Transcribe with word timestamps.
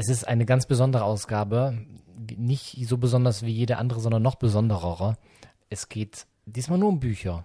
Es 0.00 0.08
ist 0.08 0.28
eine 0.28 0.46
ganz 0.46 0.64
besondere 0.66 1.02
Ausgabe. 1.02 1.76
Nicht 2.36 2.76
so 2.86 2.98
besonders 2.98 3.42
wie 3.42 3.50
jede 3.50 3.78
andere, 3.78 3.98
sondern 3.98 4.22
noch 4.22 4.36
besonderer. 4.36 5.18
Es 5.70 5.88
geht 5.88 6.28
diesmal 6.46 6.78
nur 6.78 6.90
um 6.90 7.00
Bücher. 7.00 7.42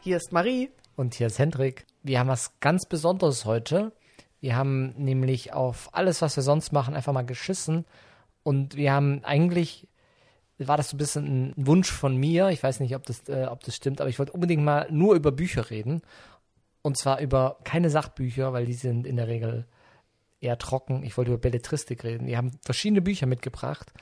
Hier 0.00 0.16
ist 0.16 0.32
Marie. 0.32 0.70
Und 0.96 1.14
hier 1.14 1.28
ist 1.28 1.38
Hendrik. 1.38 1.86
Wir 2.02 2.18
haben 2.18 2.28
was 2.28 2.58
ganz 2.58 2.84
Besonderes 2.84 3.44
heute. 3.44 3.92
Wir 4.40 4.56
haben 4.56 4.94
nämlich 4.96 5.52
auf 5.52 5.88
alles, 5.92 6.22
was 6.22 6.36
wir 6.36 6.42
sonst 6.42 6.72
machen, 6.72 6.94
einfach 6.94 7.12
mal 7.12 7.22
geschissen. 7.22 7.84
Und 8.42 8.76
wir 8.76 8.92
haben 8.92 9.24
eigentlich, 9.24 9.88
war 10.58 10.76
das 10.76 10.90
so 10.90 10.96
ein 10.96 10.98
bisschen 10.98 11.48
ein 11.48 11.54
Wunsch 11.56 11.90
von 11.90 12.16
mir. 12.16 12.50
Ich 12.50 12.62
weiß 12.62 12.80
nicht, 12.80 12.94
ob 12.94 13.04
das, 13.06 13.28
äh, 13.28 13.46
ob 13.50 13.64
das 13.64 13.74
stimmt, 13.74 14.00
aber 14.00 14.10
ich 14.10 14.18
wollte 14.18 14.32
unbedingt 14.32 14.62
mal 14.62 14.86
nur 14.90 15.14
über 15.14 15.32
Bücher 15.32 15.70
reden. 15.70 16.02
Und 16.82 16.96
zwar 16.96 17.20
über 17.20 17.58
keine 17.64 17.90
Sachbücher, 17.90 18.52
weil 18.52 18.66
die 18.66 18.74
sind 18.74 19.06
in 19.06 19.16
der 19.16 19.26
Regel 19.26 19.66
eher 20.40 20.58
trocken. 20.58 21.02
Ich 21.02 21.16
wollte 21.16 21.32
über 21.32 21.40
Belletristik 21.40 22.04
reden. 22.04 22.26
Wir 22.26 22.36
haben 22.36 22.52
verschiedene 22.64 23.02
Bücher 23.02 23.26
mitgebracht. 23.26 23.92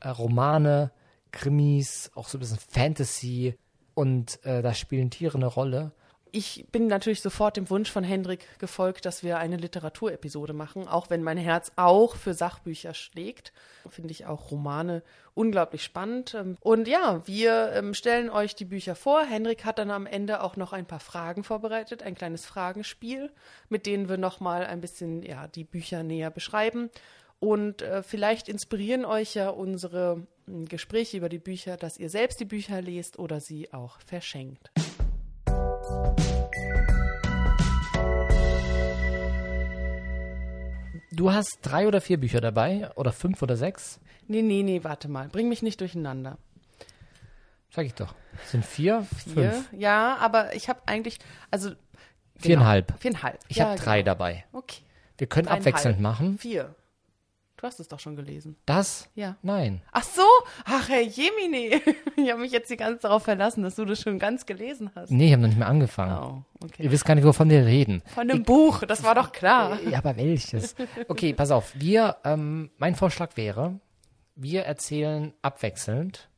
Äh, 0.00 0.08
Romane, 0.08 0.92
Krimis, 1.32 2.10
auch 2.14 2.28
so 2.28 2.38
ein 2.38 2.40
bisschen 2.40 2.58
Fantasy. 2.58 3.58
Und 3.94 4.42
äh, 4.44 4.62
da 4.62 4.72
spielen 4.72 5.10
Tiere 5.10 5.36
eine 5.36 5.46
Rolle 5.46 5.92
ich 6.32 6.66
bin 6.72 6.86
natürlich 6.86 7.20
sofort 7.20 7.56
dem 7.56 7.70
Wunsch 7.70 7.90
von 7.90 8.04
Hendrik 8.04 8.58
gefolgt, 8.58 9.04
dass 9.04 9.22
wir 9.22 9.38
eine 9.38 9.56
Literaturepisode 9.56 10.52
machen, 10.52 10.88
auch 10.88 11.10
wenn 11.10 11.22
mein 11.22 11.38
Herz 11.38 11.72
auch 11.76 12.16
für 12.16 12.34
Sachbücher 12.34 12.94
schlägt. 12.94 13.52
Finde 13.88 14.12
ich 14.12 14.26
auch 14.26 14.50
Romane 14.50 15.02
unglaublich 15.34 15.84
spannend. 15.84 16.36
Und 16.60 16.88
ja, 16.88 17.26
wir 17.26 17.72
ähm, 17.74 17.94
stellen 17.94 18.30
euch 18.30 18.54
die 18.54 18.64
Bücher 18.64 18.94
vor. 18.94 19.24
Hendrik 19.24 19.64
hat 19.64 19.78
dann 19.78 19.90
am 19.90 20.06
Ende 20.06 20.42
auch 20.42 20.56
noch 20.56 20.72
ein 20.72 20.86
paar 20.86 21.00
Fragen 21.00 21.44
vorbereitet, 21.44 22.02
ein 22.02 22.14
kleines 22.14 22.46
Fragenspiel, 22.46 23.30
mit 23.68 23.86
denen 23.86 24.08
wir 24.08 24.18
nochmal 24.18 24.66
ein 24.66 24.80
bisschen 24.80 25.22
ja, 25.22 25.48
die 25.48 25.64
Bücher 25.64 26.02
näher 26.02 26.30
beschreiben. 26.30 26.90
Und 27.38 27.80
äh, 27.80 28.02
vielleicht 28.02 28.48
inspirieren 28.48 29.06
euch 29.06 29.34
ja 29.34 29.48
unsere 29.48 30.26
hm, 30.46 30.66
Gespräche 30.66 31.16
über 31.16 31.30
die 31.30 31.38
Bücher, 31.38 31.76
dass 31.76 31.98
ihr 31.98 32.10
selbst 32.10 32.38
die 32.38 32.44
Bücher 32.44 32.82
lest 32.82 33.18
oder 33.18 33.40
sie 33.40 33.72
auch 33.72 33.98
verschenkt. 34.06 34.70
Du 41.20 41.30
hast 41.30 41.58
drei 41.60 41.86
oder 41.86 42.00
vier 42.00 42.18
Bücher 42.18 42.40
dabei 42.40 42.90
oder 42.94 43.12
fünf 43.12 43.42
oder 43.42 43.54
sechs? 43.54 44.00
Nee, 44.26 44.40
nee, 44.40 44.62
nee, 44.62 44.82
warte 44.84 45.06
mal. 45.06 45.28
Bring 45.28 45.50
mich 45.50 45.60
nicht 45.60 45.78
durcheinander. 45.78 46.38
Sag 47.68 47.84
ich 47.84 47.92
doch. 47.92 48.14
Das 48.38 48.52
sind 48.52 48.64
vier, 48.64 49.02
vier? 49.02 49.52
fünf. 49.52 49.68
Ja, 49.74 50.16
aber 50.16 50.54
ich 50.54 50.70
habe 50.70 50.80
eigentlich, 50.86 51.18
also 51.50 51.72
viereinhalb. 52.36 52.86
Genau, 52.86 53.00
viereinhalb. 53.00 53.38
Ich 53.48 53.58
ja, 53.58 53.66
habe 53.66 53.78
drei 53.78 53.98
genau. 53.98 54.12
dabei. 54.14 54.46
Okay. 54.52 54.80
Wir 55.18 55.26
können 55.26 55.48
abwechselnd 55.48 56.00
machen. 56.00 56.38
Vier. 56.38 56.74
Du 57.60 57.66
hast 57.66 57.78
es 57.78 57.88
doch 57.88 58.00
schon 58.00 58.16
gelesen. 58.16 58.56
Das? 58.64 59.10
Ja. 59.14 59.36
Nein. 59.42 59.82
Ach 59.92 60.02
so, 60.02 60.22
ach 60.64 60.88
Herr 60.88 61.02
Jemine. 61.02 61.82
Ich 62.16 62.30
habe 62.30 62.40
mich 62.40 62.52
jetzt 62.52 62.70
die 62.70 62.76
ganze 62.76 62.96
Zeit 63.00 63.04
darauf 63.04 63.24
verlassen, 63.24 63.62
dass 63.62 63.76
du 63.76 63.84
das 63.84 64.00
schon 64.00 64.18
ganz 64.18 64.46
gelesen 64.46 64.90
hast. 64.94 65.10
Nee, 65.10 65.26
ich 65.26 65.32
habe 65.32 65.42
noch 65.42 65.48
nicht 65.48 65.58
mehr 65.58 65.68
angefangen. 65.68 66.44
Oh, 66.62 66.64
okay. 66.64 66.82
Ihr 66.84 66.90
wisst 66.90 67.04
gar 67.04 67.14
nicht, 67.14 67.24
wovon 67.24 67.50
wir 67.50 67.64
reden. 67.66 68.02
Von 68.14 68.30
einem 68.30 68.44
Buch, 68.44 68.80
das 68.84 69.02
war 69.02 69.14
doch 69.14 69.32
klar. 69.32 69.78
Ja, 69.90 69.98
aber 69.98 70.16
welches? 70.16 70.74
Okay, 71.08 71.34
pass 71.34 71.50
auf. 71.50 71.72
Wir, 71.74 72.16
ähm, 72.24 72.70
mein 72.78 72.94
Vorschlag 72.94 73.36
wäre, 73.36 73.78
wir 74.36 74.62
erzählen 74.62 75.34
abwechselnd. 75.42 76.30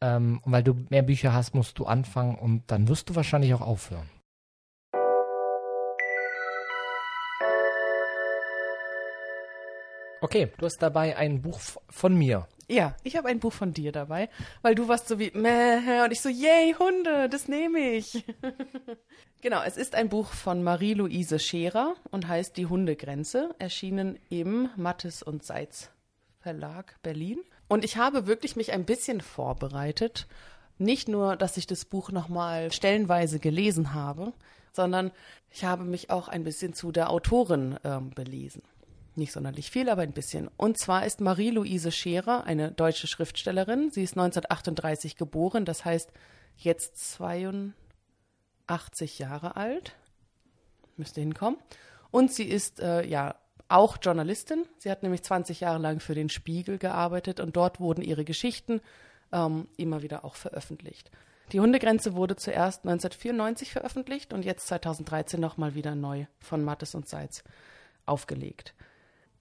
Ähm, 0.00 0.40
und 0.42 0.52
weil 0.52 0.62
du 0.62 0.74
mehr 0.88 1.02
Bücher 1.02 1.32
hast, 1.32 1.54
musst 1.54 1.78
du 1.78 1.86
anfangen 1.86 2.36
und 2.36 2.64
dann 2.66 2.88
wirst 2.88 3.10
du 3.10 3.14
wahrscheinlich 3.14 3.54
auch 3.54 3.60
aufhören. 3.60 4.08
Okay, 10.26 10.50
du 10.58 10.66
hast 10.66 10.78
dabei 10.78 11.16
ein 11.16 11.40
Buch 11.40 11.60
von 11.88 12.16
mir. 12.16 12.48
Ja, 12.66 12.96
ich 13.04 13.14
habe 13.14 13.28
ein 13.28 13.38
Buch 13.38 13.52
von 13.52 13.72
dir 13.72 13.92
dabei, 13.92 14.28
weil 14.60 14.74
du 14.74 14.88
warst 14.88 15.06
so 15.06 15.20
wie 15.20 15.30
meh 15.32 16.02
und 16.02 16.10
ich 16.10 16.20
so 16.20 16.28
yay 16.28 16.74
Hunde, 16.76 17.28
das 17.28 17.46
nehme 17.46 17.78
ich. 17.78 18.24
genau, 19.40 19.62
es 19.62 19.76
ist 19.76 19.94
ein 19.94 20.08
Buch 20.08 20.26
von 20.32 20.64
Marie-Louise 20.64 21.38
Scherer 21.38 21.94
und 22.10 22.26
heißt 22.26 22.56
Die 22.56 22.66
Hundegrenze, 22.66 23.54
erschienen 23.60 24.18
im 24.28 24.68
Mattes 24.74 25.22
und 25.22 25.44
Seitz 25.44 25.90
Verlag 26.40 27.00
Berlin. 27.04 27.38
Und 27.68 27.84
ich 27.84 27.96
habe 27.96 28.26
wirklich 28.26 28.56
mich 28.56 28.72
ein 28.72 28.84
bisschen 28.84 29.20
vorbereitet, 29.20 30.26
nicht 30.76 31.06
nur, 31.06 31.36
dass 31.36 31.56
ich 31.56 31.68
das 31.68 31.84
Buch 31.84 32.10
nochmal 32.10 32.72
stellenweise 32.72 33.38
gelesen 33.38 33.94
habe, 33.94 34.32
sondern 34.72 35.12
ich 35.50 35.64
habe 35.64 35.84
mich 35.84 36.10
auch 36.10 36.26
ein 36.26 36.42
bisschen 36.42 36.74
zu 36.74 36.90
der 36.90 37.10
Autorin 37.10 37.78
ähm, 37.84 38.10
belesen. 38.10 38.62
Nicht 39.16 39.32
sonderlich 39.32 39.70
viel, 39.70 39.88
aber 39.88 40.02
ein 40.02 40.12
bisschen. 40.12 40.50
Und 40.58 40.76
zwar 40.78 41.06
ist 41.06 41.22
Marie-Louise 41.22 41.90
Scherer 41.90 42.44
eine 42.44 42.70
deutsche 42.70 43.06
Schriftstellerin. 43.06 43.90
Sie 43.90 44.02
ist 44.02 44.12
1938 44.12 45.16
geboren, 45.16 45.64
das 45.64 45.86
heißt 45.86 46.12
jetzt 46.58 46.98
82 47.14 47.72
Jahre 49.18 49.56
alt. 49.56 49.96
Müsste 50.98 51.22
hinkommen. 51.22 51.58
Und 52.10 52.30
sie 52.30 52.44
ist 52.44 52.78
äh, 52.80 53.06
ja 53.06 53.36
auch 53.68 53.96
Journalistin. 54.02 54.66
Sie 54.76 54.90
hat 54.90 55.02
nämlich 55.02 55.22
20 55.22 55.60
Jahre 55.60 55.78
lang 55.78 56.00
für 56.00 56.14
den 56.14 56.28
Spiegel 56.28 56.76
gearbeitet 56.76 57.40
und 57.40 57.56
dort 57.56 57.80
wurden 57.80 58.02
ihre 58.02 58.26
Geschichten 58.26 58.82
ähm, 59.32 59.66
immer 59.78 60.02
wieder 60.02 60.26
auch 60.26 60.34
veröffentlicht. 60.34 61.10
Die 61.52 61.60
Hundegrenze 61.60 62.14
wurde 62.14 62.36
zuerst 62.36 62.84
1994 62.84 63.72
veröffentlicht 63.72 64.34
und 64.34 64.44
jetzt 64.44 64.66
2013 64.66 65.40
nochmal 65.40 65.74
wieder 65.74 65.94
neu 65.94 66.26
von 66.38 66.62
Mattes 66.62 66.94
und 66.94 67.08
Seitz 67.08 67.44
aufgelegt. 68.04 68.74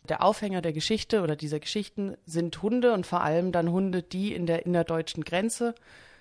Der 0.06 0.24
Aufhänger 0.24 0.62
der 0.62 0.74
Geschichte 0.74 1.22
oder 1.22 1.36
dieser 1.36 1.60
Geschichten 1.60 2.16
sind 2.26 2.62
Hunde 2.62 2.94
und 2.94 3.06
vor 3.06 3.22
allem 3.22 3.52
dann 3.52 3.72
Hunde, 3.72 4.04
die 4.04 4.34
in 4.34 4.46
der 4.46 4.66
innerdeutschen 4.66 5.24
Grenze 5.24 5.76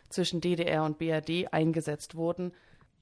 zwischen 0.08 0.40
DDR 0.40 0.84
und 0.84 0.98
BRD 0.98 1.52
eingesetzt 1.52 2.14
wurden. 2.14 2.52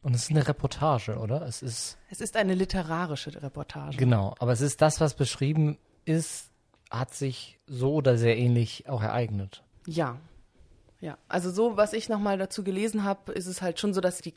Und 0.02 0.14
es 0.14 0.24
ist 0.24 0.30
eine 0.30 0.46
Reportage, 0.46 1.16
oder? 1.18 1.42
Es 1.42 1.62
ist. 1.62 1.96
Es 2.10 2.20
ist 2.20 2.36
eine 2.36 2.54
literarische 2.54 3.40
Reportage. 3.40 3.96
Genau, 3.96 4.34
aber 4.40 4.52
es 4.52 4.60
ist 4.60 4.82
das, 4.82 5.00
was 5.00 5.14
beschrieben 5.14 5.78
ist, 6.04 6.50
hat 6.90 7.14
sich 7.14 7.58
so 7.66 7.94
oder 7.94 8.18
sehr 8.18 8.36
ähnlich 8.36 8.88
auch 8.88 9.02
ereignet. 9.02 9.62
Ja. 9.86 10.18
Ja, 11.00 11.18
also 11.26 11.50
so, 11.50 11.76
was 11.76 11.94
ich 11.94 12.08
nochmal 12.08 12.38
dazu 12.38 12.62
gelesen 12.62 13.02
habe, 13.02 13.32
ist 13.32 13.46
es 13.46 13.60
halt 13.60 13.80
schon 13.80 13.92
so, 13.92 14.00
dass 14.00 14.20
die 14.20 14.30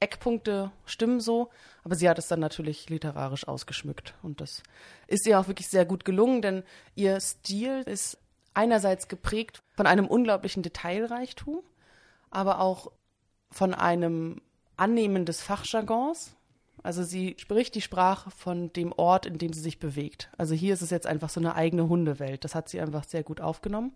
Kerneckpunkte 0.00 0.72
stimmen 0.84 1.20
so, 1.20 1.50
aber 1.84 1.94
sie 1.94 2.08
hat 2.08 2.18
es 2.18 2.28
dann 2.28 2.40
natürlich 2.40 2.88
literarisch 2.88 3.48
ausgeschmückt 3.48 4.14
und 4.22 4.40
das 4.40 4.62
ist 5.06 5.26
ihr 5.26 5.38
auch 5.38 5.48
wirklich 5.48 5.68
sehr 5.68 5.84
gut 5.84 6.04
gelungen, 6.04 6.42
denn 6.42 6.62
ihr 6.94 7.18
Stil 7.20 7.82
ist 7.86 8.18
einerseits 8.54 9.08
geprägt 9.08 9.62
von 9.74 9.86
einem 9.86 10.06
unglaublichen 10.06 10.62
Detailreichtum, 10.62 11.62
aber 12.30 12.60
auch 12.60 12.92
von 13.50 13.74
einem 13.74 14.40
Annehmen 14.76 15.24
des 15.24 15.40
Fachjargons. 15.40 16.36
Also 16.82 17.02
sie 17.02 17.34
spricht 17.38 17.74
die 17.74 17.80
Sprache 17.80 18.30
von 18.30 18.72
dem 18.72 18.92
Ort, 18.92 19.26
in 19.26 19.38
dem 19.38 19.52
sie 19.52 19.60
sich 19.60 19.78
bewegt. 19.78 20.30
Also 20.36 20.54
hier 20.54 20.74
ist 20.74 20.82
es 20.82 20.90
jetzt 20.90 21.06
einfach 21.06 21.30
so 21.30 21.40
eine 21.40 21.54
eigene 21.54 21.88
Hundewelt. 21.88 22.44
Das 22.44 22.54
hat 22.54 22.68
sie 22.68 22.80
einfach 22.80 23.04
sehr 23.04 23.24
gut 23.24 23.40
aufgenommen. 23.40 23.94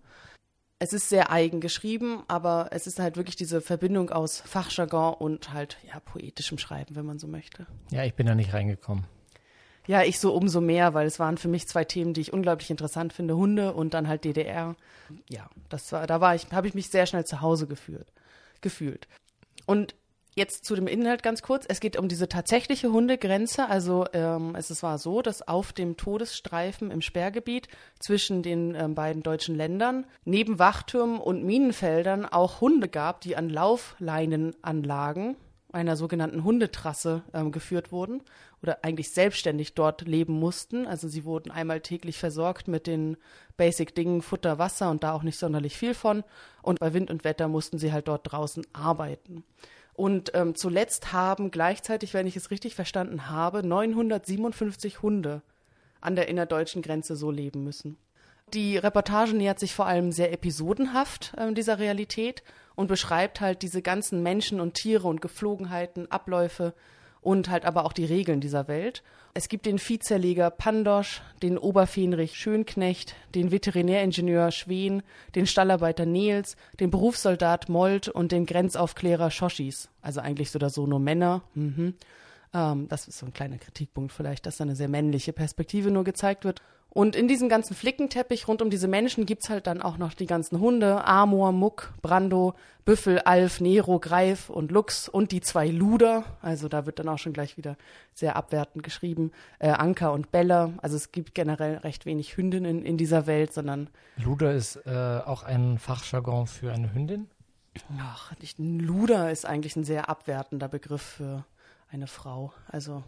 Es 0.83 0.95
ist 0.95 1.11
sehr 1.11 1.31
eigen 1.31 1.61
geschrieben, 1.61 2.23
aber 2.27 2.69
es 2.71 2.87
ist 2.87 2.99
halt 2.99 3.19
wirklich 3.19 3.37
diese 3.37 3.61
Verbindung 3.61 4.09
aus 4.09 4.41
Fachjargon 4.41 5.13
und 5.13 5.53
halt 5.53 5.77
ja 5.87 6.01
poetischem 6.01 6.57
Schreiben, 6.57 6.97
wenn 6.97 7.05
man 7.05 7.19
so 7.19 7.27
möchte. 7.27 7.67
Ja, 7.91 8.05
ich 8.05 8.15
bin 8.15 8.27
da 8.27 8.35
nicht 8.35 8.55
reingekommen. 8.55 9.05
Ja, 9.87 10.03
ich 10.05 10.19
so 10.19 10.33
umso 10.35 10.63
mehr, 10.63 10.95
weil 10.95 11.07
es 11.07 11.19
waren 11.19 11.37
für 11.37 11.49
mich 11.49 11.69
zwei 11.69 11.85
Themen, 11.85 12.15
die 12.15 12.23
ich 12.23 12.33
unglaublich 12.33 12.71
interessant 12.71 13.13
finde, 13.13 13.37
Hunde 13.37 13.75
und 13.75 13.93
dann 13.93 14.09
halt 14.09 14.25
DDR. 14.25 14.75
Ja, 15.29 15.51
das 15.69 15.93
war, 15.93 16.07
da 16.07 16.23
war 16.23 16.35
ich, 16.35 16.51
habe 16.51 16.67
ich 16.67 16.73
mich 16.73 16.89
sehr 16.89 17.05
schnell 17.05 17.27
zu 17.27 17.43
Hause 17.43 17.67
gefühlt, 17.67 18.07
gefühlt. 18.63 19.07
Und 19.67 19.95
Jetzt 20.41 20.65
zu 20.65 20.75
dem 20.75 20.87
Inhalt 20.87 21.23
ganz 21.23 21.43
kurz. 21.43 21.67
Es 21.69 21.81
geht 21.81 21.99
um 21.99 22.09
diese 22.09 22.27
tatsächliche 22.27 22.91
Hundegrenze. 22.91 23.69
Also 23.69 24.07
ähm, 24.15 24.55
es 24.57 24.83
war 24.83 24.97
so, 24.97 25.21
dass 25.21 25.47
auf 25.47 25.75
dem 25.75 25.99
Todesstreifen 25.99 26.91
im 26.91 27.03
Sperrgebiet 27.03 27.69
zwischen 27.99 28.43
den 28.43 28.75
ähm, 28.75 28.95
beiden 28.95 29.23
deutschen 29.23 29.55
Ländern 29.55 30.07
neben 30.25 30.59
Wachtürmen 30.59 31.21
und 31.21 31.45
Minenfeldern 31.45 32.25
auch 32.25 32.63
Hunde 32.63 32.89
gab, 32.89 33.21
die 33.21 33.37
an 33.37 33.51
Laufleinenanlagen 33.51 35.37
einer 35.73 35.95
sogenannten 35.95 36.43
Hundetrasse 36.43 37.23
ähm, 37.35 37.53
geführt 37.53 37.93
wurden 37.93 38.23
oder 38.63 38.79
eigentlich 38.83 39.11
selbstständig 39.11 39.75
dort 39.75 40.09
leben 40.09 40.33
mussten. 40.33 40.87
Also 40.87 41.07
sie 41.07 41.27
wurden 41.27 41.51
einmal 41.51 41.83
täglich 41.83 42.17
versorgt 42.17 42.67
mit 42.67 42.87
den 42.87 43.19
Basic-Dingen 43.59 44.23
Futter, 44.23 44.59
Wasser 44.59 44.91
und 44.91 45.05
da 45.05 45.13
auch 45.13 45.23
nicht 45.23 45.39
sonderlich 45.39 45.77
viel 45.77 45.93
von. 45.93 46.25
Und 46.63 46.81
bei 46.81 46.95
Wind 46.95 47.11
und 47.11 47.25
Wetter 47.25 47.47
mussten 47.47 47.77
sie 47.77 47.93
halt 47.93 48.09
dort 48.09 48.33
draußen 48.33 48.67
arbeiten. 48.73 49.45
Und 50.01 50.31
ähm, 50.33 50.55
zuletzt 50.55 51.13
haben 51.13 51.51
gleichzeitig, 51.51 52.15
wenn 52.15 52.27
ich 52.27 52.35
es 52.35 52.51
richtig 52.51 52.75
verstanden 52.75 53.29
habe, 53.29 53.63
957 53.63 55.03
Hunde 55.03 55.43
an 56.01 56.17
der 56.17 56.27
innerdeutschen 56.27 56.81
Grenze 56.81 57.17
so 57.17 57.31
leben 57.31 57.65
müssen. 57.65 57.99
Die 58.55 58.79
Reportage 58.79 59.35
nähert 59.35 59.61
sich 59.61 59.75
vor 59.75 59.85
allem 59.85 60.11
sehr 60.11 60.33
episodenhaft 60.33 61.35
äh, 61.37 61.53
dieser 61.53 61.79
Realität 61.79 62.43
und 62.77 62.87
beschreibt 62.87 63.43
halt 63.43 63.61
diese 63.61 63.83
ganzen 63.83 64.23
Menschen 64.23 64.59
und 64.59 64.73
Tiere 64.73 65.07
und 65.07 65.21
Geflogenheiten, 65.21 66.11
Abläufe 66.11 66.73
und 67.21 67.51
halt 67.51 67.65
aber 67.65 67.85
auch 67.85 67.93
die 67.93 68.05
Regeln 68.05 68.41
dieser 68.41 68.69
Welt. 68.69 69.03
Es 69.33 69.49
gibt 69.49 69.67
den 69.67 69.79
Viehzerleger 69.79 70.51
Pandosch, 70.51 71.23
den 71.43 71.57
Oberfähnrich 71.57 72.37
Schönknecht, 72.37 73.15
den 73.35 73.53
Veterinäringenieur 73.53 74.51
Schwen, 74.51 75.03
den 75.37 75.47
Stallarbeiter 75.47 76.05
Nils, 76.05 76.57
den 76.81 76.91
Berufssoldat 76.91 77.69
Molt 77.69 78.09
und 78.09 78.33
den 78.33 78.45
Grenzaufklärer 78.45 79.31
Schoschis. 79.31 79.89
Also 80.03 80.21
eigentlich 80.21 80.51
so 80.51 80.57
oder 80.57 80.71
so 80.71 80.87
nur 80.87 80.99
Männer. 80.99 81.43
Mhm. 81.55 81.95
Ähm, 82.53 82.89
das 82.89 83.07
ist 83.07 83.19
so 83.19 83.27
ein 83.27 83.33
kleiner 83.33 83.59
Kritikpunkt 83.59 84.13
vielleicht, 84.13 84.47
dass 84.47 84.57
da 84.57 84.65
eine 84.65 84.75
sehr 84.75 84.89
männliche 84.89 85.33
Perspektive 85.33 85.93
nur 85.93 86.03
gezeigt 86.03 86.45
wird. 86.45 86.61
Und 86.93 87.15
in 87.15 87.29
diesem 87.29 87.49
ganzen 87.49 87.77
Flickenteppich 87.77 88.49
rund 88.49 88.63
um 88.63 88.69
diese 88.69 88.89
Menschen 88.89 89.25
gibt's 89.25 89.49
halt 89.49 89.69
dann 89.69 89.81
auch 89.81 89.97
noch 89.97 90.13
die 90.13 90.27
ganzen 90.27 90.59
Hunde, 90.59 91.05
Amor, 91.05 91.53
Muck, 91.53 91.93
Brando, 92.03 92.55
Büffel, 92.85 93.21
Alf, 93.21 93.61
Nero, 93.61 94.01
Greif 94.01 94.51
und 94.51 94.73
Lux 94.73 95.09
und 95.09 95.31
die 95.31 95.41
zwei 95.41 95.69
Luder. 95.69 96.25
Also 96.43 96.69
da 96.69 96.87
wird 96.87 96.99
dann 96.99 97.09
auch 97.09 97.19
schon 97.19 97.33
gleich 97.33 97.57
wieder 97.57 97.77
sehr 98.13 98.35
abwertend 98.35 98.83
geschrieben. 98.83 99.31
Äh, 99.61 99.69
Anka 99.69 100.09
und 100.09 100.33
Bella. 100.33 100.73
Also 100.79 100.97
es 100.97 101.13
gibt 101.13 101.35
generell 101.35 101.77
recht 101.77 102.07
wenig 102.07 102.37
Hündinnen 102.37 102.85
in 102.85 102.97
dieser 102.97 103.29
Welt, 103.29 103.53
sondern. 103.53 103.89
Luder 104.17 104.53
ist 104.53 104.77
äh, 104.85 105.21
auch 105.25 105.45
ein 105.45 105.79
Fachjargon 105.79 106.49
für 106.49 106.73
eine 106.73 106.93
Hündin? 106.93 107.29
Ach, 108.01 108.37
nicht, 108.41 108.59
Luder 108.59 109.31
ist 109.31 109.47
eigentlich 109.47 109.77
ein 109.77 109.85
sehr 109.85 110.09
abwertender 110.09 110.69
Begriff 110.69 111.03
für 111.03 111.45
eine 111.93 112.09
Frau. 112.09 112.53
Also 112.67 113.05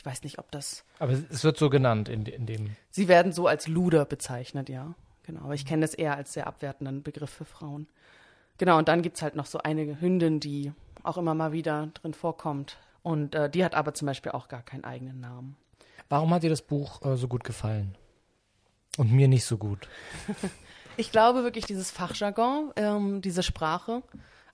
ich 0.00 0.06
weiß 0.06 0.22
nicht, 0.22 0.38
ob 0.38 0.50
das. 0.50 0.82
Aber 0.98 1.12
es 1.12 1.44
wird 1.44 1.58
so 1.58 1.68
genannt 1.68 2.08
in, 2.08 2.24
in 2.24 2.46
dem. 2.46 2.74
Sie 2.90 3.06
werden 3.06 3.32
so 3.32 3.46
als 3.46 3.68
Luder 3.68 4.06
bezeichnet, 4.06 4.70
ja. 4.70 4.94
Genau. 5.24 5.42
Aber 5.42 5.52
ich 5.52 5.66
kenne 5.66 5.82
das 5.82 5.92
eher 5.92 6.16
als 6.16 6.32
sehr 6.32 6.46
abwertenden 6.46 7.02
Begriff 7.02 7.28
für 7.28 7.44
Frauen. 7.44 7.86
Genau, 8.56 8.78
und 8.78 8.88
dann 8.88 9.02
gibt 9.02 9.18
es 9.18 9.22
halt 9.22 9.36
noch 9.36 9.44
so 9.44 9.58
eine 9.58 10.00
Hündin, 10.00 10.40
die 10.40 10.72
auch 11.02 11.18
immer 11.18 11.34
mal 11.34 11.52
wieder 11.52 11.88
drin 11.92 12.14
vorkommt. 12.14 12.78
Und 13.02 13.34
äh, 13.34 13.50
die 13.50 13.62
hat 13.62 13.74
aber 13.74 13.92
zum 13.92 14.06
Beispiel 14.06 14.32
auch 14.32 14.48
gar 14.48 14.62
keinen 14.62 14.84
eigenen 14.84 15.20
Namen. 15.20 15.58
Warum 16.08 16.32
hat 16.32 16.44
dir 16.44 16.50
das 16.50 16.62
Buch 16.62 17.04
äh, 17.04 17.18
so 17.18 17.28
gut 17.28 17.44
gefallen? 17.44 17.94
Und 18.96 19.12
mir 19.12 19.28
nicht 19.28 19.44
so 19.44 19.58
gut. 19.58 19.86
ich 20.96 21.12
glaube 21.12 21.44
wirklich, 21.44 21.66
dieses 21.66 21.90
Fachjargon, 21.90 22.72
ähm, 22.76 23.20
diese 23.20 23.42
Sprache, 23.42 24.02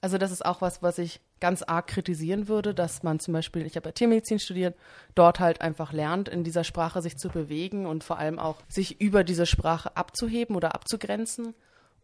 also 0.00 0.18
das 0.18 0.30
ist 0.30 0.44
auch 0.44 0.60
was, 0.60 0.82
was 0.82 0.98
ich 0.98 1.20
ganz 1.40 1.62
arg 1.62 1.86
kritisieren 1.86 2.48
würde, 2.48 2.74
dass 2.74 3.02
man 3.02 3.18
zum 3.18 3.34
Beispiel, 3.34 3.66
ich 3.66 3.76
habe 3.76 3.88
ja 3.88 3.92
Tiermedizin 3.92 4.38
studiert, 4.38 4.76
dort 5.14 5.40
halt 5.40 5.60
einfach 5.60 5.92
lernt, 5.92 6.28
in 6.28 6.44
dieser 6.44 6.64
Sprache 6.64 7.02
sich 7.02 7.16
zu 7.16 7.28
bewegen 7.28 7.86
und 7.86 8.04
vor 8.04 8.18
allem 8.18 8.38
auch 8.38 8.56
sich 8.68 9.00
über 9.00 9.24
diese 9.24 9.46
Sprache 9.46 9.96
abzuheben 9.96 10.56
oder 10.56 10.74
abzugrenzen. 10.74 11.54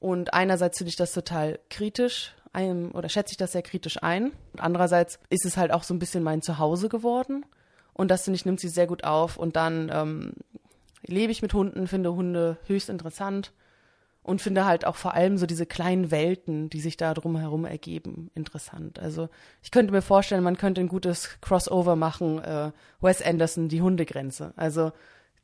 Und 0.00 0.34
einerseits 0.34 0.78
finde 0.78 0.90
ich 0.90 0.96
das 0.96 1.12
total 1.12 1.60
kritisch 1.70 2.34
ein, 2.52 2.90
oder 2.90 3.08
schätze 3.08 3.32
ich 3.32 3.38
das 3.38 3.52
sehr 3.52 3.62
kritisch 3.62 4.02
ein. 4.02 4.32
Und 4.52 4.60
andererseits 4.60 5.18
ist 5.30 5.46
es 5.46 5.56
halt 5.56 5.72
auch 5.72 5.84
so 5.84 5.94
ein 5.94 5.98
bisschen 5.98 6.22
mein 6.22 6.42
Zuhause 6.42 6.88
geworden. 6.88 7.44
Und 7.94 8.10
das 8.10 8.24
finde 8.24 8.36
ich, 8.36 8.44
nimmt 8.44 8.60
sie 8.60 8.68
sehr 8.68 8.86
gut 8.86 9.04
auf. 9.04 9.36
Und 9.36 9.56
dann 9.56 9.90
ähm, 9.92 10.32
lebe 11.06 11.32
ich 11.32 11.42
mit 11.42 11.54
Hunden, 11.54 11.86
finde 11.86 12.14
Hunde 12.14 12.58
höchst 12.66 12.88
interessant 12.88 13.52
und 14.22 14.40
finde 14.40 14.64
halt 14.64 14.86
auch 14.86 14.96
vor 14.96 15.14
allem 15.14 15.36
so 15.36 15.46
diese 15.46 15.66
kleinen 15.66 16.10
Welten, 16.10 16.70
die 16.70 16.80
sich 16.80 16.96
da 16.96 17.12
drumherum 17.12 17.64
ergeben, 17.64 18.30
interessant. 18.34 18.98
Also 18.98 19.28
ich 19.62 19.70
könnte 19.70 19.92
mir 19.92 20.02
vorstellen, 20.02 20.44
man 20.44 20.56
könnte 20.56 20.80
ein 20.80 20.88
gutes 20.88 21.40
Crossover 21.40 21.96
machen, 21.96 22.38
äh, 22.38 22.70
Wes 23.00 23.20
Anderson, 23.20 23.68
die 23.68 23.82
Hundegrenze. 23.82 24.52
Also 24.56 24.92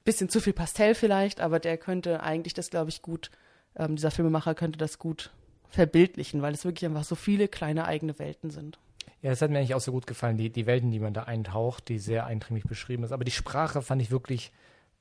bisschen 0.05 0.29
zu 0.29 0.41
viel 0.41 0.53
Pastell 0.53 0.95
vielleicht, 0.95 1.41
aber 1.41 1.59
der 1.59 1.77
könnte 1.77 2.23
eigentlich 2.23 2.55
das, 2.55 2.71
glaube 2.71 2.89
ich, 2.89 3.03
gut, 3.03 3.31
ähm, 3.77 3.97
dieser 3.97 4.11
Filmemacher 4.11 4.55
könnte 4.55 4.79
das 4.79 4.99
gut 4.99 5.33
verbildlichen, 5.69 6.41
weil 6.41 6.55
es 6.55 6.65
wirklich 6.65 6.87
einfach 6.87 7.05
so 7.05 7.15
viele 7.15 7.49
kleine 7.49 7.85
eigene 7.85 8.19
Welten 8.19 8.51
sind. 8.51 8.79
Ja, 9.21 9.31
das 9.31 9.43
hat 9.43 9.51
mir 9.51 9.59
eigentlich 9.59 9.75
auch 9.75 9.81
so 9.81 9.93
gut 9.93 10.07
gefallen, 10.07 10.37
die, 10.37 10.51
die 10.51 10.67
Welten, 10.67 10.91
die 10.91 11.01
man 11.01 11.13
da 11.13 11.25
eintaucht, 11.25 11.89
die 11.89 11.99
sehr 11.99 12.25
eindringlich 12.25 12.65
beschrieben 12.65 13.03
ist. 13.03 13.13
Aber 13.13 13.25
die 13.25 13.33
Sprache 13.33 13.83
fand 13.83 14.01
ich 14.01 14.11
wirklich 14.11 14.53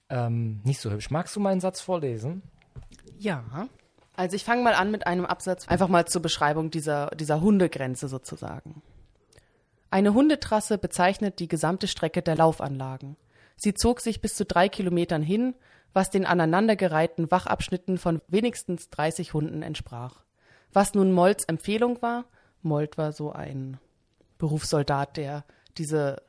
ähm, 0.10 0.60
nicht 0.64 0.80
so 0.80 0.92
hübsch. 0.92 1.12
Magst 1.12 1.36
du 1.36 1.40
meinen 1.40 1.62
Satz 1.62 1.80
vorlesen? 1.80 2.42
Ja. 3.18 3.68
Also 4.16 4.36
ich 4.36 4.44
fange 4.44 4.64
mal 4.64 4.74
an 4.74 4.92
mit 4.92 5.06
einem 5.06 5.26
Absatz, 5.26 5.68
einfach 5.68 5.88
mal 5.88 6.06
zur 6.06 6.22
Beschreibung 6.22 6.72
dieser, 6.72 7.08
dieser 7.12 7.42
Hundegrenze 7.42 8.08
sozusagen. 8.08 8.82
Eine 9.90 10.14
Hundetrasse 10.14 10.78
bezeichnet 10.78 11.40
die 11.40 11.48
gesamte 11.48 11.88
Strecke 11.88 12.22
der 12.22 12.36
Laufanlagen. 12.36 13.16
Sie 13.56 13.74
zog 13.74 14.02
sich 14.02 14.22
bis 14.22 14.36
zu 14.36 14.46
drei 14.46 14.70
Kilometern 14.70 15.22
hin, 15.22 15.56
was 15.94 16.10
den 16.10 16.26
aneinandergereihten 16.26 17.32
Wachabschnitten 17.32 17.98
von 17.98 18.22
wenigstens 18.28 18.90
30 18.90 19.34
Hunden 19.34 19.62
entsprach. 19.64 20.24
Was 20.74 20.94
nun 20.94 21.12
Molts 21.12 21.46
Empfehlung 21.46 22.02
war, 22.02 22.26
Molt 22.62 22.98
war 22.98 23.14
so 23.14 23.32
ein 23.32 23.80
Berufssoldat, 24.38 25.18
der 25.18 25.46
diese 25.78 26.22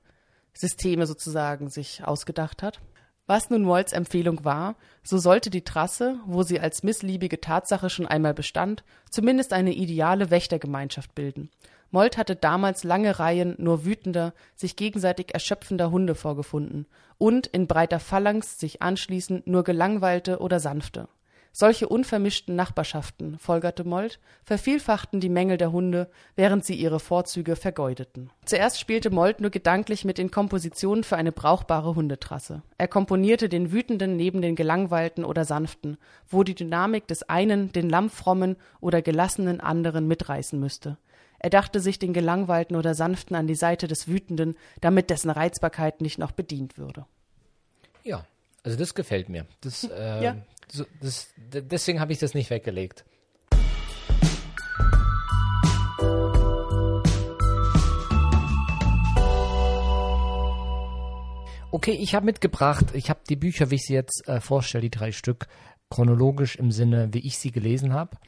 Systeme 0.55 1.07
sozusagen 1.07 1.69
sich 1.69 2.05
ausgedacht 2.05 2.63
hat. 2.63 2.81
Was 3.29 3.51
nun 3.51 3.63
Molts 3.63 3.93
Empfehlung 3.93 4.47
war, 4.47 4.75
so 5.03 5.19
sollte 5.19 5.51
die 5.51 5.63
Trasse, 5.63 6.19
wo 6.25 6.43
sie 6.43 6.61
als 6.61 6.83
missliebige 6.83 7.43
Tatsache 7.43 7.91
schon 7.91 8.07
einmal 8.07 8.33
bestand, 8.33 8.85
zumindest 9.11 9.53
eine 9.53 9.75
ideale 9.75 10.31
Wächtergemeinschaft 10.31 11.15
bilden. 11.15 11.51
Molt 11.91 12.17
hatte 12.17 12.37
damals 12.37 12.85
lange 12.85 13.19
Reihen 13.19 13.55
nur 13.59 13.85
wütender, 13.85 14.33
sich 14.57 14.77
gegenseitig 14.77 15.35
erschöpfender 15.35 15.91
Hunde 15.91 16.15
vorgefunden 16.15 16.87
und 17.19 17.47
in 17.47 17.67
breiter 17.67 18.01
Phalanx 18.01 18.59
sich 18.59 18.81
anschließend 18.81 19.47
nur 19.47 19.63
gelangweilte 19.63 20.39
oder 20.39 20.59
sanfte. 20.59 21.07
Solche 21.61 21.89
unvermischten 21.89 22.55
Nachbarschaften, 22.55 23.37
folgerte 23.41 23.83
Molt, 23.83 24.21
vervielfachten 24.45 25.19
die 25.19 25.29
Mängel 25.29 25.57
der 25.57 25.73
Hunde, 25.73 26.09
während 26.37 26.65
sie 26.65 26.77
ihre 26.77 27.01
Vorzüge 27.01 27.57
vergeudeten. 27.57 28.31
Zuerst 28.45 28.79
spielte 28.79 29.11
Molt 29.11 29.41
nur 29.41 29.51
gedanklich 29.51 30.05
mit 30.05 30.19
den 30.19 30.31
Kompositionen 30.31 31.03
für 31.03 31.17
eine 31.17 31.33
brauchbare 31.33 31.97
Hundetrasse. 31.97 32.63
Er 32.79 32.87
komponierte 32.87 33.49
den 33.49 33.73
Wütenden 33.73 34.15
neben 34.15 34.41
den 34.41 34.55
Gelangweilten 34.55 35.25
oder 35.25 35.45
Sanften, 35.45 35.99
wo 36.29 36.45
die 36.45 36.55
Dynamik 36.55 37.09
des 37.09 37.29
einen 37.29 37.73
den 37.73 37.91
lammfrommen 37.91 38.55
oder 38.81 39.03
gelassenen 39.03 39.61
anderen 39.61 40.07
mitreißen 40.07 40.61
müsste. 40.61 40.97
Er 41.41 41.51
dachte 41.51 41.81
sich 41.81 41.99
den 41.99 42.13
Gelangweilten 42.13 42.77
oder 42.77 42.95
Sanften 42.95 43.35
an 43.35 43.49
die 43.49 43.57
Seite 43.57 43.89
des 43.89 44.07
Wütenden, 44.07 44.57
damit 44.81 45.11
dessen 45.11 45.31
Reizbarkeit 45.31 46.03
nicht 46.03 46.21
noch 46.21 46.31
bedient 46.31 46.79
würde. 46.79 47.05
Ja, 48.05 48.25
also 48.69 48.79
das 48.79 48.95
gefällt 48.95 49.31
mir. 49.31 49.47
Das, 49.63 49.85
äh, 49.85 50.23
ja. 50.23 50.37
So, 50.71 50.85
das, 51.01 51.33
deswegen 51.39 52.01
habe 52.01 52.13
ich 52.13 52.19
das 52.19 52.35
nicht 52.35 52.51
weggelegt. 52.51 53.07
Okay, 61.71 61.93
ich 61.93 62.15
habe 62.15 62.27
mitgebracht, 62.27 62.87
ich 62.93 63.09
habe 63.09 63.21
die 63.27 63.37
Bücher, 63.37 63.71
wie 63.71 63.77
ich 63.77 63.85
sie 63.85 63.95
jetzt 63.95 64.29
äh, 64.29 64.43
vorstelle, 64.43 64.83
die 64.83 64.91
drei 64.91 65.13
Stück, 65.13 65.47
chronologisch 65.89 66.57
im 66.57 66.71
Sinne, 66.71 67.09
wie 67.13 67.27
ich 67.27 67.39
sie 67.39 67.51
gelesen 67.51 67.95
habe. 67.95 68.19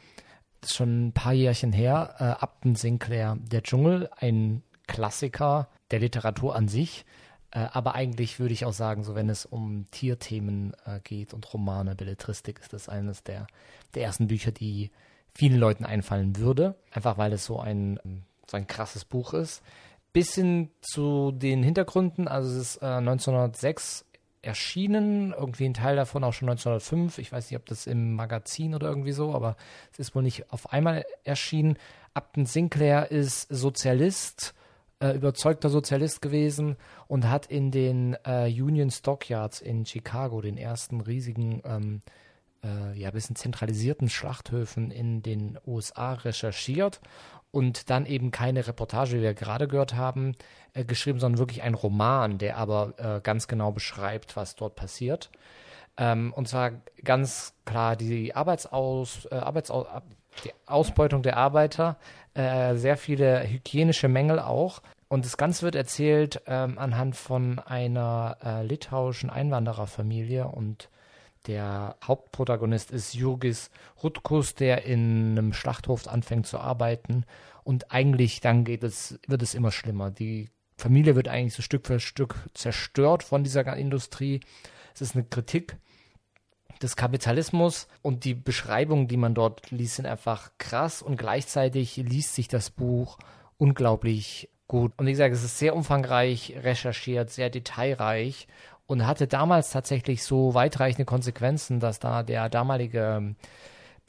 Das 0.63 0.71
ist 0.71 0.77
schon 0.77 1.09
ein 1.09 1.13
paar 1.13 1.35
Jährchen 1.35 1.73
her. 1.73 2.15
Äh, 2.19 2.43
Upton 2.43 2.77
Sinclair, 2.77 3.37
Der 3.43 3.63
Dschungel, 3.63 4.09
ein 4.17 4.63
Klassiker 4.87 5.69
der 5.91 6.01
Literatur 6.01 6.57
an 6.57 6.69
sich. 6.69 7.05
Äh, 7.51 7.67
aber 7.73 7.95
eigentlich 7.95 8.39
würde 8.39 8.55
ich 8.55 8.65
auch 8.65 8.73
sagen, 8.73 9.03
so 9.03 9.15
wenn 9.15 9.29
es 9.29 9.47
um 9.47 9.87
Tierthemen 9.91 10.75
äh, 10.87 11.01
geht 11.03 11.35
und 11.35 11.53
Romane, 11.53 11.95
Belletristik, 11.95 12.61
ist 12.61 12.73
das 12.73 12.89
eines 12.89 13.23
der, 13.23 13.47
der 13.95 14.05
ersten 14.05 14.29
Bücher, 14.29 14.53
die 14.53 14.91
vielen 15.35 15.59
Leuten 15.59 15.85
einfallen 15.85 16.37
würde. 16.37 16.77
Einfach 16.93 17.19
weil 17.19 17.33
es 17.33 17.45
so 17.45 17.59
ein, 17.59 17.99
so 18.47 18.57
ein 18.57 18.67
krasses 18.67 19.05
Buch 19.05 19.35
ist. 19.35 19.63
Bisschen 20.13 20.71
zu 20.81 21.31
den 21.33 21.63
Hintergründen, 21.63 22.27
also 22.27 22.51
es 22.51 22.75
ist 22.75 22.83
äh, 22.83 22.87
1906 22.87 24.05
erschienen, 24.43 25.33
irgendwie 25.33 25.67
ein 25.67 25.75
Teil 25.75 25.97
davon 25.97 26.25
auch 26.25 26.33
schon 26.33 26.49
1905. 26.49 27.19
Ich 27.19 27.31
weiß 27.31 27.51
nicht, 27.51 27.59
ob 27.59 27.67
das 27.67 27.87
im 27.87 28.15
Magazin 28.15 28.75
oder 28.75 28.89
irgendwie 28.89 29.13
so, 29.13 29.35
aber 29.35 29.57
es 29.93 29.99
ist 29.99 30.15
wohl 30.15 30.23
nicht 30.23 30.51
auf 30.51 30.73
einmal 30.73 31.05
erschienen. 31.25 31.77
Upton 32.15 32.47
Sinclair 32.47 33.11
ist 33.11 33.43
Sozialist, 33.51 34.55
äh, 35.01 35.13
überzeugter 35.13 35.69
Sozialist 35.69 36.23
gewesen 36.23 36.77
und 37.09 37.29
hat 37.29 37.47
in 37.47 37.71
den 37.71 38.17
äh, 38.25 38.47
Union 38.47 38.91
Stockyards 38.91 39.61
in 39.61 39.87
Chicago, 39.87 40.41
den 40.41 40.57
ersten 40.57 41.01
riesigen, 41.01 41.63
ähm, 41.65 42.03
äh, 42.63 42.99
ja, 42.99 43.11
bisschen 43.11 43.37
zentralisierten 43.37 44.09
Schlachthöfen 44.09 44.91
in 44.91 45.23
den 45.23 45.59
USA 45.67 46.13
recherchiert 46.13 47.01
und 47.51 47.91
dann 47.91 48.07
eben 48.07 48.31
keine 48.31 48.67
Reportage, 48.67 49.17
wie 49.17 49.23
wir 49.23 49.35
gerade 49.35 49.67
gehört 49.67 49.95
haben, 49.95 50.37
äh, 50.75 50.85
geschrieben, 50.85 51.19
sondern 51.19 51.39
wirklich 51.39 51.63
ein 51.63 51.75
Roman, 51.75 52.39
der 52.39 52.59
aber 52.59 52.95
äh, 52.99 53.21
ganz 53.23 53.49
genau 53.49 53.73
beschreibt, 53.73 54.37
was 54.37 54.55
dort 54.55 54.77
passiert. 54.77 55.31
Ähm, 55.97 56.33
und 56.35 56.49
zwar 56.49 56.73
ganz 57.03 57.55
klar 57.65 57.97
die 57.97 58.35
Arbeitsaus, 58.35 59.27
äh, 59.31 59.35
Arbeitsaus, 59.35 59.87
die 60.45 60.53
Ausbeutung 60.67 61.23
der 61.23 61.37
Arbeiter, 61.37 61.97
äh, 62.35 62.77
sehr 62.77 62.97
viele 62.97 63.49
hygienische 63.49 64.09
Mängel 64.09 64.39
auch. 64.39 64.83
Und 65.09 65.25
das 65.25 65.37
Ganze 65.37 65.63
wird 65.63 65.75
erzählt 65.75 66.43
ähm, 66.47 66.79
anhand 66.79 67.17
von 67.17 67.59
einer 67.59 68.37
äh, 68.45 68.65
litauischen 68.65 69.29
Einwandererfamilie 69.29 70.47
und 70.47 70.89
der 71.47 71.97
Hauptprotagonist 72.05 72.91
ist 72.91 73.15
Jurgis 73.15 73.71
Rutkus, 74.03 74.55
der 74.55 74.85
in 74.85 75.39
einem 75.39 75.53
Schlachthof 75.53 76.07
anfängt 76.07 76.47
zu 76.47 76.59
arbeiten 76.59 77.25
und 77.65 77.91
eigentlich 77.91 78.41
dann 78.41 78.65
geht 78.65 78.85
es, 78.85 79.19
wird 79.27 79.43
es 79.43 79.55
immer 79.55 79.73
schlimmer. 79.73 80.11
Die 80.11 80.51
Familie 80.77 81.17
wird 81.17 81.29
eigentlich 81.29 81.55
so 81.55 81.63
Stück 81.63 81.87
für 81.87 81.99
Stück 81.99 82.37
zerstört 82.55 83.23
von 83.23 83.43
dieser 83.43 83.77
Industrie. 83.77 84.41
Es 84.95 85.01
ist 85.01 85.15
eine 85.15 85.25
Kritik 85.25 85.77
des 86.83 86.97
Kapitalismus 86.97 87.89
und 88.03 88.25
die 88.25 88.35
Beschreibungen, 88.35 89.09
die 89.09 89.17
man 89.17 89.35
dort 89.35 89.71
liest, 89.71 89.97
sind 89.97 90.07
einfach 90.07 90.51
krass 90.59 91.03
und 91.03 91.17
gleichzeitig 91.17 91.97
liest 91.97 92.35
sich 92.35 92.49
das 92.49 92.71
Buch 92.71 93.19
unglaublich 93.59 94.49
gut. 94.67 94.93
Und 94.97 95.07
wie 95.07 95.13
gesagt, 95.13 95.35
es 95.35 95.45
ist 95.45 95.59
sehr 95.59 95.77
umfangreich 95.77 96.55
recherchiert, 96.63 97.31
sehr 97.31 97.51
detailreich 97.51 98.47
und 98.87 99.07
hatte 99.07 99.27
damals 99.27 99.71
tatsächlich 99.71 100.25
so 100.25 100.55
weitreichende 100.55 101.05
Konsequenzen, 101.05 101.81
dass 101.81 101.99
da 101.99 102.23
der 102.23 102.49
damalige 102.49 103.35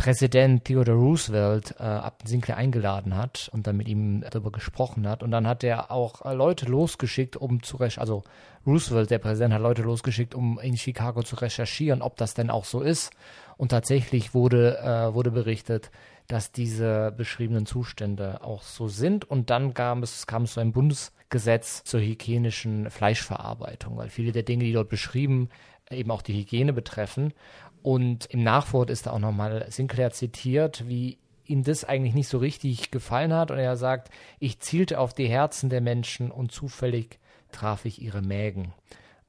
Präsident 0.01 0.65
Theodore 0.65 0.97
Roosevelt 0.97 1.75
äh, 1.79 1.83
Upton 1.83 2.27
Sinclair 2.27 2.57
eingeladen 2.57 3.15
hat 3.15 3.51
und 3.53 3.67
dann 3.67 3.77
mit 3.77 3.87
ihm 3.87 4.21
darüber 4.27 4.51
gesprochen 4.51 5.07
hat. 5.07 5.21
Und 5.21 5.29
dann 5.29 5.45
hat 5.45 5.63
er 5.63 5.91
auch 5.91 6.25
äh, 6.25 6.33
Leute 6.33 6.65
losgeschickt, 6.65 7.37
um 7.37 7.61
zu 7.61 7.77
recherchieren, 7.77 8.01
also 8.01 8.23
Roosevelt, 8.65 9.11
der 9.11 9.19
Präsident, 9.19 9.53
hat 9.53 9.61
Leute 9.61 9.83
losgeschickt, 9.83 10.33
um 10.33 10.57
in 10.57 10.75
Chicago 10.75 11.21
zu 11.21 11.35
recherchieren, 11.35 12.01
ob 12.01 12.17
das 12.17 12.33
denn 12.33 12.49
auch 12.49 12.65
so 12.65 12.81
ist. 12.81 13.11
Und 13.57 13.69
tatsächlich 13.69 14.33
wurde, 14.33 14.79
äh, 14.79 15.13
wurde 15.13 15.29
berichtet, 15.29 15.91
dass 16.27 16.51
diese 16.51 17.13
beschriebenen 17.15 17.67
Zustände 17.67 18.43
auch 18.43 18.63
so 18.63 18.87
sind. 18.87 19.29
Und 19.29 19.51
dann 19.51 19.75
kam 19.75 20.01
es, 20.01 20.25
kam 20.25 20.43
es 20.43 20.53
zu 20.53 20.61
einem 20.61 20.71
Bundesgesetz 20.71 21.83
zur 21.83 21.99
hygienischen 21.99 22.89
Fleischverarbeitung, 22.89 23.97
weil 23.97 24.09
viele 24.09 24.31
der 24.31 24.41
Dinge, 24.41 24.63
die 24.63 24.73
dort 24.73 24.89
beschrieben, 24.89 25.49
eben 25.91 26.09
auch 26.09 26.21
die 26.23 26.33
Hygiene 26.33 26.73
betreffen. 26.73 27.33
Und 27.83 28.25
im 28.27 28.43
Nachwort 28.43 28.89
ist 28.89 29.07
da 29.07 29.11
auch 29.11 29.19
nochmal 29.19 29.65
Sinclair 29.69 30.11
zitiert, 30.11 30.87
wie 30.87 31.17
ihm 31.45 31.63
das 31.63 31.83
eigentlich 31.83 32.13
nicht 32.13 32.27
so 32.27 32.37
richtig 32.37 32.91
gefallen 32.91 33.33
hat. 33.33 33.51
Und 33.51 33.59
er 33.59 33.75
sagt, 33.75 34.09
ich 34.39 34.59
zielte 34.59 34.99
auf 34.99 35.13
die 35.13 35.27
Herzen 35.27 35.69
der 35.69 35.81
Menschen 35.81 36.31
und 36.31 36.51
zufällig 36.51 37.19
traf 37.51 37.85
ich 37.85 38.01
ihre 38.01 38.21
Mägen. 38.21 38.73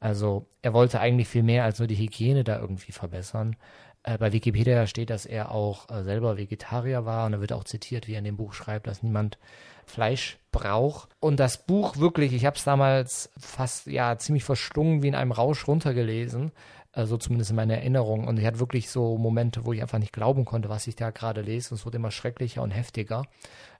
Also 0.01 0.47
er 0.63 0.73
wollte 0.73 1.01
eigentlich 1.01 1.29
viel 1.29 1.43
mehr 1.43 1.65
als 1.65 1.79
nur 1.79 1.89
die 1.89 1.97
Hygiene 1.97 2.45
da 2.45 2.59
irgendwie 2.59 2.93
verbessern. 2.93 3.57
Äh, 4.03 4.19
bei 4.19 4.33
Wikipedia 4.33 4.87
steht, 4.87 5.11
dass 5.11 5.27
er 5.27 5.53
auch 5.53 5.89
äh, 5.91 6.03
selber 6.03 6.37
Vegetarier 6.37 7.05
war 7.05 7.27
und 7.27 7.35
er 7.35 7.41
wird 7.41 7.53
auch 7.53 7.65
zitiert, 7.65 8.09
wie 8.09 8.15
er 8.15 8.19
in 8.19 8.25
dem 8.25 8.37
Buch 8.37 8.53
schreibt, 8.53 8.87
dass 8.87 9.03
niemand 9.03 9.39
Fleisch 9.87 10.39
braucht. 10.51 11.09
Und 11.21 11.39
das 11.39 11.59
Buch 11.67 11.97
wirklich, 11.97 12.33
ich 12.33 12.45
habe 12.45 12.57
es 12.57 12.65
damals 12.65 13.31
fast 13.39 13.87
ja 13.87 14.19
ziemlich 14.19 14.45
verschlungen 14.45 15.03
wie 15.03 15.09
in 15.09 15.15
einem 15.15 15.33
Rausch 15.33 15.67
runtergelesen 15.67 16.53
also 16.93 17.17
zumindest 17.17 17.51
in 17.51 17.57
meiner 17.57 17.75
Erinnerung. 17.75 18.29
Und 18.29 18.39
ich 18.39 18.45
hatte 18.45 18.61
wirklich 18.61 18.91
so 18.91 19.17
Momente, 19.17 19.65
wo 19.65 19.73
ich 19.73 19.81
einfach 19.81 19.99
nicht 19.99 20.13
glauben 20.13 20.45
konnte, 20.45 20.69
was 20.69 20.87
ich 20.87 20.95
da 20.95 21.11
gerade 21.11 21.41
lese. 21.41 21.71
Und 21.71 21.81
es 21.81 21.87
wurde 21.87 21.97
immer 21.97 22.11
schrecklicher 22.11 22.63
und 22.63 22.71
heftiger. 22.71 23.25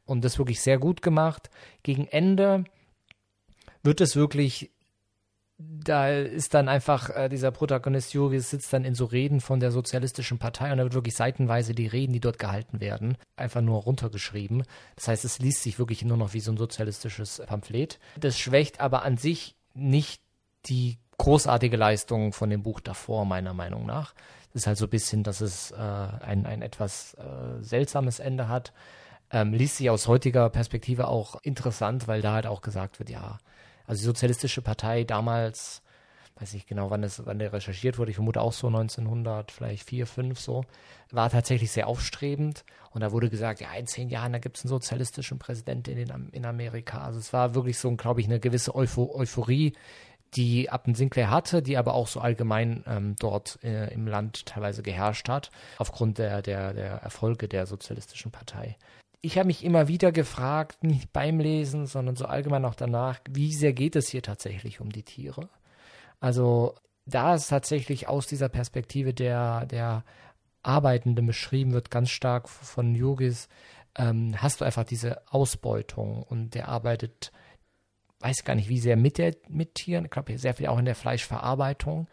Und 0.07 0.25
das 0.25 0.39
wirklich 0.39 0.61
sehr 0.61 0.79
gut 0.79 1.03
gemacht. 1.03 1.51
Gegen 1.83 2.07
Ende 2.09 2.65
wird 3.83 4.01
es 4.01 4.17
wirklich, 4.17 4.71
da 5.59 6.09
ist 6.09 6.55
dann 6.55 6.69
einfach 6.69 7.11
äh, 7.11 7.29
dieser 7.29 7.51
Protagonist 7.51 8.15
Juris 8.15 8.51
sitzt 8.51 8.73
dann 8.73 8.85
in 8.85 8.95
so 8.95 9.05
Reden 9.05 9.41
von 9.41 9.61
der 9.61 9.73
Sozialistischen 9.73 10.39
Partei 10.39 10.73
und 10.73 10.79
da 10.79 10.85
wird 10.85 10.95
wirklich 10.95 11.15
seitenweise 11.15 11.75
die 11.75 11.87
Reden, 11.87 12.13
die 12.13 12.21
dort 12.21 12.39
gehalten 12.39 12.81
werden, 12.81 13.17
einfach 13.37 13.61
nur 13.61 13.83
runtergeschrieben. 13.83 14.65
Das 14.97 15.09
heißt, 15.09 15.25
es 15.25 15.39
liest 15.39 15.63
sich 15.63 15.79
wirklich 15.79 16.05
nur 16.05 16.17
noch 16.17 16.33
wie 16.33 16.41
so 16.41 16.51
ein 16.51 16.57
sozialistisches 16.57 17.43
Pamphlet. 17.47 17.99
Das 18.19 18.39
schwächt 18.39 18.81
aber 18.81 19.03
an 19.05 19.19
sich 19.19 19.55
nicht 19.75 20.23
die 20.67 20.99
großartige 21.23 21.77
Leistung 21.77 22.33
von 22.33 22.51
dem 22.51 22.65
Buch 22.65 22.81
davor, 22.81 23.25
meiner 23.25 23.55
Meinung 23.55 23.87
nach. 23.87 24.13
Das 24.53 24.63
ist 24.63 24.67
halt 24.67 24.77
so 24.77 24.87
ein 24.87 24.91
bisschen, 24.91 25.23
dass 25.23 25.41
es 25.41 25.71
äh, 25.71 25.77
ein, 25.77 26.47
ein 26.47 26.63
etwas 26.63 27.15
äh, 27.15 27.63
seltsames 27.63 28.19
Ende 28.19 28.49
hat. 28.49 28.73
Ähm, 29.31 29.53
liest 29.53 29.77
sich 29.77 29.89
aus 29.89 30.09
heutiger 30.09 30.51
Perspektive 30.51 31.07
auch 31.07 31.37
interessant, 31.45 32.09
weil 32.09 32.23
da 32.23 32.33
halt 32.33 32.49
auch 32.49 32.61
gesagt 32.61 32.99
wird, 32.99 33.09
ja, 33.09 33.39
also 33.87 34.01
die 34.01 34.07
Sozialistische 34.07 34.63
Partei 34.63 35.05
damals, 35.05 35.83
weiß 36.41 36.55
ich 36.55 36.67
genau, 36.67 36.91
wann, 36.91 37.05
es, 37.05 37.25
wann 37.25 37.39
der 37.39 37.53
recherchiert 37.53 37.99
wurde, 37.99 38.11
ich 38.11 38.17
vermute 38.17 38.41
auch 38.41 38.53
so 38.53 38.67
1900, 38.67 39.53
vielleicht 39.53 39.89
4, 39.89 40.09
5 40.09 40.41
so, 40.41 40.65
war 41.13 41.31
tatsächlich 41.31 41.71
sehr 41.71 41.87
aufstrebend. 41.87 42.65
Und 42.91 43.01
da 43.01 43.13
wurde 43.13 43.31
gesagt, 43.31 43.61
ja, 43.61 43.73
in 43.75 43.87
zehn 43.87 44.09
Jahren, 44.09 44.33
da 44.33 44.41
gibt 44.41 44.57
es 44.57 44.65
einen 44.65 44.71
sozialistischen 44.71 45.39
Präsidenten 45.39 45.97
in, 45.97 46.29
in 46.33 46.45
Amerika. 46.45 47.05
Also 47.05 47.21
es 47.21 47.33
war 47.33 47.55
wirklich 47.55 47.79
so, 47.79 47.95
glaube 47.95 48.21
ich, 48.21 48.27
eine 48.27 48.41
gewisse 48.41 48.75
Eupho 48.75 49.15
Euphorie 49.15 49.73
die 50.35 50.71
Upton 50.71 50.95
Sinclair 50.95 51.31
hatte, 51.31 51.63
die 51.63 51.77
aber 51.77 51.95
auch 51.95 52.09
so 52.09 52.21
allgemein 52.21 52.85
ähm, 52.87 53.17
dort 53.19 53.59
äh, 53.63 53.93
im 53.93 54.07
Land 54.07 54.47
teilweise 54.47 54.83
geherrscht 54.83 55.29
hat, 55.29 55.51
aufgrund 55.79 56.19
der, 56.19 56.43
der, 56.43 56.73
der 56.73 56.93
Erfolge 56.95 57.49
der 57.49 57.67
Sozialistischen 57.67 58.33
Partei. 58.33 58.77
Ich 59.21 59.39
habe 59.39 59.47
mich 59.47 59.65
immer 59.65 59.89
wieder 59.89 60.11
gefragt, 60.11 60.83
nicht 60.83 61.13
beim 61.13 61.39
Lesen, 61.39 61.87
sondern 61.87 62.17
so 62.17 62.25
allgemein 62.25 62.65
auch 62.65 62.75
danach, 62.75 63.21
wie 63.31 63.53
sehr 63.53 63.73
geht 63.73 63.95
es 63.95 64.09
hier 64.09 64.23
tatsächlich 64.23 64.81
um 64.81 64.91
die 64.91 65.05
Tiere? 65.05 65.49
Also 66.19 66.75
da 67.07 67.35
es 67.35 67.49
tatsächlich 67.49 68.09
aus 68.09 68.27
dieser 68.27 68.49
Perspektive 68.49 69.13
der, 69.13 69.67
der 69.67 70.05
Arbeitenden 70.63 71.27
beschrieben 71.27 71.73
wird, 71.73 71.91
ganz 71.91 72.11
stark 72.11 72.49
von 72.49 72.95
Yogis, 72.95 73.49
ähm, 73.97 74.35
hast 74.37 74.61
du 74.61 74.65
einfach 74.65 74.85
diese 74.85 75.23
Ausbeutung 75.31 76.23
und 76.23 76.55
der 76.55 76.69
arbeitet 76.69 77.33
weiß 78.23 78.45
gar 78.45 78.55
nicht, 78.55 78.69
wie 78.69 78.79
sehr 78.79 78.97
mit, 78.97 79.19
der, 79.19 79.35
mit 79.49 79.75
Tieren. 79.75 80.05
Ich 80.05 80.11
glaube, 80.11 80.37
sehr 80.39 80.55
viel 80.55 80.67
auch 80.67 80.79
in 80.79 80.85
der 80.85 80.95
Fleischverarbeitung. 80.95 82.07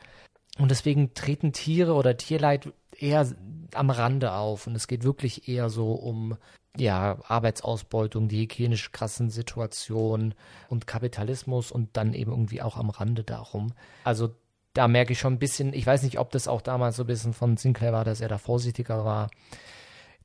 Und 0.58 0.72
deswegen 0.72 1.14
treten 1.14 1.54
Tiere 1.54 1.94
oder 1.94 2.18
Tierleid 2.18 2.74
eher 2.98 3.28
am 3.74 3.90
Rande 3.90 4.34
auf. 4.34 4.68
Und 4.68 4.76
es 4.76 4.88
geht 4.88 5.04
wirklich 5.04 5.48
eher 5.48 5.70
so 5.70 5.94
um 5.94 6.38
ja, 6.78 7.18
Arbeitsausbeutung, 7.28 8.28
die 8.28 8.42
hygienisch 8.42 8.92
krassen 8.92 9.30
Situationen 9.30 10.34
und 10.70 10.88
Kapitalismus 10.88 11.72
und 11.72 11.90
dann 11.98 12.14
eben 12.14 12.32
irgendwie 12.32 12.62
auch 12.62 12.78
am 12.78 12.90
Rande 12.90 13.24
darum. 13.24 13.74
Also 14.04 14.36
da 14.74 14.88
merke 14.88 15.14
ich 15.14 15.20
schon 15.20 15.34
ein 15.34 15.40
bisschen, 15.40 15.74
ich 15.74 15.86
weiß 15.86 16.04
nicht, 16.04 16.20
ob 16.20 16.32
das 16.32 16.48
auch 16.48 16.62
damals 16.62 16.96
so 16.96 17.04
ein 17.04 17.08
bisschen 17.08 17.34
von 17.34 17.58
Sinclair 17.58 17.92
war, 17.92 18.06
dass 18.06 18.22
er 18.22 18.30
da 18.30 18.38
vorsichtiger 18.38 19.04
war 19.04 19.30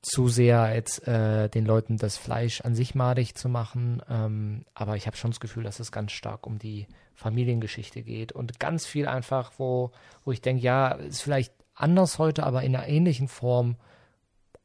zu 0.04 0.28
sehr 0.28 0.74
jetzt 0.74 1.06
äh, 1.08 1.48
den 1.48 1.64
Leuten 1.64 1.96
das 1.96 2.16
Fleisch 2.16 2.60
an 2.60 2.74
sich 2.74 2.94
madig 2.94 3.34
zu 3.34 3.48
machen. 3.48 4.02
Ähm, 4.08 4.64
aber 4.74 4.96
ich 4.96 5.06
habe 5.06 5.16
schon 5.16 5.30
das 5.30 5.40
Gefühl, 5.40 5.64
dass 5.64 5.80
es 5.80 5.92
ganz 5.92 6.12
stark 6.12 6.46
um 6.46 6.58
die 6.58 6.86
Familiengeschichte 7.14 8.02
geht 8.02 8.32
und 8.32 8.60
ganz 8.60 8.86
viel 8.86 9.08
einfach, 9.08 9.52
wo, 9.56 9.92
wo 10.24 10.32
ich 10.32 10.42
denke, 10.42 10.62
ja, 10.62 10.88
ist 10.88 11.22
vielleicht 11.22 11.54
anders 11.74 12.18
heute, 12.18 12.44
aber 12.44 12.62
in 12.62 12.76
einer 12.76 12.86
ähnlichen 12.86 13.28
Form 13.28 13.76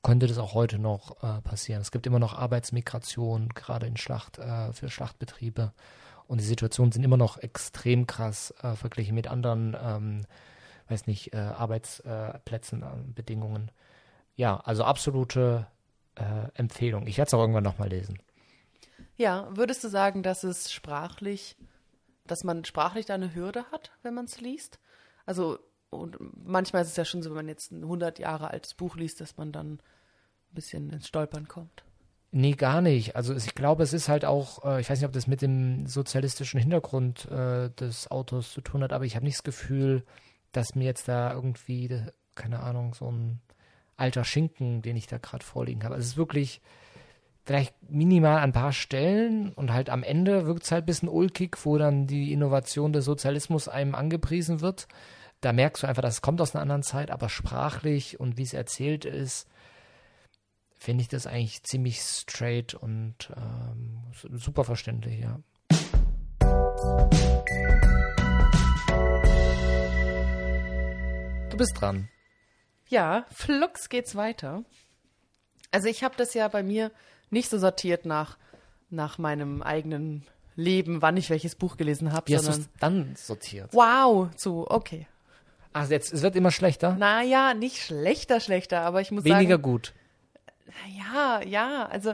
könnte 0.04 0.28
das 0.28 0.38
auch 0.38 0.54
heute 0.54 0.78
noch 0.78 1.24
äh, 1.24 1.42
passieren. 1.42 1.82
Es 1.82 1.92
gibt 1.92 2.08
immer 2.08 2.20
noch 2.20 2.34
Arbeitsmigration, 2.38 3.50
gerade 3.50 3.88
in 3.88 3.98
Schlacht, 3.98 4.40
äh, 4.40 4.74
für 4.74 4.90
Schlachtbetriebe. 4.90 5.74
Und 6.28 6.40
die 6.42 6.46
Situationen 6.46 6.92
sind 6.92 7.04
immer 7.04 7.18
noch 7.18 7.38
extrem 7.38 8.08
krass 8.08 8.54
äh, 8.62 8.76
verglichen 8.76 9.16
mit 9.16 9.28
anderen, 9.28 9.76
ähm, 9.82 10.22
weiß 10.88 11.08
nicht, 11.08 11.34
äh, 11.34 11.38
Arbeitsplätzen, 11.38 12.84
äh, 12.84 12.86
Bedingungen 13.14 13.72
ja, 14.40 14.56
also 14.62 14.86
absolute 14.86 15.68
äh, 16.16 16.48
Empfehlung. 16.54 17.08
Ich 17.08 17.18
werde 17.18 17.28
es 17.28 17.34
auch 17.34 17.42
irgendwann 17.42 17.66
nochmal 17.66 17.90
lesen. 17.90 18.20
Ja, 19.18 19.50
würdest 19.52 19.84
du 19.84 19.90
sagen, 19.90 20.24
dass 20.24 20.46
es 20.46 20.72
sprachlich, 20.72 21.58
dass 22.26 22.46
man 22.46 22.64
sprachlich 22.64 23.06
da 23.06 23.16
eine 23.16 23.36
Hürde 23.36 23.66
hat, 23.74 23.92
wenn 24.02 24.14
man 24.14 24.24
es 24.24 24.40
liest? 24.40 24.80
Also, 25.26 25.60
und 25.90 26.18
manchmal 26.48 26.84
ist 26.84 26.88
es 26.88 26.96
ja 26.96 27.04
schon 27.04 27.22
so, 27.22 27.32
wenn 27.32 27.36
man 27.36 27.48
jetzt 27.50 27.74
ein 27.74 27.84
100 27.84 28.18
Jahre 28.18 28.50
altes 28.52 28.76
Buch 28.76 28.96
liest, 28.96 29.20
dass 29.20 29.36
man 29.36 29.52
dann 29.52 29.74
ein 29.74 30.54
bisschen 30.54 30.90
ins 30.90 31.10
Stolpern 31.10 31.50
kommt. 31.50 31.84
Nee, 32.32 32.54
gar 32.54 32.80
nicht. 32.80 33.18
Also 33.18 33.36
ich 33.36 33.56
glaube, 33.56 33.84
es 33.84 33.92
ist 33.92 34.08
halt 34.08 34.24
auch, 34.24 34.64
äh, 34.64 34.80
ich 34.80 34.90
weiß 34.90 35.00
nicht, 35.00 35.08
ob 35.08 35.12
das 35.12 35.28
mit 35.28 35.42
dem 35.42 35.86
sozialistischen 35.86 36.62
Hintergrund 36.62 37.30
äh, 37.30 37.72
des 37.72 38.10
Autors 38.10 38.54
zu 38.54 38.62
tun 38.62 38.84
hat, 38.84 38.94
aber 38.94 39.04
ich 39.04 39.18
habe 39.18 39.26
nicht 39.26 39.40
das 39.40 39.44
Gefühl, 39.44 40.06
dass 40.54 40.76
mir 40.76 40.86
jetzt 40.86 41.10
da 41.10 41.34
irgendwie, 41.34 42.04
keine 42.36 42.62
Ahnung, 42.62 42.94
so 42.94 43.12
ein 43.12 43.42
alter 44.00 44.24
Schinken, 44.24 44.82
den 44.82 44.96
ich 44.96 45.08
da 45.08 45.18
gerade 45.18 45.46
vorliegen 45.46 45.84
habe. 45.84 45.96
Also 45.96 46.06
es 46.06 46.12
ist 46.12 46.18
wirklich 46.18 46.62
vielleicht 47.46 47.74
minimal 47.90 48.38
an 48.38 48.50
ein 48.50 48.54
paar 48.54 48.74
Stellen 48.74 49.54
und 49.54 49.74
halt 49.74 49.90
am 49.90 50.04
Ende 50.04 50.46
wirkt 50.46 50.64
es 50.64 50.72
halt 50.72 50.84
ein 50.84 50.86
bisschen 50.86 51.10
ulkig, 51.10 51.58
wo 51.64 51.78
dann 51.78 52.06
die 52.06 52.32
Innovation 52.32 52.94
des 52.94 53.06
Sozialismus 53.06 53.68
einem 53.68 53.96
angepriesen 53.96 54.62
wird. 54.62 54.88
Da 55.42 55.52
merkst 55.52 55.82
du 55.82 55.88
einfach, 55.88 56.04
das 56.04 56.22
kommt 56.22 56.42
aus 56.42 56.54
einer 56.54 56.62
anderen 56.62 56.84
Zeit, 56.84 57.10
aber 57.10 57.28
sprachlich 57.28 58.20
und 58.20 58.38
wie 58.38 58.44
es 58.44 58.54
erzählt 58.54 59.06
ist, 59.06 59.48
finde 60.78 61.02
ich 61.02 61.08
das 61.08 61.28
eigentlich 61.28 61.64
ziemlich 61.64 62.00
straight 62.02 62.74
und 62.74 63.32
ähm, 63.36 64.04
super 64.38 64.64
verständlich, 64.64 65.20
ja. 65.20 65.40
Du 71.50 71.58
bist 71.58 71.82
dran. 71.82 72.10
Ja, 72.90 73.26
flugs 73.32 73.90
geht's 73.90 74.16
weiter. 74.16 74.64
Also 75.72 75.88
ich 75.88 76.04
habe 76.04 76.16
das 76.18 76.34
ja 76.34 76.48
bei 76.48 76.64
mir 76.64 76.92
nicht 77.30 77.50
so 77.50 77.58
sortiert 77.60 78.06
nach, 78.06 78.38
nach 78.90 79.18
meinem 79.20 79.62
eigenen 79.62 80.26
Leben, 80.56 81.02
wann 81.02 81.16
ich 81.16 81.30
welches 81.30 81.56
Buch 81.56 81.78
gelesen 81.78 82.12
habe, 82.12 82.28
Wie 82.28 82.36
hast 82.36 82.48
du 82.48 82.52
es 82.52 82.70
dann 82.80 83.16
sortiert? 83.16 83.70
wow, 83.74 84.30
zu, 84.36 84.66
okay. 84.70 85.08
Ach, 85.72 85.88
jetzt, 85.90 86.12
es 86.12 86.24
wird 86.24 86.36
immer 86.36 86.52
schlechter? 86.52 86.96
Naja, 86.96 87.54
nicht 87.54 87.78
schlechter, 87.78 88.40
schlechter, 88.40 88.82
aber 88.82 89.02
ich 89.02 89.12
muss 89.12 89.24
Weniger 89.24 89.52
sagen, 89.52 89.62
gut. 89.62 89.94
ja, 90.98 91.42
ja, 91.44 91.86
also, 91.86 92.14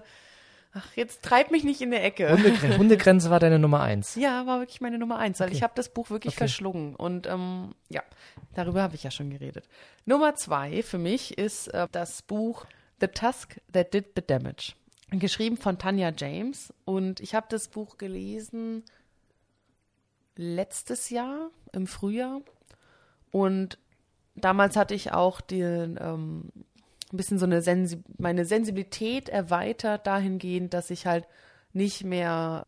ach, 0.76 0.96
jetzt 0.96 1.24
treib 1.24 1.50
mich 1.52 1.64
nicht 1.64 1.82
in 1.82 1.90
der 1.92 2.04
Ecke. 2.04 2.30
Hundegren 2.32 2.78
Hundegrenze 2.78 3.30
war 3.32 3.40
deine 3.40 3.58
Nummer 3.60 3.82
eins. 3.82 4.14
Ja, 4.16 4.46
war 4.46 4.60
wirklich 4.60 4.82
meine 4.82 5.00
Nummer 5.00 5.18
eins, 5.18 5.40
weil 5.40 5.48
Okay. 5.48 5.58
ich 5.58 5.64
habe 5.64 5.74
das 5.76 5.90
Buch 5.90 6.10
wirklich 6.12 6.34
Okay. 6.34 6.38
verschlungen. 6.40 6.96
Und 6.96 7.26
ähm, 7.28 7.74
ja, 7.90 8.04
darüber 8.54 8.82
habe 8.84 8.96
ich 8.96 9.04
ja 9.04 9.12
schon 9.12 9.30
geredet. 9.30 9.68
Nummer 10.06 10.36
zwei 10.36 10.84
für 10.84 10.98
mich 11.00 11.38
ist 11.38 11.68
äh, 11.70 11.88
das 11.92 12.22
Buch 12.22 12.66
The 13.02 13.08
Tusk 13.08 13.60
That 13.74 13.94
Did 13.94 14.08
the 14.16 14.22
Damage. 14.26 14.74
Geschrieben 15.12 15.58
von 15.58 15.78
Tanya 15.78 16.12
James. 16.16 16.74
Und 16.84 17.20
ich 17.20 17.34
habe 17.36 17.48
das 17.50 17.68
Buch 17.70 17.98
gelesen 17.98 18.84
letztes 20.36 21.10
Jahr 21.10 21.50
im 21.72 21.88
Frühjahr. 21.88 22.42
Und 23.32 23.78
damals 24.36 24.76
hatte 24.76 24.94
ich 24.94 25.12
auch 25.14 25.42
den, 25.42 25.98
ähm, 26.02 26.50
ein 27.16 27.18
bisschen 27.18 27.40
so 27.40 27.46
eine 27.46 27.62
Sensi 27.62 28.04
meine 28.18 28.46
Sensibilität 28.46 29.30
erweitert 29.30 30.06
dahingehend, 30.06 30.74
dass 30.74 30.90
ich 30.90 31.08
halt 31.08 31.26
nicht 31.74 32.04
mehr 32.04 32.68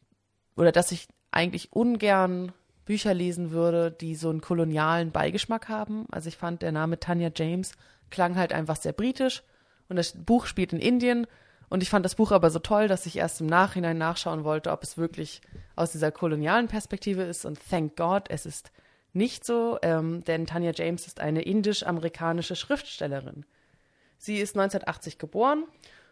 oder 0.55 0.71
dass 0.71 0.91
ich 0.91 1.07
eigentlich 1.31 1.71
ungern 1.73 2.51
Bücher 2.85 3.13
lesen 3.13 3.51
würde, 3.51 3.91
die 3.91 4.15
so 4.15 4.29
einen 4.29 4.41
kolonialen 4.41 5.11
Beigeschmack 5.11 5.69
haben. 5.69 6.05
Also 6.09 6.29
ich 6.29 6.37
fand, 6.37 6.61
der 6.61 6.71
Name 6.71 6.99
Tanya 6.99 7.29
James 7.35 7.73
klang 8.09 8.35
halt 8.37 8.53
einfach 8.53 8.77
sehr 8.77 8.93
britisch 8.93 9.43
und 9.89 9.97
das 9.97 10.13
Buch 10.13 10.45
spielt 10.45 10.73
in 10.73 10.79
Indien 10.79 11.27
und 11.69 11.83
ich 11.83 11.89
fand 11.89 12.05
das 12.05 12.15
Buch 12.15 12.31
aber 12.31 12.49
so 12.49 12.59
toll, 12.59 12.87
dass 12.87 13.05
ich 13.05 13.17
erst 13.17 13.41
im 13.41 13.47
Nachhinein 13.47 13.97
nachschauen 13.97 14.45
wollte, 14.45 14.71
ob 14.71 14.83
es 14.83 14.97
wirklich 14.97 15.41
aus 15.75 15.91
dieser 15.91 16.11
kolonialen 16.11 16.67
Perspektive 16.67 17.23
ist 17.23 17.45
und 17.45 17.59
thank 17.69 17.97
God, 17.97 18.29
es 18.29 18.45
ist 18.45 18.71
nicht 19.13 19.45
so, 19.45 19.77
ähm, 19.81 20.23
denn 20.23 20.45
Tanya 20.45 20.71
James 20.73 21.07
ist 21.07 21.19
eine 21.19 21.41
indisch-amerikanische 21.41 22.55
Schriftstellerin. 22.55 23.45
Sie 24.17 24.37
ist 24.37 24.55
1980 24.55 25.17
geboren 25.17 25.65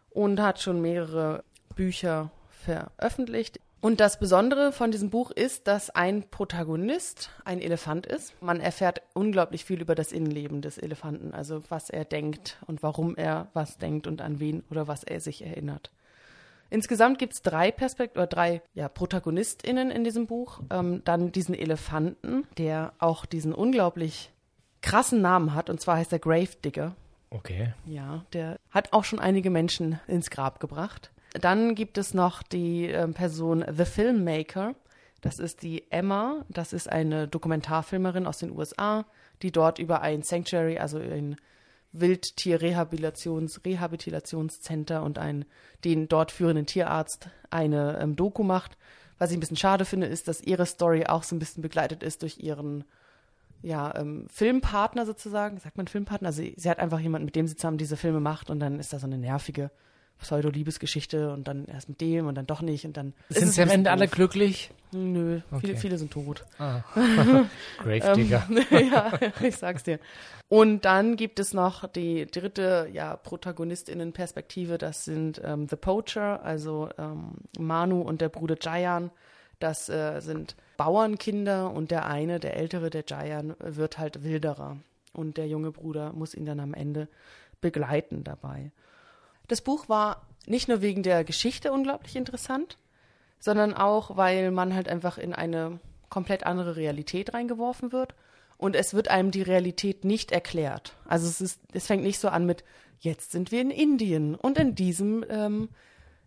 und 0.09 0.41
hat 0.41 0.61
schon 0.61 0.81
mehrere 0.81 1.43
Bücher 1.75 2.31
veröffentlicht. 2.49 3.59
Und 3.81 3.99
das 3.99 4.17
Besondere 4.17 4.71
von 4.71 4.89
diesem 4.89 5.11
Buch 5.11 5.29
ist, 5.29 5.67
dass 5.67 5.91
ein 5.91 6.23
Protagonist 6.31 7.29
ein 7.43 7.61
Elefant 7.61 8.07
ist. 8.07 8.33
Man 8.41 8.59
erfährt 8.59 9.03
unglaublich 9.13 9.63
viel 9.63 9.79
über 9.79 9.93
das 9.93 10.11
Innenleben 10.11 10.63
des 10.63 10.79
Elefanten, 10.79 11.35
also 11.35 11.61
was 11.69 11.91
er 11.91 12.03
denkt 12.03 12.57
und 12.65 12.81
warum 12.81 13.15
er 13.15 13.47
was 13.53 13.77
denkt 13.77 14.07
und 14.07 14.21
an 14.21 14.39
wen 14.39 14.63
oder 14.71 14.87
was 14.87 15.03
er 15.03 15.19
sich 15.19 15.45
erinnert. 15.45 15.91
Insgesamt 16.71 17.19
gibt 17.19 17.33
es 17.33 17.41
drei 17.43 17.71
Perspekt 17.71 18.17
oder 18.17 18.25
drei 18.25 18.63
ja, 18.73 18.89
ProtagonistInnen 18.89 19.91
in 19.91 20.03
diesem 20.03 20.25
Buch. 20.25 20.61
Ähm, 20.71 21.03
dann 21.05 21.31
diesen 21.31 21.53
Elefanten, 21.53 22.47
der 22.57 22.93
auch 22.97 23.27
diesen 23.27 23.53
unglaublich 23.53 24.31
krassen 24.81 25.21
Namen 25.21 25.53
hat, 25.53 25.69
und 25.69 25.79
zwar 25.79 25.97
heißt 25.97 26.11
er 26.11 26.19
Gravedigger. 26.19 26.95
Okay. 27.29 27.73
Ja, 27.85 28.25
der 28.33 28.59
hat 28.69 28.93
auch 28.93 29.03
schon 29.03 29.19
einige 29.19 29.49
Menschen 29.49 29.99
ins 30.07 30.29
Grab 30.29 30.59
gebracht. 30.59 31.11
Dann 31.33 31.75
gibt 31.75 31.97
es 31.97 32.13
noch 32.13 32.43
die 32.43 32.85
ähm, 32.85 33.13
Person 33.13 33.65
The 33.69 33.85
Filmmaker. 33.85 34.75
Das 35.21 35.39
ist 35.39 35.63
die 35.63 35.91
Emma. 35.91 36.45
Das 36.49 36.71
ist 36.71 36.89
eine 36.89 37.27
Dokumentarfilmerin 37.27 38.25
aus 38.27 38.37
den 38.37 38.51
USA, 38.51 39.05
die 39.41 39.51
dort 39.51 39.79
über 39.79 40.01
ein 40.01 40.23
Sanctuary, 40.23 40.77
also 40.77 40.97
ein 40.97 41.35
Wildtierrehabilitations 41.91 43.61
Rehabilitationscenter 43.65 45.01
und 45.03 45.17
einen 45.17 45.45
den 45.83 46.07
dort 46.07 46.31
führenden 46.31 46.65
Tierarzt 46.65 47.29
eine 47.49 47.99
ähm, 47.99 48.15
Doku 48.15 48.43
macht. 48.43 48.77
Was 49.17 49.31
ich 49.31 49.37
ein 49.37 49.39
bisschen 49.39 49.57
schade 49.57 49.85
finde, 49.85 50.07
ist, 50.07 50.27
dass 50.27 50.41
ihre 50.41 50.65
Story 50.65 51.05
auch 51.05 51.23
so 51.23 51.35
ein 51.35 51.39
bisschen 51.39 51.61
begleitet 51.61 52.03
ist 52.03 52.21
durch 52.21 52.39
ihren 52.39 52.83
ja, 53.61 53.93
ähm, 53.95 54.27
Filmpartner 54.31 55.05
sozusagen. 55.05 55.59
Sagt 55.59 55.77
man 55.77 55.87
Filmpartner? 55.87 56.27
Also 56.27 56.41
sie, 56.41 56.53
sie 56.57 56.69
hat 56.69 56.79
einfach 56.79 56.99
jemanden, 56.99 57.25
mit 57.25 57.35
dem 57.35 57.47
sie 57.47 57.55
zusammen 57.55 57.77
diese 57.77 57.97
Filme 57.97 58.19
macht 58.19 58.49
und 58.49 58.59
dann 58.59 58.79
ist 58.79 58.93
da 58.93 58.99
so 58.99 59.07
eine 59.07 59.17
nervige 59.17 59.71
Pseudo-Liebesgeschichte 60.19 61.31
und 61.33 61.47
dann 61.47 61.65
erst 61.65 61.89
mit 61.89 61.99
dem 61.99 62.27
und 62.27 62.35
dann 62.35 62.47
doch 62.47 62.61
nicht 62.61 62.85
und 62.85 62.95
dann. 62.95 63.13
Sind 63.29 63.51
sie 63.51 63.61
am 63.61 63.69
Ende 63.69 63.91
alle 63.91 64.07
glücklich? 64.07 64.71
Nö, 64.91 65.41
Okay. 65.51 65.67
viele, 65.67 65.77
viele 65.77 65.97
sind 65.97 66.11
tot. 66.11 66.45
Ah. 66.57 66.81
Gravedigger. 67.79 68.47
ja, 68.71 69.11
ich 69.41 69.57
sag's 69.57 69.83
dir. 69.83 69.99
Und 70.47 70.85
dann 70.85 71.17
gibt 71.17 71.39
es 71.39 71.53
noch 71.53 71.87
die 71.87 72.27
dritte, 72.27 72.87
ja, 72.93 73.17
ProtagonistInnen-Perspektive. 73.17 74.77
Das 74.77 75.03
sind 75.03 75.41
ähm, 75.43 75.67
The 75.67 75.75
Poacher, 75.75 76.41
also 76.43 76.89
ähm, 76.97 77.33
Manu 77.59 78.01
und 78.01 78.21
der 78.21 78.29
Bruder 78.29 78.55
Jayan. 78.59 79.11
Das 79.59 79.89
äh, 79.89 80.19
sind 80.19 80.55
Bauernkinder 80.77 81.71
und 81.71 81.91
der 81.91 82.05
eine, 82.05 82.39
der 82.39 82.57
ältere, 82.57 82.89
der 82.89 83.05
Jayan, 83.07 83.55
wird 83.59 83.97
halt 83.97 84.23
Wilderer. 84.23 84.77
Und 85.13 85.37
der 85.37 85.47
junge 85.47 85.71
Bruder 85.71 86.11
muss 86.13 86.35
ihn 86.35 86.45
dann 86.45 86.59
am 86.59 86.73
Ende 86.73 87.07
begleiten 87.61 88.23
dabei. 88.23 88.71
Das 89.47 89.61
Buch 89.61 89.87
war 89.87 90.27
nicht 90.45 90.67
nur 90.67 90.81
wegen 90.81 91.03
der 91.03 91.23
Geschichte 91.23 91.71
unglaublich 91.71 92.15
interessant, 92.15 92.77
sondern 93.39 93.73
auch, 93.73 94.17
weil 94.17 94.51
man 94.51 94.73
halt 94.73 94.89
einfach 94.89 95.17
in 95.17 95.33
eine 95.33 95.79
komplett 96.09 96.45
andere 96.45 96.75
Realität 96.75 97.33
reingeworfen 97.33 97.91
wird 97.91 98.15
und 98.57 98.75
es 98.75 98.93
wird 98.93 99.09
einem 99.09 99.31
die 99.31 99.41
Realität 99.41 100.05
nicht 100.05 100.31
erklärt. 100.31 100.93
Also 101.05 101.27
es 101.27 101.41
ist, 101.41 101.61
es 101.73 101.87
fängt 101.87 102.03
nicht 102.03 102.19
so 102.19 102.29
an 102.29 102.45
mit, 102.45 102.63
jetzt 102.99 103.31
sind 103.31 103.51
wir 103.51 103.61
in 103.61 103.71
Indien 103.71 104.35
und 104.35 104.57
in 104.57 104.75
diesem 104.75 105.25
ähm, 105.29 105.69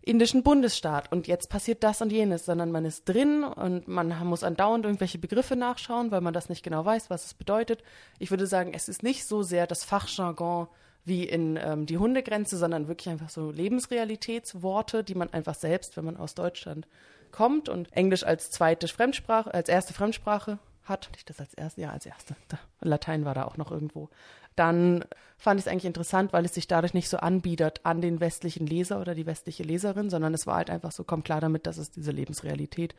indischen 0.01 0.43
Bundesstaat. 0.43 1.11
Und 1.11 1.27
jetzt 1.27 1.49
passiert 1.49 1.83
das 1.83 2.01
und 2.01 2.11
jenes, 2.11 2.45
sondern 2.45 2.71
man 2.71 2.85
ist 2.85 3.05
drin 3.05 3.43
und 3.43 3.87
man 3.87 4.25
muss 4.25 4.43
andauernd 4.43 4.85
irgendwelche 4.85 5.17
Begriffe 5.17 5.55
nachschauen, 5.55 6.11
weil 6.11 6.21
man 6.21 6.33
das 6.33 6.49
nicht 6.49 6.63
genau 6.63 6.85
weiß, 6.85 7.09
was 7.09 7.25
es 7.25 7.33
bedeutet. 7.33 7.83
Ich 8.17 8.31
würde 8.31 8.47
sagen, 8.47 8.73
es 8.73 8.89
ist 8.89 9.03
nicht 9.03 9.25
so 9.25 9.43
sehr 9.43 9.67
das 9.67 9.83
Fachjargon 9.83 10.67
wie 11.05 11.23
in 11.23 11.57
ähm, 11.61 11.85
die 11.85 11.97
Hundegrenze, 11.97 12.57
sondern 12.57 12.87
wirklich 12.87 13.09
einfach 13.09 13.29
so 13.29 13.51
Lebensrealitätsworte, 13.51 15.03
die 15.03 15.15
man 15.15 15.31
einfach 15.31 15.55
selbst, 15.55 15.97
wenn 15.97 16.05
man 16.05 16.17
aus 16.17 16.35
Deutschland 16.35 16.87
kommt 17.31 17.69
und 17.69 17.91
Englisch 17.93 18.23
als 18.23 18.51
zweite 18.51 18.87
Fremdsprache, 18.87 19.53
als 19.53 19.69
erste 19.69 19.93
Fremdsprache 19.93 20.59
hat, 20.83 21.09
nicht 21.13 21.29
das 21.29 21.39
als 21.39 21.53
erste, 21.53 21.81
ja, 21.81 21.91
als 21.91 22.05
erste, 22.05 22.35
Latein 22.81 23.25
war 23.25 23.35
da 23.35 23.45
auch 23.45 23.57
noch 23.57 23.71
irgendwo, 23.71 24.09
dann 24.55 25.05
fand 25.39 25.59
ich 25.59 25.65
es 25.65 25.71
eigentlich 25.71 25.85
interessant, 25.85 26.33
weil 26.33 26.43
es 26.43 26.53
sich 26.53 26.67
dadurch 26.67 26.93
nicht 26.93 27.07
so 27.07 27.17
anbietet 27.17 27.79
an 27.83 28.01
den 28.01 28.19
westlichen 28.19 28.67
Leser 28.67 28.99
oder 28.99 29.15
die 29.15 29.25
westliche 29.25 29.63
Leserin, 29.63 30.09
sondern 30.09 30.33
es 30.33 30.45
war 30.45 30.57
halt 30.57 30.69
einfach 30.69 30.91
so, 30.91 31.05
kommt 31.05 31.23
klar 31.23 31.39
damit, 31.39 31.65
das 31.65 31.77
ist 31.77 31.95
diese 31.95 32.11
Lebensrealität. 32.11 32.93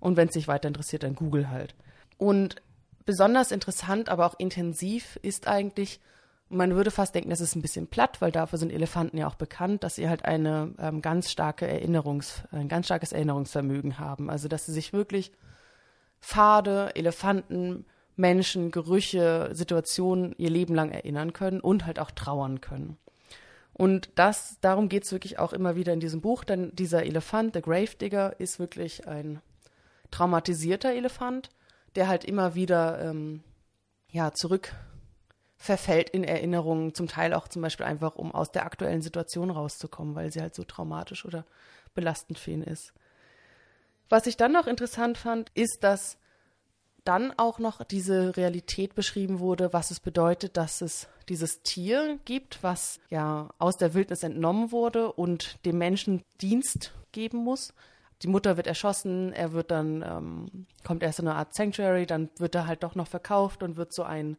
Und 0.00 0.16
wenn 0.16 0.28
es 0.28 0.34
sich 0.34 0.48
weiter 0.48 0.66
interessiert, 0.66 1.02
dann 1.02 1.14
Google 1.14 1.50
halt. 1.50 1.74
Und 2.16 2.56
besonders 3.04 3.52
interessant, 3.52 4.08
aber 4.08 4.24
auch 4.24 4.38
intensiv 4.38 5.18
ist 5.20 5.46
eigentlich, 5.46 6.00
man 6.48 6.74
würde 6.74 6.90
fast 6.90 7.14
denken, 7.14 7.30
das 7.30 7.42
ist 7.42 7.54
ein 7.54 7.62
bisschen 7.62 7.86
platt, 7.86 8.22
weil 8.22 8.32
dafür 8.32 8.58
sind 8.58 8.72
Elefanten 8.72 9.18
ja 9.18 9.28
auch 9.28 9.34
bekannt, 9.34 9.84
dass 9.84 9.96
sie 9.96 10.08
halt 10.08 10.24
eine 10.24 10.74
ähm, 10.78 11.02
ganz 11.02 11.30
starke 11.30 11.66
Erinnerungs, 11.66 12.44
ein 12.50 12.68
ganz 12.68 12.86
starkes 12.86 13.12
Erinnerungsvermögen 13.12 13.98
haben. 13.98 14.30
Also 14.30 14.48
dass 14.48 14.64
sie 14.64 14.72
sich 14.72 14.94
wirklich 14.94 15.32
Pfade, 16.22 16.96
Elefanten, 16.96 17.84
Menschen, 18.16 18.70
Gerüche, 18.70 19.50
Situationen 19.52 20.34
ihr 20.38 20.50
Leben 20.50 20.74
lang 20.74 20.90
erinnern 20.90 21.32
können 21.32 21.60
und 21.60 21.86
halt 21.86 21.98
auch 21.98 22.10
trauern 22.10 22.60
können. 22.60 22.96
Und 23.72 24.10
das, 24.14 24.58
darum 24.60 24.88
geht 24.88 25.04
es 25.04 25.12
wirklich 25.12 25.38
auch 25.38 25.52
immer 25.52 25.74
wieder 25.74 25.92
in 25.92 26.00
diesem 26.00 26.20
Buch, 26.20 26.44
denn 26.44 26.74
dieser 26.76 27.04
Elefant, 27.04 27.56
der 27.56 27.62
Gravedigger, 27.62 28.38
ist 28.38 28.60
wirklich 28.60 29.08
ein 29.08 29.40
traumatisierter 30.12 30.92
Elefant, 30.92 31.50
der 31.96 32.06
halt 32.06 32.24
immer 32.24 32.54
wieder 32.54 33.00
ähm, 33.00 33.42
ja, 34.10 34.32
zurück 34.32 34.72
verfällt 35.56 36.10
in 36.10 36.24
Erinnerungen, 36.24 36.94
zum 36.94 37.08
Teil 37.08 37.34
auch 37.34 37.48
zum 37.48 37.62
Beispiel 37.62 37.86
einfach, 37.86 38.14
um 38.14 38.32
aus 38.32 38.52
der 38.52 38.64
aktuellen 38.64 39.02
Situation 39.02 39.50
rauszukommen, 39.50 40.14
weil 40.14 40.30
sie 40.30 40.40
halt 40.40 40.54
so 40.54 40.62
traumatisch 40.62 41.24
oder 41.24 41.44
belastend 41.94 42.38
für 42.38 42.52
ihn 42.52 42.62
ist. 42.62 42.92
Was 44.08 44.26
ich 44.26 44.36
dann 44.36 44.52
noch 44.52 44.66
interessant 44.66 45.18
fand, 45.18 45.50
ist, 45.54 45.82
dass 45.82 46.18
dann 47.04 47.32
auch 47.36 47.58
noch 47.58 47.84
diese 47.84 48.36
Realität 48.36 48.94
beschrieben 48.94 49.38
wurde, 49.38 49.72
was 49.72 49.90
es 49.90 50.00
bedeutet, 50.00 50.56
dass 50.56 50.80
es 50.80 51.08
dieses 51.28 51.62
Tier 51.62 52.18
gibt, 52.24 52.62
was 52.62 52.98
ja 53.10 53.50
aus 53.58 53.76
der 53.76 53.94
Wildnis 53.94 54.22
entnommen 54.22 54.72
wurde 54.72 55.12
und 55.12 55.64
dem 55.64 55.78
Menschen 55.78 56.22
Dienst 56.40 56.92
geben 57.12 57.38
muss. 57.38 57.74
Die 58.22 58.28
Mutter 58.28 58.56
wird 58.56 58.66
erschossen, 58.66 59.32
er 59.32 59.52
wird 59.52 59.70
dann, 59.70 60.02
ähm, 60.02 60.66
kommt 60.82 61.02
erst 61.02 61.18
in 61.18 61.28
eine 61.28 61.36
Art 61.36 61.54
Sanctuary, 61.54 62.06
dann 62.06 62.30
wird 62.38 62.54
er 62.54 62.66
halt 62.66 62.82
doch 62.82 62.94
noch 62.94 63.08
verkauft 63.08 63.62
und 63.62 63.76
wird 63.76 63.92
so 63.92 64.02
ein 64.02 64.36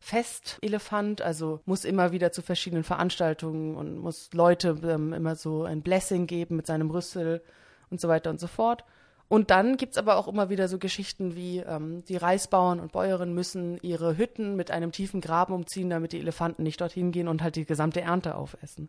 Festelefant, 0.00 1.22
also 1.22 1.60
muss 1.64 1.84
immer 1.84 2.12
wieder 2.12 2.32
zu 2.32 2.42
verschiedenen 2.42 2.84
Veranstaltungen 2.84 3.76
und 3.76 3.98
muss 3.98 4.30
Leute 4.32 4.76
ähm, 4.84 5.12
immer 5.12 5.34
so 5.36 5.64
ein 5.64 5.82
Blessing 5.82 6.26
geben 6.26 6.56
mit 6.56 6.66
seinem 6.66 6.90
Rüssel 6.90 7.42
und 7.90 8.00
so 8.00 8.08
weiter 8.08 8.30
und 8.30 8.40
so 8.40 8.46
fort. 8.46 8.84
Und 9.28 9.50
dann 9.50 9.76
gibt's 9.76 9.98
aber 9.98 10.16
auch 10.16 10.26
immer 10.26 10.48
wieder 10.48 10.68
so 10.68 10.78
Geschichten 10.78 11.36
wie, 11.36 11.58
ähm, 11.58 12.02
die 12.06 12.16
Reisbauern 12.16 12.80
und 12.80 12.92
Bäuerinnen 12.92 13.34
müssen 13.34 13.78
ihre 13.82 14.16
Hütten 14.16 14.56
mit 14.56 14.70
einem 14.70 14.90
tiefen 14.90 15.20
Graben 15.20 15.52
umziehen, 15.52 15.90
damit 15.90 16.12
die 16.12 16.18
Elefanten 16.18 16.62
nicht 16.62 16.80
dorthin 16.80 17.12
gehen 17.12 17.28
und 17.28 17.42
halt 17.42 17.56
die 17.56 17.66
gesamte 17.66 18.00
Ernte 18.00 18.36
aufessen. 18.36 18.88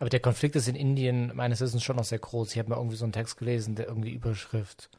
Aber 0.00 0.10
der 0.10 0.20
Konflikt 0.20 0.56
ist 0.56 0.66
in 0.68 0.74
Indien 0.74 1.30
meines 1.34 1.60
Wissens 1.60 1.84
schon 1.84 1.96
noch 1.96 2.04
sehr 2.04 2.18
groß. 2.18 2.52
Ich 2.52 2.58
habe 2.58 2.70
mal 2.70 2.76
irgendwie 2.76 2.96
so 2.96 3.04
einen 3.04 3.12
Text 3.12 3.38
gelesen, 3.38 3.76
der 3.76 3.86
irgendwie 3.86 4.10
Überschrift 4.10 4.90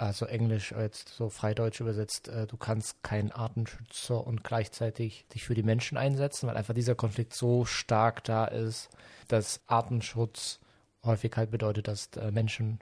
also 0.00 0.24
Englisch 0.24 0.72
jetzt 0.72 1.10
so 1.10 1.28
freideutsch 1.28 1.80
übersetzt, 1.80 2.28
äh, 2.28 2.46
du 2.46 2.56
kannst 2.56 3.02
kein 3.02 3.30
Artenschützer 3.32 4.26
und 4.26 4.42
gleichzeitig 4.42 5.26
dich 5.34 5.44
für 5.44 5.54
die 5.54 5.62
Menschen 5.62 5.98
einsetzen, 5.98 6.48
weil 6.48 6.56
einfach 6.56 6.72
dieser 6.72 6.94
Konflikt 6.94 7.34
so 7.34 7.66
stark 7.66 8.24
da 8.24 8.46
ist, 8.46 8.88
dass 9.28 9.60
Artenschutz 9.66 10.58
häufig 11.04 11.32
halt 11.36 11.50
bedeutet, 11.50 11.86
dass 11.86 12.08
äh, 12.16 12.30
Menschen 12.30 12.80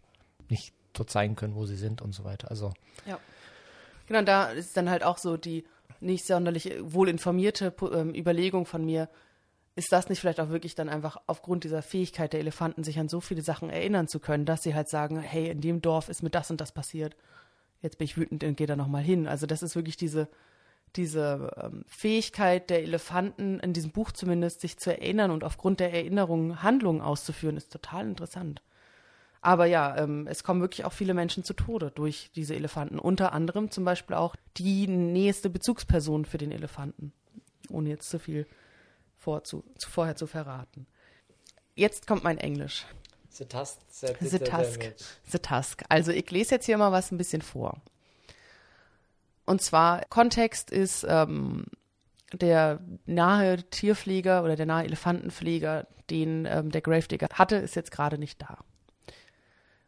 nicht 0.48 0.72
dort 0.98 1.10
sein 1.10 1.36
können, 1.36 1.54
wo 1.54 1.66
sie 1.66 1.76
sind 1.76 2.02
und 2.02 2.14
so 2.14 2.24
weiter. 2.24 2.50
Also 2.50 2.72
ja. 3.06 3.18
Genau, 4.06 4.22
da 4.22 4.50
ist 4.50 4.76
dann 4.76 4.88
halt 4.88 5.04
auch 5.04 5.18
so 5.18 5.36
die 5.36 5.64
nicht 6.00 6.26
sonderlich 6.26 6.72
wohl 6.80 7.08
informierte 7.08 7.74
ähm, 7.92 8.14
Überlegung 8.14 8.66
von 8.66 8.84
mir, 8.84 9.08
ist 9.78 9.92
das 9.92 10.08
nicht 10.08 10.18
vielleicht 10.20 10.40
auch 10.40 10.48
wirklich 10.48 10.74
dann 10.74 10.88
einfach 10.88 11.18
aufgrund 11.26 11.64
dieser 11.64 11.82
Fähigkeit 11.82 12.32
der 12.32 12.40
Elefanten, 12.40 12.82
sich 12.82 12.98
an 12.98 13.08
so 13.08 13.20
viele 13.20 13.42
Sachen 13.42 13.70
erinnern 13.70 14.08
zu 14.08 14.18
können, 14.18 14.44
dass 14.44 14.62
sie 14.62 14.74
halt 14.74 14.88
sagen, 14.88 15.20
hey, 15.20 15.50
in 15.50 15.60
dem 15.60 15.80
Dorf 15.80 16.08
ist 16.08 16.22
mir 16.22 16.30
das 16.30 16.50
und 16.50 16.60
das 16.60 16.72
passiert. 16.72 17.16
Jetzt 17.80 17.98
bin 17.98 18.06
ich 18.06 18.16
wütend 18.16 18.42
und 18.42 18.56
gehe 18.56 18.66
da 18.66 18.74
nochmal 18.74 19.02
hin. 19.02 19.28
Also 19.28 19.46
das 19.46 19.62
ist 19.62 19.76
wirklich 19.76 19.96
diese, 19.96 20.28
diese 20.96 21.52
ähm, 21.62 21.84
Fähigkeit 21.86 22.70
der 22.70 22.82
Elefanten, 22.82 23.60
in 23.60 23.72
diesem 23.72 23.92
Buch 23.92 24.10
zumindest, 24.10 24.62
sich 24.62 24.78
zu 24.78 24.90
erinnern 24.90 25.30
und 25.30 25.44
aufgrund 25.44 25.78
der 25.78 25.92
Erinnerungen 25.92 26.62
Handlungen 26.62 27.00
auszuführen, 27.00 27.56
ist 27.56 27.72
total 27.72 28.06
interessant. 28.06 28.62
Aber 29.48 29.64
ja, 29.64 29.96
ähm, 29.96 30.26
es 30.26 30.44
kommen 30.44 30.60
wirklich 30.60 30.84
auch 30.84 30.92
viele 30.92 31.14
Menschen 31.14 31.42
zu 31.42 31.54
Tode 31.54 31.90
durch 31.90 32.30
diese 32.36 32.54
Elefanten. 32.54 32.98
Unter 32.98 33.32
anderem 33.32 33.70
zum 33.70 33.82
Beispiel 33.82 34.14
auch 34.14 34.36
die 34.58 34.86
nächste 34.86 35.48
Bezugsperson 35.48 36.26
für 36.26 36.36
den 36.36 36.52
Elefanten. 36.52 37.14
Ohne 37.70 37.88
jetzt 37.88 38.10
zu 38.10 38.18
viel 38.18 38.46
vor, 39.16 39.44
zu, 39.44 39.64
vorher 39.78 40.16
zu 40.16 40.26
verraten. 40.26 40.86
Jetzt 41.74 42.06
kommt 42.06 42.24
mein 42.24 42.36
Englisch. 42.36 42.84
The 43.30 43.46
Tusk. 43.46 43.78
The 43.90 44.38
Tusk. 44.38 44.94
The 45.24 45.38
Tusk. 45.38 45.82
Also 45.88 46.12
ich 46.12 46.30
lese 46.30 46.56
jetzt 46.56 46.66
hier 46.66 46.76
mal 46.76 46.92
was 46.92 47.10
ein 47.10 47.16
bisschen 47.16 47.40
vor. 47.40 47.80
Und 49.46 49.62
zwar, 49.62 50.04
Kontext 50.10 50.70
ist 50.70 51.06
ähm, 51.08 51.64
der 52.34 52.80
nahe 53.06 53.62
Tierpfleger 53.70 54.44
oder 54.44 54.56
der 54.56 54.66
nahe 54.66 54.84
Elefantenpfleger, 54.84 55.86
den 56.10 56.44
ähm, 56.44 56.70
der 56.70 56.82
Gravedigger 56.82 57.28
hatte, 57.32 57.56
ist 57.56 57.76
jetzt 57.76 57.92
gerade 57.92 58.18
nicht 58.18 58.42
da. 58.42 58.58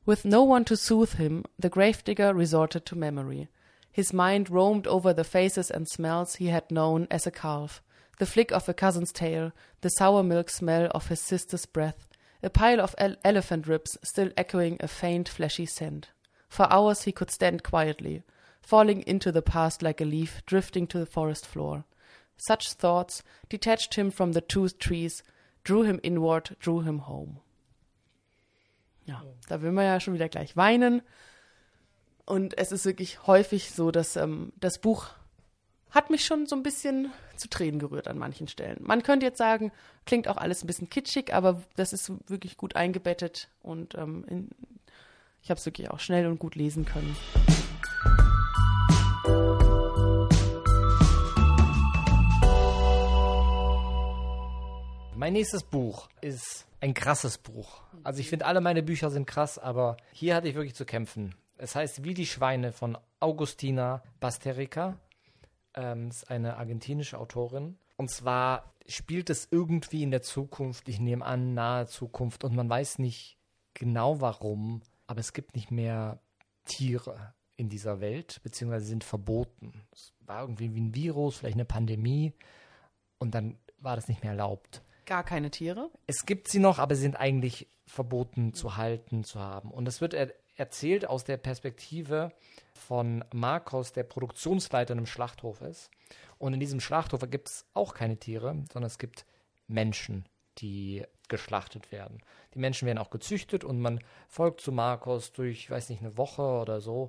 With 0.07 0.25
no 0.25 0.43
one 0.43 0.65
to 0.65 0.77
soothe 0.77 1.15
him, 1.15 1.45
the 1.59 1.69
gravedigger 1.69 2.35
resorted 2.35 2.87
to 2.87 2.97
memory. 2.97 3.49
His 3.93 4.13
mind 4.13 4.49
roamed 4.49 4.87
over 4.87 5.13
the 5.13 5.25
faces 5.25 5.71
and 5.71 5.89
smells 5.89 6.37
he 6.37 6.47
had 6.47 6.71
known 6.71 7.07
as 7.11 7.27
a 7.27 7.31
calf, 7.31 7.83
the 8.19 8.27
flick 8.27 8.51
of 8.51 8.69
a 8.69 8.75
cousin's 8.75 9.13
tail, 9.13 9.53
the 9.81 9.91
sour 9.91 10.23
milk 10.23 10.49
smell 10.51 10.91
of 10.95 11.09
his 11.09 11.21
sister's 11.21 11.67
breath, 11.67 12.07
a 12.43 12.51
pile 12.51 12.81
of 12.81 12.95
ele 12.99 13.17
elephant 13.25 13.67
ribs 13.67 13.99
still 14.03 14.31
echoing 14.37 14.77
a 14.81 14.89
faint 14.89 15.29
fleshy 15.29 15.67
scent. 15.67 16.09
For 16.49 16.71
hours 16.73 17.03
he 17.03 17.13
could 17.13 17.31
stand 17.31 17.63
quietly, 17.63 18.23
falling 18.63 19.03
into 19.07 19.31
the 19.31 19.43
past 19.43 19.83
like 19.83 20.01
a 20.01 20.05
leaf 20.05 20.43
drifting 20.47 20.87
to 20.89 20.99
the 20.99 21.07
forest 21.07 21.47
floor. 21.47 21.85
Such 22.37 22.73
thoughts 22.73 23.23
detached 23.49 23.95
him 23.95 24.11
from 24.11 24.33
the 24.33 24.41
two 24.41 24.69
trees, 24.69 25.23
drew 25.63 25.83
him 25.83 26.01
inward, 26.03 26.57
drew 26.59 26.81
him 26.81 27.01
home. 27.01 27.41
Ja, 29.11 29.25
da 29.49 29.61
will 29.61 29.73
man 29.73 29.87
ja 29.87 29.99
schon 29.99 30.15
wieder 30.15 30.29
gleich 30.29 30.57
weinen. 30.57 31.03
Und 32.27 32.57
es 32.57 32.71
ist 32.71 32.85
wirklich 32.85 33.27
häufig 33.27 33.73
so, 33.73 33.91
dass 33.91 34.15
ähm, 34.15 34.53
das 34.61 34.79
Buch 34.79 35.09
hat 35.91 36.11
mich 36.11 36.25
schon 36.25 36.47
so 36.47 36.55
ein 36.55 36.63
bisschen 36.63 37.11
zu 37.35 37.49
Tränen 37.49 37.81
gerührt 37.81 38.07
an 38.07 38.19
manchen 38.19 38.47
Stellen. 38.47 38.79
Man 38.81 39.03
könnte 39.03 39.27
jetzt 39.27 39.39
sagen, 39.39 39.73
klingt 40.07 40.29
auch 40.29 40.37
alles 40.37 40.63
ein 40.63 40.69
bisschen 40.69 40.89
kitschig, 40.91 41.35
aber 41.35 41.61
das 41.75 41.93
ist 41.93 42.13
wirklich 42.31 42.57
gut 42.57 42.77
eingebettet 42.77 43.49
und 43.63 43.97
ähm, 43.97 44.25
in, 44.29 44.51
ich 45.43 45.51
habe 45.51 45.59
es 45.59 45.67
wirklich 45.67 45.91
auch 45.91 45.99
schnell 45.99 46.29
und 46.29 46.39
gut 46.39 46.55
lesen 46.55 46.85
können. 46.85 47.17
Mein 55.17 55.33
nächstes 55.33 55.65
Buch 55.65 56.09
ist 56.21 56.70
ein 56.81 56.95
krasses 56.95 57.39
Buch. 57.39 57.83
Also 58.05 58.21
ich 58.21 58.29
finde, 58.29 58.47
alle 58.47 58.61
meine 58.61 58.83
Bücher 58.83 59.11
sind 59.11 59.27
krass, 59.27 59.59
aber 59.59 59.97
hier 60.13 60.35
hatte 60.35 60.49
ich 60.49 60.55
wirklich 60.55 60.75
zu 60.75 60.85
kämpfen. 60.85 61.35
Es 61.57 61.75
heißt 61.75 62.05
Wie 62.05 62.15
die 62.15 62.27
Schweine 62.27 62.73
von 62.73 62.97
Augustina 63.21 64.03
Basterica 64.19 64.99
ähm, 65.75 66.09
ist 66.09 66.31
eine 66.31 66.57
argentinische 66.57 67.19
Autorin. 67.19 67.79
Und 67.97 68.11
zwar 68.11 68.73
spielt 68.87 69.31
es 69.31 69.49
irgendwie 69.51 70.03
in 70.03 70.11
der 70.11 70.23
Zukunft, 70.23 70.89
ich 70.89 71.01
nehme 71.01 71.25
an, 71.25 71.55
nahe 71.55 71.87
Zukunft, 71.87 72.45
und 72.45 72.57
man 72.57 72.69
weiß 72.69 72.99
nicht 72.99 73.37
genau 73.75 74.21
warum, 74.21 74.81
aber 75.07 75.21
es 75.21 75.33
gibt 75.33 75.55
nicht 75.55 75.71
mehr 75.71 76.19
Tiere 76.65 77.35
in 77.57 77.69
dieser 77.69 78.01
Welt, 78.01 78.41
beziehungsweise 78.43 78.87
sind 78.87 79.05
verboten. 79.05 79.87
Es 79.93 80.15
war 80.21 80.43
irgendwie 80.43 80.75
wie 80.75 80.81
ein 80.81 80.95
Virus, 80.95 81.37
vielleicht 81.37 81.57
eine 81.57 81.67
Pandemie, 81.67 82.33
und 83.19 83.35
dann 83.35 83.59
war 83.79 83.97
das 83.97 84.09
nicht 84.09 84.23
mehr 84.23 84.33
erlaubt. 84.33 84.83
Gar 85.11 85.25
keine 85.25 85.51
Tiere? 85.51 85.91
Es 86.07 86.25
gibt 86.25 86.47
sie 86.47 86.61
noch, 86.61 86.79
aber 86.79 86.95
sie 86.95 87.03
sind 87.03 87.17
eigentlich 87.17 87.67
verboten 87.85 88.55
zu 88.55 88.77
halten, 88.77 89.25
zu 89.25 89.41
haben. 89.41 89.73
Und 89.73 89.89
es 89.89 90.01
wird 90.01 90.15
er 90.15 90.33
erzählt 90.55 91.05
aus 91.05 91.25
der 91.25 91.37
Perspektive 91.37 92.31
von 92.75 93.25
Marcos, 93.33 93.93
der 93.93 94.05
Produktionsleiter 94.05 94.93
in 94.93 95.01
einem 95.01 95.07
Schlachthof 95.07 95.63
ist. 95.63 95.91
Und 96.39 96.55
in 96.55 96.61
diesem 96.61 96.79
Schlachthof 96.79 97.29
gibt 97.29 97.49
es 97.49 97.67
auch 97.75 97.95
keine 97.95 98.19
Tiere, 98.19 98.55
sondern 98.73 98.87
es 98.87 98.99
gibt 99.01 99.27
Menschen, 99.67 100.27
die 100.59 101.05
geschlachtet 101.27 101.91
werden. 101.91 102.23
Die 102.55 102.61
Menschen 102.61 102.87
werden 102.87 102.99
auch 102.99 103.11
gezüchtet 103.11 103.65
und 103.65 103.81
man 103.81 103.99
folgt 104.29 104.61
zu 104.61 104.71
Marcos 104.71 105.33
durch, 105.33 105.59
ich 105.59 105.71
weiß 105.73 105.89
nicht, 105.89 106.03
eine 106.03 106.19
Woche 106.19 106.43
oder 106.43 106.81
so 106.81 107.09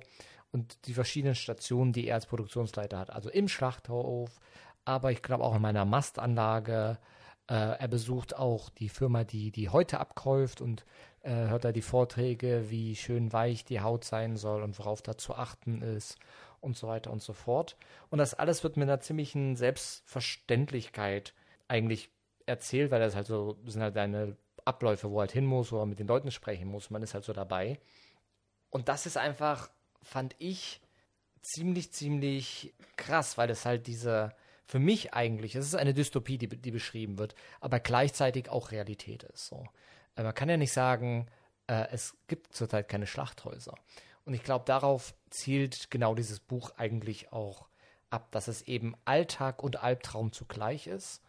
und 0.50 0.88
die 0.88 0.94
verschiedenen 0.94 1.36
Stationen, 1.36 1.92
die 1.92 2.08
er 2.08 2.16
als 2.16 2.26
Produktionsleiter 2.26 2.98
hat. 2.98 3.10
Also 3.10 3.30
im 3.30 3.46
Schlachthof, 3.46 4.40
aber 4.84 5.12
ich 5.12 5.22
glaube 5.22 5.44
auch 5.44 5.54
in 5.54 5.62
meiner 5.62 5.84
Mastanlage. 5.84 6.98
Äh, 7.48 7.54
er 7.54 7.88
besucht 7.88 8.36
auch 8.36 8.70
die 8.70 8.88
Firma, 8.88 9.24
die 9.24 9.50
die 9.50 9.68
Häute 9.68 10.00
abkäuft 10.00 10.60
und 10.60 10.84
äh, 11.22 11.30
hört 11.30 11.64
er 11.64 11.72
die 11.72 11.82
Vorträge, 11.82 12.70
wie 12.70 12.96
schön 12.96 13.32
weich 13.32 13.64
die 13.64 13.80
Haut 13.80 14.04
sein 14.04 14.36
soll 14.36 14.62
und 14.62 14.78
worauf 14.78 15.02
da 15.02 15.16
zu 15.16 15.34
achten 15.34 15.82
ist 15.82 16.18
und 16.60 16.76
so 16.76 16.88
weiter 16.88 17.10
und 17.10 17.22
so 17.22 17.32
fort. 17.32 17.76
Und 18.10 18.18
das 18.18 18.34
alles 18.34 18.62
wird 18.62 18.76
mit 18.76 18.88
einer 18.88 19.00
ziemlichen 19.00 19.56
Selbstverständlichkeit 19.56 21.34
eigentlich 21.68 22.10
erzählt, 22.46 22.90
weil 22.90 23.00
das 23.00 23.14
halt 23.16 23.26
so 23.26 23.58
sind 23.66 23.82
halt 23.82 23.96
deine 23.96 24.36
Abläufe, 24.64 25.10
wo 25.10 25.18
er 25.18 25.22
halt 25.22 25.32
hin 25.32 25.46
muss, 25.46 25.72
wo 25.72 25.78
er 25.78 25.86
mit 25.86 25.98
den 25.98 26.06
Leuten 26.06 26.30
sprechen 26.30 26.68
muss. 26.68 26.90
Man 26.90 27.02
ist 27.02 27.14
halt 27.14 27.24
so 27.24 27.32
dabei. 27.32 27.78
Und 28.70 28.88
das 28.88 29.06
ist 29.06 29.16
einfach, 29.16 29.70
fand 30.02 30.34
ich, 30.38 30.80
ziemlich, 31.42 31.92
ziemlich 31.92 32.72
krass, 32.96 33.36
weil 33.36 33.50
es 33.50 33.64
halt 33.64 33.86
diese, 33.86 34.32
für 34.66 34.78
mich 34.78 35.14
eigentlich, 35.14 35.54
es 35.54 35.66
ist 35.66 35.74
eine 35.74 35.94
Dystopie, 35.94 36.38
die, 36.38 36.48
die 36.48 36.70
beschrieben 36.70 37.18
wird, 37.18 37.34
aber 37.60 37.80
gleichzeitig 37.80 38.48
auch 38.48 38.70
Realität 38.70 39.22
ist. 39.24 39.46
So. 39.46 39.66
Äh, 40.16 40.22
man 40.22 40.34
kann 40.34 40.48
ja 40.48 40.56
nicht 40.56 40.72
sagen, 40.72 41.26
äh, 41.66 41.88
es 41.90 42.16
gibt 42.28 42.54
zurzeit 42.54 42.88
keine 42.88 43.06
Schlachthäuser. 43.06 43.74
Und 44.24 44.34
ich 44.34 44.42
glaube, 44.42 44.64
darauf 44.66 45.14
zielt 45.30 45.90
genau 45.90 46.14
dieses 46.14 46.40
Buch 46.40 46.72
eigentlich 46.76 47.32
auch 47.32 47.66
ab, 48.10 48.30
dass 48.30 48.48
es 48.48 48.62
eben 48.62 48.94
Alltag 49.04 49.62
und 49.62 49.82
Albtraum 49.82 50.32
zugleich 50.32 50.86
ist. 50.86 51.22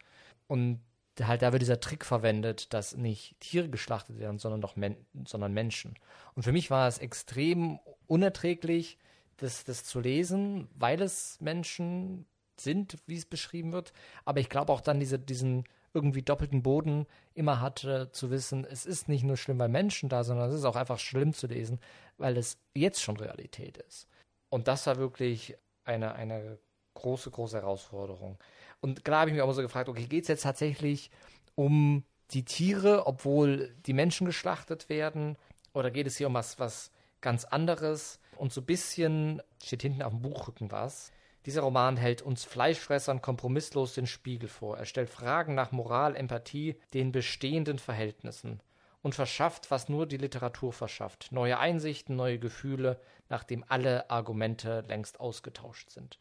Und 0.46 0.80
halt 1.20 1.42
da 1.42 1.52
wird 1.52 1.62
dieser 1.62 1.80
Trick 1.80 2.04
verwendet, 2.04 2.72
dass 2.72 2.96
nicht 2.96 3.38
Tiere 3.40 3.68
geschlachtet 3.68 4.18
werden, 4.18 4.38
sondern 4.38 4.60
doch 4.60 4.76
Men 4.76 4.96
sondern 5.26 5.52
Menschen. 5.52 5.94
Und 6.34 6.42
für 6.42 6.52
mich 6.52 6.70
war 6.70 6.88
es 6.88 6.98
extrem 6.98 7.78
unerträglich, 8.06 8.98
das, 9.38 9.64
das 9.64 9.84
zu 9.84 10.00
lesen, 10.00 10.68
weil 10.74 11.00
es 11.02 11.40
Menschen 11.40 12.26
sind, 12.60 12.96
wie 13.06 13.16
es 13.16 13.26
beschrieben 13.26 13.72
wird. 13.72 13.92
Aber 14.24 14.40
ich 14.40 14.48
glaube 14.48 14.72
auch 14.72 14.80
dann 14.80 15.00
diese, 15.00 15.18
diesen 15.18 15.64
irgendwie 15.94 16.22
doppelten 16.22 16.62
Boden 16.62 17.06
immer 17.34 17.60
hatte, 17.60 18.10
zu 18.10 18.30
wissen, 18.30 18.64
es 18.64 18.84
ist 18.84 19.08
nicht 19.08 19.22
nur 19.22 19.36
schlimm, 19.36 19.58
weil 19.60 19.68
Menschen 19.68 20.08
da, 20.08 20.24
sondern 20.24 20.48
es 20.50 20.56
ist 20.56 20.64
auch 20.64 20.76
einfach 20.76 20.98
schlimm 20.98 21.32
zu 21.32 21.46
lesen, 21.46 21.78
weil 22.18 22.36
es 22.36 22.58
jetzt 22.74 23.00
schon 23.00 23.16
Realität 23.16 23.78
ist. 23.78 24.08
Und 24.50 24.68
das 24.68 24.86
war 24.86 24.96
wirklich 24.96 25.56
eine, 25.84 26.14
eine 26.14 26.58
große, 26.94 27.30
große 27.30 27.58
Herausforderung. 27.58 28.38
Und 28.80 29.04
klar 29.04 29.20
habe 29.20 29.30
ich 29.30 29.34
mich 29.34 29.42
auch 29.42 29.52
so 29.52 29.62
gefragt, 29.62 29.88
okay, 29.88 30.06
geht 30.06 30.22
es 30.22 30.28
jetzt 30.28 30.42
tatsächlich 30.42 31.10
um 31.54 32.04
die 32.30 32.44
Tiere, 32.44 33.06
obwohl 33.06 33.74
die 33.86 33.92
Menschen 33.92 34.26
geschlachtet 34.26 34.88
werden? 34.88 35.36
Oder 35.72 35.90
geht 35.90 36.06
es 36.06 36.16
hier 36.16 36.26
um 36.26 36.34
was, 36.34 36.58
was 36.58 36.90
ganz 37.20 37.44
anderes? 37.44 38.18
Und 38.36 38.52
so 38.52 38.60
ein 38.60 38.66
bisschen 38.66 39.42
steht 39.62 39.82
hinten 39.82 40.02
auf 40.02 40.12
dem 40.12 40.22
Buchrücken 40.22 40.70
was. 40.70 41.12
Dieser 41.46 41.62
Roman 41.62 41.96
hält 41.96 42.22
uns 42.22 42.44
Fleischfressern 42.44 43.20
kompromisslos 43.20 43.94
den 43.94 44.06
Spiegel 44.06 44.48
vor. 44.48 44.78
Er 44.78 44.86
stellt 44.86 45.10
Fragen 45.10 45.54
nach 45.54 45.72
Moral, 45.72 46.16
Empathie, 46.16 46.76
den 46.94 47.12
bestehenden 47.12 47.78
Verhältnissen 47.78 48.62
und 49.02 49.14
verschafft, 49.14 49.70
was 49.70 49.90
nur 49.90 50.06
die 50.06 50.16
Literatur 50.16 50.72
verschafft. 50.72 51.28
Neue 51.30 51.58
Einsichten, 51.58 52.16
neue 52.16 52.38
Gefühle, 52.38 52.98
nachdem 53.28 53.64
alle 53.68 54.08
Argumente 54.08 54.80
längst 54.88 55.20
ausgetauscht 55.20 55.90
sind. 55.90 56.18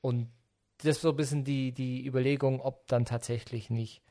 Und 0.00 0.30
das 0.78 0.96
ist 0.96 1.02
so 1.02 1.10
ein 1.10 1.16
bisschen 1.16 1.44
die, 1.44 1.72
die 1.72 2.06
Überlegung, 2.06 2.60
ob 2.60 2.86
dann 2.86 3.04
tatsächlich 3.04 3.70
nicht 3.70 4.02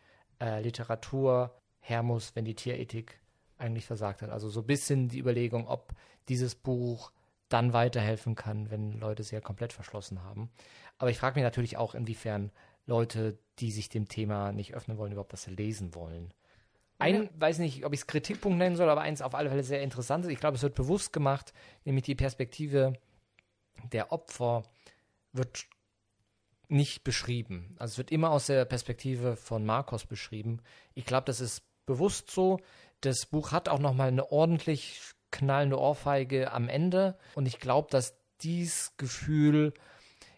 äh, 0.42 0.62
Literatur 0.62 1.56
her 1.80 2.04
muss, 2.04 2.36
wenn 2.36 2.44
die 2.44 2.56
Tierethik 2.56 3.22
eigentlich 3.58 3.86
versagt 3.86 4.22
hat. 4.22 4.30
Also 4.30 4.50
so 4.50 4.62
ein 4.62 4.68
bisschen 4.68 5.08
die 5.08 5.20
Überlegung, 5.20 5.68
ob 5.68 5.94
dieses 6.28 6.56
Buch 6.56 7.12
dann 7.54 7.72
weiterhelfen 7.72 8.36
kann, 8.36 8.72
wenn 8.72 9.00
Leute 9.00 9.24
sehr 9.24 9.39
komplett 9.39 9.74
verschlossen 9.74 10.24
haben. 10.24 10.50
Aber 10.98 11.12
ich 11.12 11.20
frage 11.20 11.36
mich 11.36 11.44
natürlich 11.44 11.78
auch, 11.78 11.94
inwiefern 11.94 12.52
Leute, 12.88 13.38
die 13.60 13.72
sich 13.72 13.89
dem 13.89 14.08
Thema 14.08 14.52
nicht 14.52 14.74
öffnen 14.74 14.98
wollen, 14.98 15.12
überhaupt 15.12 15.34
das 15.34 15.48
lesen 15.48 15.94
wollen. 15.94 16.34
Ein, 16.98 17.24
ja. 17.24 17.30
weiß 17.36 17.60
nicht, 17.60 17.86
ob 17.86 17.94
ich 17.94 18.02
es 18.02 18.08
Kritikpunkt 18.08 18.58
nennen 18.58 18.76
soll, 18.76 18.89
aber 18.89 19.02
eins 19.02 19.22
auf 19.22 19.36
alle 19.36 19.50
Fälle 19.50 19.63
sehr 19.63 19.84
interessant 19.84 20.26
ist. 20.26 20.32
Ich 20.32 20.39
glaube, 20.39 20.58
es 20.58 20.63
wird 20.63 20.76
bewusst 20.76 21.13
gemacht, 21.13 21.54
nämlich 21.86 22.06
die 22.06 22.16
Perspektive 22.16 22.94
der 23.92 24.12
Opfer 24.12 24.63
wird 25.32 25.66
nicht 26.70 27.04
beschrieben. 27.04 27.76
Also 27.78 27.94
es 27.94 27.98
wird 28.00 28.12
immer 28.12 28.32
aus 28.32 28.48
der 28.48 28.66
Perspektive 28.66 29.36
von 29.36 29.66
Marcos 29.66 30.06
beschrieben. 30.06 30.60
Ich 30.96 31.06
glaube, 31.06 31.26
das 31.26 31.39
ist 31.39 31.62
bewusst 31.86 32.32
so. 32.32 32.60
Das 33.02 33.26
Buch 33.26 33.52
hat 33.52 33.70
auch 33.70 33.80
noch 33.80 33.94
mal 33.94 34.08
eine 34.08 34.32
ordentlich 34.32 35.02
knallende 35.34 35.78
Ohrfeige 35.78 36.52
am 36.54 36.69
Ende 36.69 37.17
und 37.36 37.46
ich 37.46 37.60
glaube, 37.60 37.89
dass 37.91 38.15
dies 38.41 38.93
Gefühl, 38.98 39.74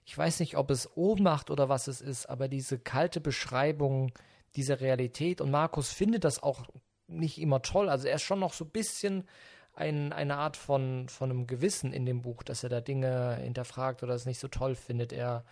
ich 0.06 0.18
weiß 0.18 0.40
nicht, 0.40 0.58
ob 0.58 0.72
es 0.72 0.90
Ohnmacht 0.96 1.52
oder 1.52 1.70
was 1.70 1.88
es 1.88 2.02
ist, 2.02 2.28
aber 2.28 2.48
diese 2.48 2.80
kalte 2.80 3.22
Beschreibung 3.22 4.12
dieser 4.56 4.80
Realität 4.80 5.42
und 5.42 5.52
Markus 5.52 5.92
findet 5.92 6.24
das 6.24 6.42
auch 6.42 6.64
nicht 7.08 7.40
immer 7.40 7.62
toll. 7.62 7.90
Also 7.90 8.08
er 8.08 8.16
ist 8.16 8.24
schon 8.24 8.40
noch 8.40 8.54
so 8.54 8.66
ein 8.66 8.72
bisschen 8.72 9.28
ein, 9.74 10.14
eine 10.14 10.38
Art 10.38 10.58
von, 10.58 11.10
von 11.10 11.30
einem 11.30 11.48
Gewissen 11.48 11.92
in 11.92 12.06
dem 12.06 12.22
Buch, 12.22 12.44
dass 12.44 12.64
er 12.64 12.70
da 12.70 12.82
Dinge 12.82 13.36
hinterfragt 13.42 14.04
oder 14.04 14.14
es 14.14 14.26
nicht 14.26 14.40
so 14.40 14.48
toll 14.48 14.76
findet. 14.76 15.12
Er 15.12 15.44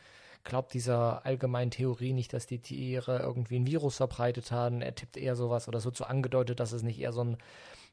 glaubt 0.43 0.73
dieser 0.73 1.25
allgemeinen 1.25 1.71
Theorie 1.71 2.13
nicht, 2.13 2.33
dass 2.33 2.47
die 2.47 2.59
Tiere 2.59 3.19
irgendwie 3.19 3.57
ein 3.57 3.67
Virus 3.67 3.97
verbreitet 3.97 4.51
haben. 4.51 4.81
Er 4.81 4.95
tippt 4.95 5.17
eher 5.17 5.35
sowas 5.35 5.67
oder 5.67 5.79
so 5.79 5.91
zu 5.91 6.05
angedeutet, 6.05 6.59
dass 6.59 6.71
es 6.71 6.83
nicht 6.83 6.99
eher 6.99 7.13
so 7.13 7.23
ein, 7.23 7.37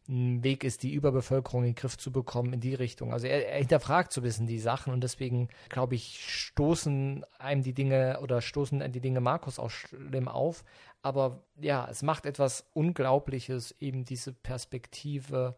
ein 0.09 0.43
Weg 0.43 0.65
ist, 0.65 0.83
die 0.83 0.93
Überbevölkerung 0.93 1.63
in 1.63 1.71
den 1.71 1.75
Griff 1.75 1.97
zu 1.97 2.11
bekommen 2.11 2.53
in 2.53 2.61
die 2.61 2.75
Richtung. 2.75 3.13
Also 3.13 3.27
er, 3.27 3.49
er 3.49 3.59
hinterfragt 3.59 4.13
so 4.13 4.21
ein 4.21 4.25
bisschen 4.25 4.47
die 4.47 4.59
Sachen 4.59 4.93
und 4.93 5.03
deswegen, 5.03 5.49
glaube 5.69 5.95
ich, 5.95 6.21
stoßen 6.27 7.25
einem 7.39 7.63
die 7.63 7.75
Dinge 7.75 8.21
oder 8.21 8.41
stoßen 8.41 8.93
die 8.93 9.01
Dinge 9.01 9.21
Markus 9.21 9.59
auch 9.59 9.71
schlimm 9.71 10.29
auf. 10.29 10.65
Aber 11.03 11.43
ja, 11.61 11.87
es 11.89 12.03
macht 12.03 12.27
etwas 12.27 12.67
Unglaubliches, 12.73 13.75
eben 13.81 14.05
diese 14.05 14.33
Perspektive 14.33 15.57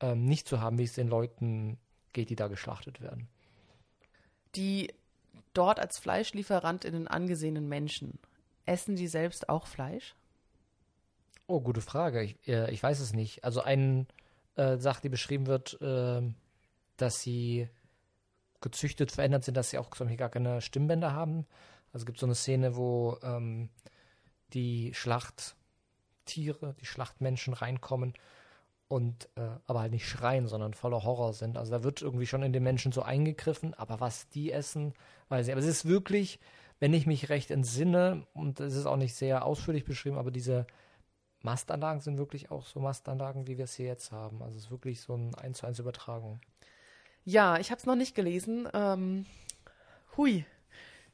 ähm, 0.00 0.26
nicht 0.26 0.46
zu 0.46 0.60
haben, 0.60 0.78
wie 0.78 0.84
es 0.84 0.94
den 0.94 1.08
Leuten 1.08 1.78
geht, 2.12 2.30
die 2.30 2.36
da 2.36 2.48
geschlachtet 2.48 3.00
werden. 3.00 3.28
Die 4.54 4.92
dort 5.52 5.80
als 5.80 5.98
Fleischlieferantinnen 5.98 7.08
angesehenen 7.08 7.68
Menschen, 7.68 8.18
essen 8.64 8.96
die 8.96 9.08
selbst 9.08 9.48
auch 9.48 9.66
Fleisch? 9.66 10.14
Oh, 11.48 11.60
gute 11.60 11.80
Frage. 11.80 12.22
Ich, 12.22 12.48
äh, 12.48 12.70
ich 12.72 12.82
weiß 12.82 12.98
es 13.00 13.12
nicht. 13.12 13.44
Also 13.44 13.62
eine 13.62 14.06
äh, 14.56 14.78
Sache, 14.78 15.02
die 15.02 15.08
beschrieben 15.08 15.46
wird, 15.46 15.80
äh, 15.80 16.22
dass 16.96 17.20
sie 17.20 17.68
gezüchtet 18.60 19.12
verändert 19.12 19.44
sind, 19.44 19.56
dass 19.56 19.70
sie 19.70 19.78
auch 19.78 19.90
zum 19.94 20.14
gar 20.16 20.28
keine 20.28 20.60
Stimmbänder 20.60 21.12
haben. 21.12 21.46
Also 21.92 22.02
es 22.02 22.06
gibt 22.06 22.18
so 22.18 22.26
eine 22.26 22.34
Szene, 22.34 22.76
wo 22.76 23.18
ähm, 23.22 23.68
die 24.54 24.92
Schlachttiere, 24.94 26.74
die 26.80 26.86
Schlachtmenschen 26.86 27.54
reinkommen 27.54 28.14
und 28.88 29.28
äh, 29.36 29.48
aber 29.66 29.80
halt 29.80 29.92
nicht 29.92 30.08
schreien, 30.08 30.48
sondern 30.48 30.74
voller 30.74 31.04
Horror 31.04 31.32
sind. 31.32 31.58
Also 31.58 31.70
da 31.70 31.84
wird 31.84 32.02
irgendwie 32.02 32.26
schon 32.26 32.42
in 32.42 32.52
den 32.52 32.62
Menschen 32.64 32.90
so 32.90 33.02
eingegriffen, 33.02 33.74
aber 33.74 34.00
was 34.00 34.28
die 34.28 34.50
essen, 34.50 34.94
weiß 35.28 35.46
ich. 35.46 35.52
Aber 35.52 35.60
es 35.60 35.66
ist 35.66 35.86
wirklich, 35.86 36.40
wenn 36.80 36.92
ich 36.92 37.06
mich 37.06 37.28
recht 37.28 37.52
entsinne, 37.52 38.26
und 38.32 38.58
es 38.58 38.74
ist 38.74 38.86
auch 38.86 38.96
nicht 38.96 39.14
sehr 39.14 39.44
ausführlich 39.44 39.84
beschrieben, 39.84 40.18
aber 40.18 40.30
diese 40.32 40.66
Mastanlagen 41.42 42.00
sind 42.00 42.18
wirklich 42.18 42.50
auch 42.50 42.66
so 42.66 42.80
Mastanlagen, 42.80 43.46
wie 43.46 43.58
wir 43.58 43.64
es 43.64 43.74
hier 43.74 43.86
jetzt 43.86 44.12
haben. 44.12 44.42
Also 44.42 44.58
es 44.58 44.64
ist 44.64 44.70
wirklich 44.70 45.00
so 45.00 45.14
eine 45.14 45.36
1 45.38 45.58
zu 45.58 45.66
1 45.66 45.78
Übertragung. 45.78 46.40
Ja, 47.24 47.58
ich 47.58 47.70
habe 47.70 47.78
es 47.78 47.86
noch 47.86 47.96
nicht 47.96 48.14
gelesen. 48.14 48.68
Ähm, 48.72 49.26
hui, 50.16 50.44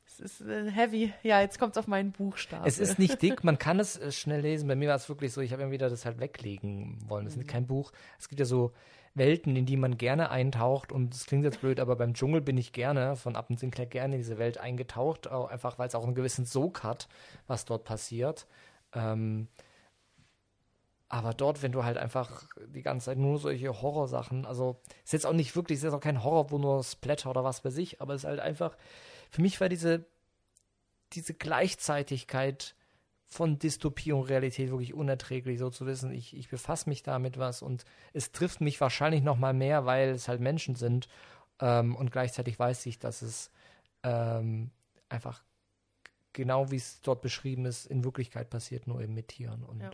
es 0.06 0.20
ist 0.20 0.40
äh, 0.42 0.70
heavy. 0.70 1.12
Ja, 1.22 1.40
jetzt 1.40 1.58
kommt 1.58 1.72
es 1.72 1.78
auf 1.78 1.87
meinen 1.87 2.12
Buchstaben. 2.12 2.66
Es 2.66 2.78
ist 2.78 2.98
nicht 2.98 3.22
dick, 3.22 3.44
man 3.44 3.58
kann 3.58 3.80
es 3.80 3.96
äh, 3.96 4.12
schnell 4.12 4.40
lesen. 4.40 4.68
Bei 4.68 4.76
mir 4.76 4.90
war 4.90 4.96
es 4.96 5.08
wirklich 5.08 5.32
so, 5.32 5.40
ich 5.40 5.52
habe 5.52 5.62
immer 5.62 5.72
wieder 5.72 5.88
das 5.88 6.04
halt 6.04 6.20
weglegen 6.20 6.98
wollen. 7.08 7.26
Es 7.26 7.37
mhm. 7.37 7.42
ist 7.42 7.48
kein 7.48 7.66
Buch. 7.66 7.92
Es 8.18 8.28
gibt 8.28 8.40
ja 8.40 8.46
so 8.46 8.72
Welten, 9.14 9.56
in 9.56 9.66
die 9.66 9.76
man 9.76 9.96
gerne 9.96 10.30
eintaucht. 10.30 10.92
Und 10.92 11.14
es 11.14 11.26
klingt 11.26 11.44
jetzt 11.44 11.61
blöd, 11.61 11.80
aber 11.80 11.96
beim 11.96 12.14
Dschungel 12.14 12.40
bin 12.40 12.58
ich 12.58 12.72
gerne, 12.72 13.16
von 13.16 13.37
Appen 13.37 13.56
Sinclair 13.56 13.87
gerne 13.87 14.16
in 14.16 14.20
diese 14.20 14.38
Welt 14.38 14.58
eingetaucht. 14.58 15.30
Auch 15.30 15.48
einfach, 15.48 15.78
weil 15.78 15.88
es 15.88 15.94
auch 15.94 16.04
einen 16.04 16.14
gewissen 16.14 16.44
Sog 16.44 16.82
hat, 16.82 17.08
was 17.46 17.64
dort 17.64 17.85
passiert. 17.85 18.46
Ähm, 18.94 19.48
aber 21.12 21.35
dort, 21.35 21.62
wenn 21.62 21.72
du 21.72 21.85
halt 21.85 21.98
einfach 21.98 22.42
die 22.68 22.81
ganze 22.81 23.05
Zeit 23.07 23.18
nur 23.18 23.38
solche 23.38 23.83
Horrorsachen, 23.83 24.46
also 24.46 24.81
ist 25.05 25.12
jetzt 25.12 25.27
auch 25.27 25.35
nicht 25.35 25.55
wirklich, 25.55 25.77
ist 25.77 25.85
jetzt 25.85 25.92
auch 25.92 26.01
kein 26.01 26.25
Horror, 26.25 26.51
wo 26.51 26.57
nur 26.57 26.83
Splatter 26.83 27.29
oder 27.29 27.44
was 27.44 27.61
bei 27.61 27.68
sich, 27.68 28.01
aber 28.01 28.14
es 28.14 28.22
ist 28.22 28.29
halt 28.29 28.40
einfach, 28.40 28.79
für 29.29 29.42
mich 29.42 29.61
war 29.61 29.68
diese, 29.68 30.07
diese 31.12 31.35
Gleichzeitigkeit 31.35 32.75
von 33.27 33.59
Dystopie 33.59 34.12
und 34.12 34.22
Realität 34.22 34.70
wirklich 34.70 34.94
unerträglich, 34.94 35.59
so 35.59 35.68
zu 35.68 35.85
wissen, 35.85 36.12
ich, 36.12 36.35
ich 36.35 36.48
befasse 36.48 36.88
mich 36.88 37.03
damit 37.03 37.37
was 37.37 37.61
und 37.61 37.85
es 38.14 38.33
trifft 38.33 38.62
mich 38.62 38.81
wahrscheinlich 38.81 39.22
noch 39.22 39.37
mal 39.37 39.53
mehr, 39.53 39.85
weil 39.85 40.12
es 40.12 40.29
halt 40.29 40.40
Menschen 40.40 40.77
sind 40.77 41.09
ähm, 41.61 41.94
und 41.94 42.11
gleichzeitig 42.11 42.59
weiß 42.59 42.87
ich, 42.87 42.98
dass 42.98 43.20
es 43.20 43.51
ähm, 44.03 44.70
einfach 45.11 45.42
genau 46.33 46.70
wie 46.70 46.77
es 46.77 47.03
dort 47.03 47.20
beschrieben 47.20 47.66
ist, 47.66 47.85
in 47.85 48.03
Wirklichkeit 48.03 48.48
passiert, 48.48 48.87
nur 48.87 49.03
eben 49.03 49.12
mit 49.12 49.29
Tieren 49.29 49.62
und 49.62 49.83
ja, 49.83 49.90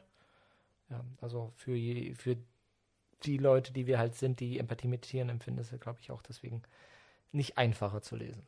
ja 0.90 1.04
also 1.20 1.52
für, 1.56 1.74
je, 1.74 2.14
für 2.14 2.36
die 3.24 3.38
Leute, 3.38 3.72
die 3.72 3.86
wir 3.86 3.98
halt 3.98 4.14
sind, 4.14 4.40
die 4.40 4.58
Empathie 4.58 4.88
mit 4.88 5.02
Tieren 5.02 5.28
empfinden, 5.28 5.60
ist 5.60 5.78
glaube 5.80 5.98
ich 6.00 6.10
auch 6.10 6.22
deswegen 6.22 6.62
nicht 7.32 7.58
einfacher 7.58 8.02
zu 8.02 8.16
lesen. 8.16 8.42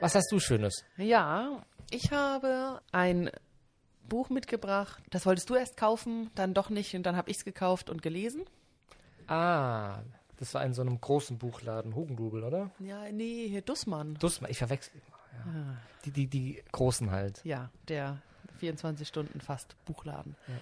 Was 0.00 0.16
hast 0.16 0.32
du 0.32 0.40
Schönes? 0.40 0.84
Ja, 0.96 1.64
ich 1.90 2.10
habe 2.10 2.80
ein 2.90 3.30
Buch 4.08 4.30
mitgebracht. 4.30 5.00
Das 5.10 5.26
wolltest 5.26 5.48
du 5.48 5.54
erst 5.54 5.76
kaufen, 5.76 6.28
dann 6.34 6.54
doch 6.54 6.70
nicht 6.70 6.94
und 6.96 7.04
dann 7.04 7.16
habe 7.16 7.30
ich 7.30 7.36
es 7.36 7.44
gekauft 7.44 7.88
und 7.88 8.02
gelesen. 8.02 8.42
Ah, 9.28 10.02
das 10.38 10.54
war 10.54 10.64
in 10.64 10.74
so 10.74 10.82
einem 10.82 11.00
großen 11.00 11.38
Buchladen, 11.38 11.94
Hugendubel, 11.94 12.42
oder? 12.42 12.72
Ja, 12.80 13.10
nee, 13.12 13.46
hier 13.48 13.62
Dussmann. 13.62 14.14
Dussmann, 14.14 14.50
ich 14.50 14.58
verwechsel 14.58 14.94
immer. 14.94 15.21
Ah. 15.46 15.76
Die, 16.04 16.10
die, 16.10 16.26
die 16.26 16.62
großen 16.72 17.10
halt. 17.10 17.44
Ja, 17.44 17.70
der 17.88 18.20
24 18.58 19.06
Stunden 19.06 19.40
fast 19.40 19.76
Buchladen. 19.84 20.36
Ja. 20.48 20.54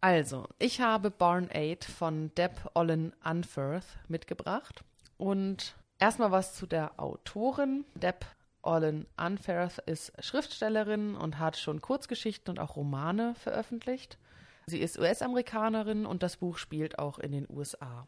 Also, 0.00 0.46
ich 0.58 0.80
habe 0.80 1.10
Barn 1.10 1.48
8 1.52 1.84
von 1.84 2.34
Deb 2.34 2.52
Olin 2.74 3.12
Unferth 3.24 3.98
mitgebracht. 4.08 4.84
Und 5.16 5.74
erstmal 5.98 6.30
was 6.30 6.54
zu 6.54 6.66
der 6.66 7.00
Autorin. 7.00 7.84
Deb 7.94 8.26
Olin 8.62 9.06
Unferth 9.16 9.78
ist 9.86 10.12
Schriftstellerin 10.22 11.14
und 11.16 11.38
hat 11.38 11.56
schon 11.56 11.80
Kurzgeschichten 11.80 12.50
und 12.50 12.58
auch 12.58 12.76
Romane 12.76 13.34
veröffentlicht. 13.36 14.18
Sie 14.66 14.80
ist 14.80 14.98
US-Amerikanerin 14.98 16.06
und 16.06 16.22
das 16.22 16.36
Buch 16.36 16.58
spielt 16.58 16.98
auch 16.98 17.18
in 17.18 17.32
den 17.32 17.46
USA. 17.48 18.06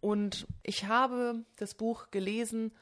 Und 0.00 0.46
ich 0.62 0.84
habe 0.84 1.44
das 1.56 1.74
Buch 1.74 2.10
gelesen, 2.10 2.72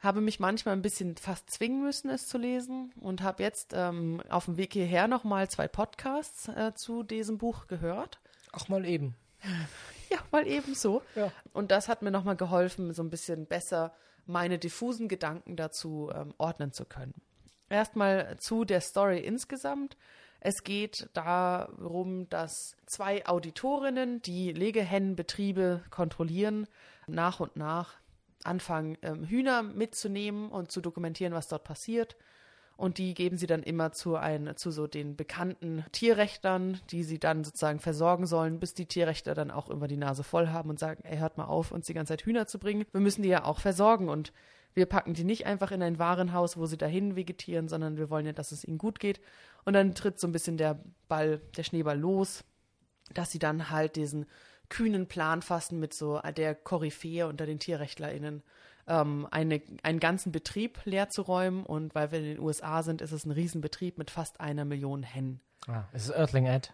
habe 0.00 0.20
mich 0.20 0.40
manchmal 0.40 0.74
ein 0.74 0.82
bisschen 0.82 1.16
fast 1.16 1.50
zwingen 1.50 1.82
müssen, 1.82 2.10
es 2.10 2.26
zu 2.26 2.38
lesen 2.38 2.92
und 3.00 3.22
habe 3.22 3.42
jetzt 3.42 3.72
ähm, 3.74 4.22
auf 4.30 4.46
dem 4.46 4.56
Weg 4.56 4.72
hierher 4.72 5.08
nochmal 5.08 5.48
zwei 5.48 5.68
Podcasts 5.68 6.48
äh, 6.48 6.72
zu 6.74 7.02
diesem 7.02 7.38
Buch 7.38 7.66
gehört. 7.66 8.18
Auch 8.52 8.68
mal 8.68 8.84
eben. 8.84 9.14
Ja, 10.10 10.18
mal 10.32 10.44
eben 10.48 10.74
so. 10.74 11.02
Ja. 11.14 11.30
Und 11.52 11.70
das 11.70 11.86
hat 11.86 12.02
mir 12.02 12.10
nochmal 12.10 12.34
geholfen, 12.34 12.92
so 12.92 13.00
ein 13.00 13.10
bisschen 13.10 13.46
besser 13.46 13.94
meine 14.26 14.58
diffusen 14.58 15.06
Gedanken 15.06 15.54
dazu 15.54 16.10
ähm, 16.12 16.34
ordnen 16.36 16.72
zu 16.72 16.84
können. 16.84 17.14
Erstmal 17.68 18.36
zu 18.38 18.64
der 18.64 18.80
Story 18.80 19.20
insgesamt. 19.20 19.96
Es 20.40 20.64
geht 20.64 21.08
darum, 21.12 22.28
dass 22.28 22.76
zwei 22.86 23.24
Auditorinnen, 23.26 24.20
die 24.22 24.52
Legehennenbetriebe 24.52 25.84
kontrollieren, 25.90 26.66
nach 27.06 27.38
und 27.38 27.54
nach 27.54 27.99
anfangen, 28.44 28.96
ähm, 29.02 29.24
Hühner 29.24 29.62
mitzunehmen 29.62 30.50
und 30.50 30.70
zu 30.70 30.80
dokumentieren, 30.80 31.34
was 31.34 31.48
dort 31.48 31.64
passiert 31.64 32.16
und 32.80 32.96
die 32.96 33.12
geben 33.12 33.36
sie 33.36 33.46
dann 33.46 33.62
immer 33.62 33.92
zu, 33.92 34.16
ein, 34.16 34.56
zu 34.56 34.70
so 34.70 34.86
den 34.86 35.14
bekannten 35.14 35.84
Tierrechtlern, 35.92 36.80
die 36.90 37.04
sie 37.04 37.18
dann 37.18 37.44
sozusagen 37.44 37.78
versorgen 37.78 38.24
sollen, 38.24 38.58
bis 38.58 38.72
die 38.72 38.86
Tierrechtler 38.86 39.34
dann 39.34 39.50
auch 39.50 39.68
immer 39.68 39.86
die 39.86 39.98
Nase 39.98 40.22
voll 40.22 40.48
haben 40.48 40.70
und 40.70 40.78
sagen, 40.78 41.04
ey, 41.04 41.18
hört 41.18 41.36
mal 41.36 41.44
auf, 41.44 41.72
uns 41.72 41.84
die 41.84 41.92
ganze 41.92 42.12
Zeit 42.14 42.22
Hühner 42.22 42.46
zu 42.46 42.58
bringen. 42.58 42.86
Wir 42.92 43.02
müssen 43.02 43.22
die 43.22 43.28
ja 43.28 43.44
auch 43.44 43.60
versorgen 43.60 44.08
und 44.08 44.32
wir 44.72 44.86
packen 44.86 45.12
die 45.12 45.24
nicht 45.24 45.44
einfach 45.44 45.72
in 45.72 45.82
ein 45.82 45.98
Warenhaus, 45.98 46.56
wo 46.56 46.64
sie 46.64 46.78
dahin 46.78 47.16
vegetieren, 47.16 47.68
sondern 47.68 47.98
wir 47.98 48.08
wollen 48.08 48.24
ja, 48.24 48.32
dass 48.32 48.50
es 48.50 48.64
ihnen 48.64 48.78
gut 48.78 48.98
geht. 48.98 49.20
Und 49.66 49.74
dann 49.74 49.94
tritt 49.94 50.18
so 50.18 50.26
ein 50.26 50.32
bisschen 50.32 50.56
der 50.56 50.82
Ball, 51.06 51.42
der 51.58 51.64
Schneeball 51.64 51.98
los, 51.98 52.44
dass 53.12 53.30
sie 53.30 53.38
dann 53.38 53.68
halt 53.68 53.96
diesen 53.96 54.24
kühnen 54.70 55.06
Plan 55.06 55.42
fassen 55.42 55.78
mit 55.78 55.92
so 55.92 56.20
der 56.36 56.54
Koryphäe 56.54 57.26
unter 57.26 57.44
den 57.44 57.58
TierrechtlerInnen 57.58 58.42
ähm, 58.90 59.28
eine, 59.30 59.62
einen 59.82 60.00
ganzen 60.00 60.32
Betrieb 60.32 60.80
leer 60.84 61.10
zu 61.10 61.22
räumen. 61.22 61.64
Und 61.64 61.94
weil 61.94 62.10
wir 62.10 62.18
in 62.18 62.24
den 62.24 62.40
USA 62.40 62.82
sind, 62.82 63.02
ist 63.02 63.12
es 63.12 63.24
ein 63.24 63.30
Riesenbetrieb 63.30 63.98
mit 63.98 64.10
fast 64.10 64.40
einer 64.40 64.64
Million 64.64 65.02
Hennen. 65.02 65.40
Ah, 65.66 65.84
ist 65.92 66.04
es 66.04 66.14
Earthling 66.14 66.46
Ed? 66.46 66.72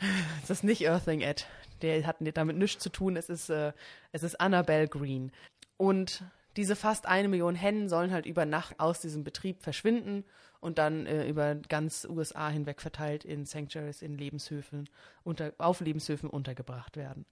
Es 0.42 0.50
ist 0.50 0.64
nicht 0.64 0.82
Earthling 0.86 1.20
Ed. 1.20 1.46
Der 1.80 2.06
hat 2.06 2.16
damit 2.20 2.56
nichts 2.56 2.82
zu 2.82 2.90
tun. 2.90 3.16
Es 3.16 3.28
ist, 3.28 3.48
äh, 3.48 3.72
es 4.12 4.22
ist 4.22 4.40
Annabelle 4.40 4.88
Green. 4.88 5.32
Und 5.76 6.24
diese 6.56 6.76
fast 6.76 7.06
eine 7.06 7.28
Million 7.28 7.54
Hennen 7.54 7.88
sollen 7.88 8.12
halt 8.12 8.26
über 8.26 8.44
Nacht 8.44 8.78
aus 8.78 9.00
diesem 9.00 9.24
Betrieb 9.24 9.62
verschwinden 9.62 10.24
und 10.64 10.78
dann 10.78 11.04
äh, 11.04 11.28
über 11.28 11.54
ganz 11.54 12.06
USA 12.08 12.48
hinweg 12.48 12.80
verteilt 12.80 13.26
in 13.26 13.44
Sanctuaries, 13.44 14.00
in 14.00 14.16
Lebenshöfen, 14.16 14.88
unter, 15.22 15.52
auf 15.58 15.80
Lebenshöfen 15.80 16.30
untergebracht 16.30 16.96
werden. 16.96 17.26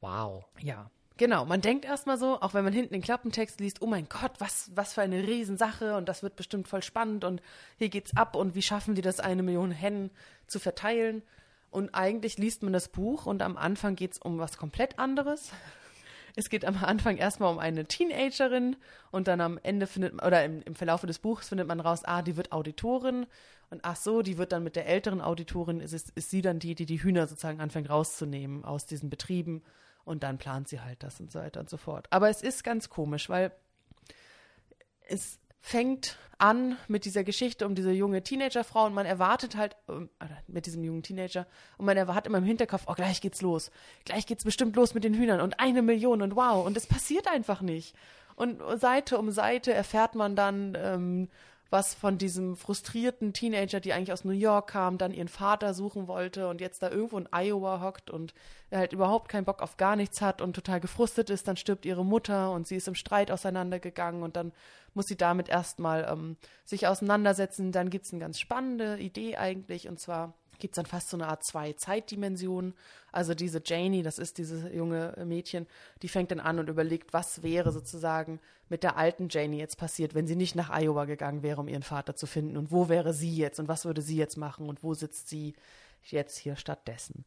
Wow. 0.00 0.44
Ja. 0.60 0.88
Genau, 1.16 1.44
man 1.44 1.60
denkt 1.60 1.84
erstmal 1.84 2.16
so, 2.16 2.40
auch 2.40 2.54
wenn 2.54 2.62
man 2.62 2.72
hinten 2.72 2.94
den 2.94 3.02
Klappentext 3.02 3.58
liest, 3.58 3.82
oh 3.82 3.86
mein 3.86 4.08
Gott, 4.08 4.30
was, 4.38 4.70
was 4.74 4.94
für 4.94 5.02
eine 5.02 5.26
Riesensache 5.26 5.96
und 5.96 6.08
das 6.08 6.22
wird 6.22 6.36
bestimmt 6.36 6.68
voll 6.68 6.82
spannend 6.82 7.24
und 7.24 7.42
hier 7.76 7.88
geht's 7.88 8.16
ab 8.16 8.36
und 8.36 8.54
wie 8.54 8.62
schaffen 8.62 8.94
die 8.94 9.02
das, 9.02 9.18
eine 9.18 9.42
Million 9.42 9.72
Hennen 9.72 10.10
zu 10.46 10.60
verteilen. 10.60 11.22
Und 11.70 11.94
eigentlich 11.94 12.38
liest 12.38 12.62
man 12.62 12.72
das 12.72 12.88
Buch 12.88 13.26
und 13.26 13.42
am 13.42 13.56
Anfang 13.56 13.96
geht's 13.96 14.18
um 14.18 14.38
was 14.38 14.56
komplett 14.56 14.98
anderes. 15.00 15.50
Es 16.40 16.48
geht 16.48 16.64
am 16.64 16.82
Anfang 16.82 17.18
erstmal 17.18 17.52
um 17.52 17.58
eine 17.58 17.84
Teenagerin 17.84 18.76
und 19.10 19.28
dann 19.28 19.42
am 19.42 19.60
Ende 19.62 19.86
findet 19.86 20.14
man, 20.14 20.26
oder 20.26 20.42
im, 20.42 20.62
im 20.62 20.74
Verlauf 20.74 21.02
des 21.02 21.18
Buchs 21.18 21.50
findet 21.50 21.68
man 21.68 21.80
raus, 21.80 22.00
ah, 22.04 22.22
die 22.22 22.38
wird 22.38 22.50
Auditorin 22.50 23.26
und 23.68 23.80
ach 23.82 23.96
so, 23.96 24.22
die 24.22 24.38
wird 24.38 24.52
dann 24.52 24.64
mit 24.64 24.74
der 24.74 24.86
älteren 24.86 25.20
Auditorin, 25.20 25.80
ist, 25.80 25.92
ist, 25.92 26.12
ist 26.14 26.30
sie 26.30 26.40
dann 26.40 26.58
die, 26.58 26.74
die 26.74 26.86
die 26.86 27.02
Hühner 27.02 27.26
sozusagen 27.26 27.60
anfängt 27.60 27.90
rauszunehmen 27.90 28.64
aus 28.64 28.86
diesen 28.86 29.10
Betrieben 29.10 29.62
und 30.04 30.22
dann 30.22 30.38
plant 30.38 30.66
sie 30.66 30.80
halt 30.80 31.02
das 31.02 31.20
und 31.20 31.30
so 31.30 31.40
weiter 31.40 31.60
und 31.60 31.68
so 31.68 31.76
fort. 31.76 32.06
Aber 32.08 32.30
es 32.30 32.40
ist 32.40 32.64
ganz 32.64 32.88
komisch, 32.88 33.28
weil 33.28 33.52
es 35.08 35.38
fängt 35.60 36.16
an 36.38 36.76
mit 36.88 37.04
dieser 37.04 37.22
Geschichte 37.22 37.66
um 37.66 37.74
diese 37.74 37.92
junge 37.92 38.22
Teenagerfrau 38.22 38.86
und 38.86 38.94
man 38.94 39.06
erwartet 39.06 39.56
halt, 39.56 39.76
ähm, 39.88 40.08
mit 40.46 40.66
diesem 40.66 40.82
jungen 40.82 41.02
Teenager, 41.02 41.46
und 41.76 41.86
man 41.86 41.98
hat 42.14 42.26
immer 42.26 42.38
im 42.38 42.44
Hinterkopf, 42.44 42.84
oh, 42.86 42.94
gleich 42.94 43.20
geht's 43.20 43.42
los. 43.42 43.70
Gleich 44.04 44.26
geht's 44.26 44.44
bestimmt 44.44 44.74
los 44.76 44.94
mit 44.94 45.04
den 45.04 45.14
Hühnern 45.14 45.40
und 45.40 45.60
eine 45.60 45.82
Million 45.82 46.22
und 46.22 46.36
wow. 46.36 46.64
Und 46.64 46.76
es 46.76 46.86
passiert 46.86 47.28
einfach 47.28 47.60
nicht. 47.60 47.94
Und 48.36 48.62
Seite 48.80 49.18
um 49.18 49.30
Seite 49.30 49.74
erfährt 49.74 50.14
man 50.14 50.34
dann, 50.34 50.76
ähm, 50.80 51.28
was 51.70 51.94
von 51.94 52.18
diesem 52.18 52.56
frustrierten 52.56 53.32
Teenager, 53.32 53.78
die 53.78 53.92
eigentlich 53.92 54.12
aus 54.12 54.24
New 54.24 54.32
York 54.32 54.70
kam, 54.70 54.98
dann 54.98 55.14
ihren 55.14 55.28
Vater 55.28 55.72
suchen 55.72 56.08
wollte 56.08 56.48
und 56.48 56.60
jetzt 56.60 56.82
da 56.82 56.90
irgendwo 56.90 57.18
in 57.18 57.28
Iowa 57.32 57.80
hockt 57.80 58.10
und 58.10 58.34
er 58.70 58.80
halt 58.80 58.92
überhaupt 58.92 59.28
keinen 59.28 59.44
Bock 59.44 59.62
auf 59.62 59.76
gar 59.76 59.94
nichts 59.94 60.20
hat 60.20 60.42
und 60.42 60.54
total 60.54 60.80
gefrustet 60.80 61.30
ist, 61.30 61.46
dann 61.46 61.56
stirbt 61.56 61.86
ihre 61.86 62.04
Mutter 62.04 62.50
und 62.50 62.66
sie 62.66 62.76
ist 62.76 62.88
im 62.88 62.96
Streit 62.96 63.30
auseinandergegangen 63.30 64.22
und 64.22 64.36
dann 64.36 64.52
muss 64.94 65.06
sie 65.06 65.16
damit 65.16 65.48
erstmal 65.48 66.08
ähm, 66.10 66.36
sich 66.64 66.88
auseinandersetzen. 66.88 67.70
Dann 67.70 67.90
gibt 67.90 68.06
es 68.06 68.12
eine 68.12 68.20
ganz 68.20 68.40
spannende 68.40 68.98
Idee 68.98 69.36
eigentlich 69.36 69.88
und 69.88 70.00
zwar 70.00 70.34
gibt 70.60 70.74
es 70.74 70.76
dann 70.76 70.86
fast 70.86 71.10
so 71.10 71.16
eine 71.16 71.28
Art 71.28 71.42
zwei 71.42 71.72
Zeitdimensionen. 71.72 72.74
Also 73.12 73.34
diese 73.34 73.60
Janie, 73.64 74.02
das 74.02 74.18
ist 74.18 74.38
dieses 74.38 74.72
junge 74.72 75.16
Mädchen, 75.24 75.66
die 76.02 76.08
fängt 76.08 76.30
dann 76.30 76.40
an 76.40 76.58
und 76.58 76.68
überlegt, 76.68 77.12
was 77.12 77.42
wäre 77.42 77.72
sozusagen 77.72 78.40
mit 78.68 78.84
der 78.84 78.96
alten 78.96 79.28
Janie 79.28 79.58
jetzt 79.58 79.78
passiert, 79.78 80.14
wenn 80.14 80.26
sie 80.26 80.36
nicht 80.36 80.54
nach 80.54 80.70
Iowa 80.70 81.04
gegangen 81.04 81.42
wäre, 81.42 81.60
um 81.60 81.68
ihren 81.68 81.82
Vater 81.82 82.14
zu 82.14 82.26
finden. 82.26 82.56
Und 82.56 82.70
wo 82.70 82.88
wäre 82.88 83.12
sie 83.12 83.36
jetzt 83.36 83.58
und 83.58 83.68
was 83.68 83.84
würde 83.84 84.02
sie 84.02 84.16
jetzt 84.16 84.36
machen 84.36 84.68
und 84.68 84.84
wo 84.84 84.94
sitzt 84.94 85.28
sie 85.28 85.54
jetzt 86.04 86.38
hier 86.38 86.56
stattdessen. 86.56 87.24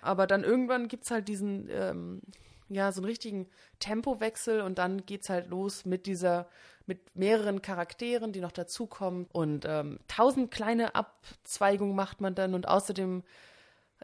Aber 0.00 0.26
dann 0.26 0.44
irgendwann 0.44 0.88
gibt 0.88 1.04
es 1.04 1.10
halt 1.10 1.28
diesen, 1.28 1.68
ähm, 1.70 2.22
ja, 2.68 2.92
so 2.92 3.00
einen 3.00 3.06
richtigen 3.06 3.48
Tempowechsel 3.78 4.60
und 4.60 4.78
dann 4.78 5.04
geht 5.04 5.22
es 5.22 5.28
halt 5.28 5.48
los 5.48 5.84
mit 5.84 6.06
dieser 6.06 6.48
mit 6.86 7.16
mehreren 7.16 7.62
Charakteren, 7.62 8.32
die 8.32 8.40
noch 8.40 8.52
dazukommen. 8.52 9.26
Und 9.32 9.64
ähm, 9.66 9.98
tausend 10.08 10.50
kleine 10.50 10.94
Abzweigungen 10.94 11.96
macht 11.96 12.20
man 12.20 12.34
dann. 12.34 12.54
Und 12.54 12.68
außerdem 12.68 13.22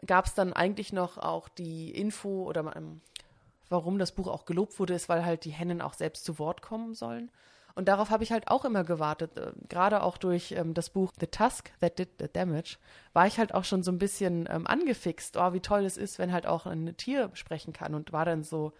gab 0.05 0.25
es 0.25 0.33
dann 0.33 0.53
eigentlich 0.53 0.93
noch 0.93 1.17
auch 1.17 1.49
die 1.49 1.91
Info 1.91 2.43
oder 2.43 2.75
ähm, 2.75 3.01
warum 3.69 3.99
das 3.99 4.11
Buch 4.11 4.27
auch 4.27 4.45
gelobt 4.45 4.79
wurde, 4.79 4.93
ist, 4.93 5.09
weil 5.09 5.25
halt 5.25 5.45
die 5.45 5.51
Hennen 5.51 5.81
auch 5.81 5.93
selbst 5.93 6.25
zu 6.25 6.39
Wort 6.39 6.61
kommen 6.61 6.93
sollen. 6.93 7.31
Und 7.75 7.87
darauf 7.87 8.11
habe 8.11 8.23
ich 8.23 8.31
halt 8.31 8.49
auch 8.49 8.65
immer 8.65 8.83
gewartet. 8.83 9.37
Äh, 9.37 9.53
gerade 9.69 10.03
auch 10.03 10.17
durch 10.17 10.51
ähm, 10.51 10.73
das 10.73 10.89
Buch 10.89 11.11
The 11.19 11.27
Tusk 11.27 11.71
That 11.79 11.97
Did 11.97 12.09
the 12.19 12.27
Damage 12.31 12.77
war 13.13 13.25
ich 13.27 13.39
halt 13.39 13.53
auch 13.53 13.63
schon 13.63 13.83
so 13.83 13.91
ein 13.91 13.97
bisschen 13.97 14.47
ähm, 14.51 14.67
angefixt. 14.67 15.37
Oh, 15.37 15.53
wie 15.53 15.59
toll 15.59 15.85
es 15.85 15.97
ist, 15.97 16.19
wenn 16.19 16.31
halt 16.31 16.45
auch 16.45 16.65
ein 16.65 16.95
Tier 16.97 17.31
sprechen 17.33 17.73
kann. 17.73 17.95
Und 17.95 18.11
war 18.11 18.25
dann 18.25 18.43
so, 18.43 18.73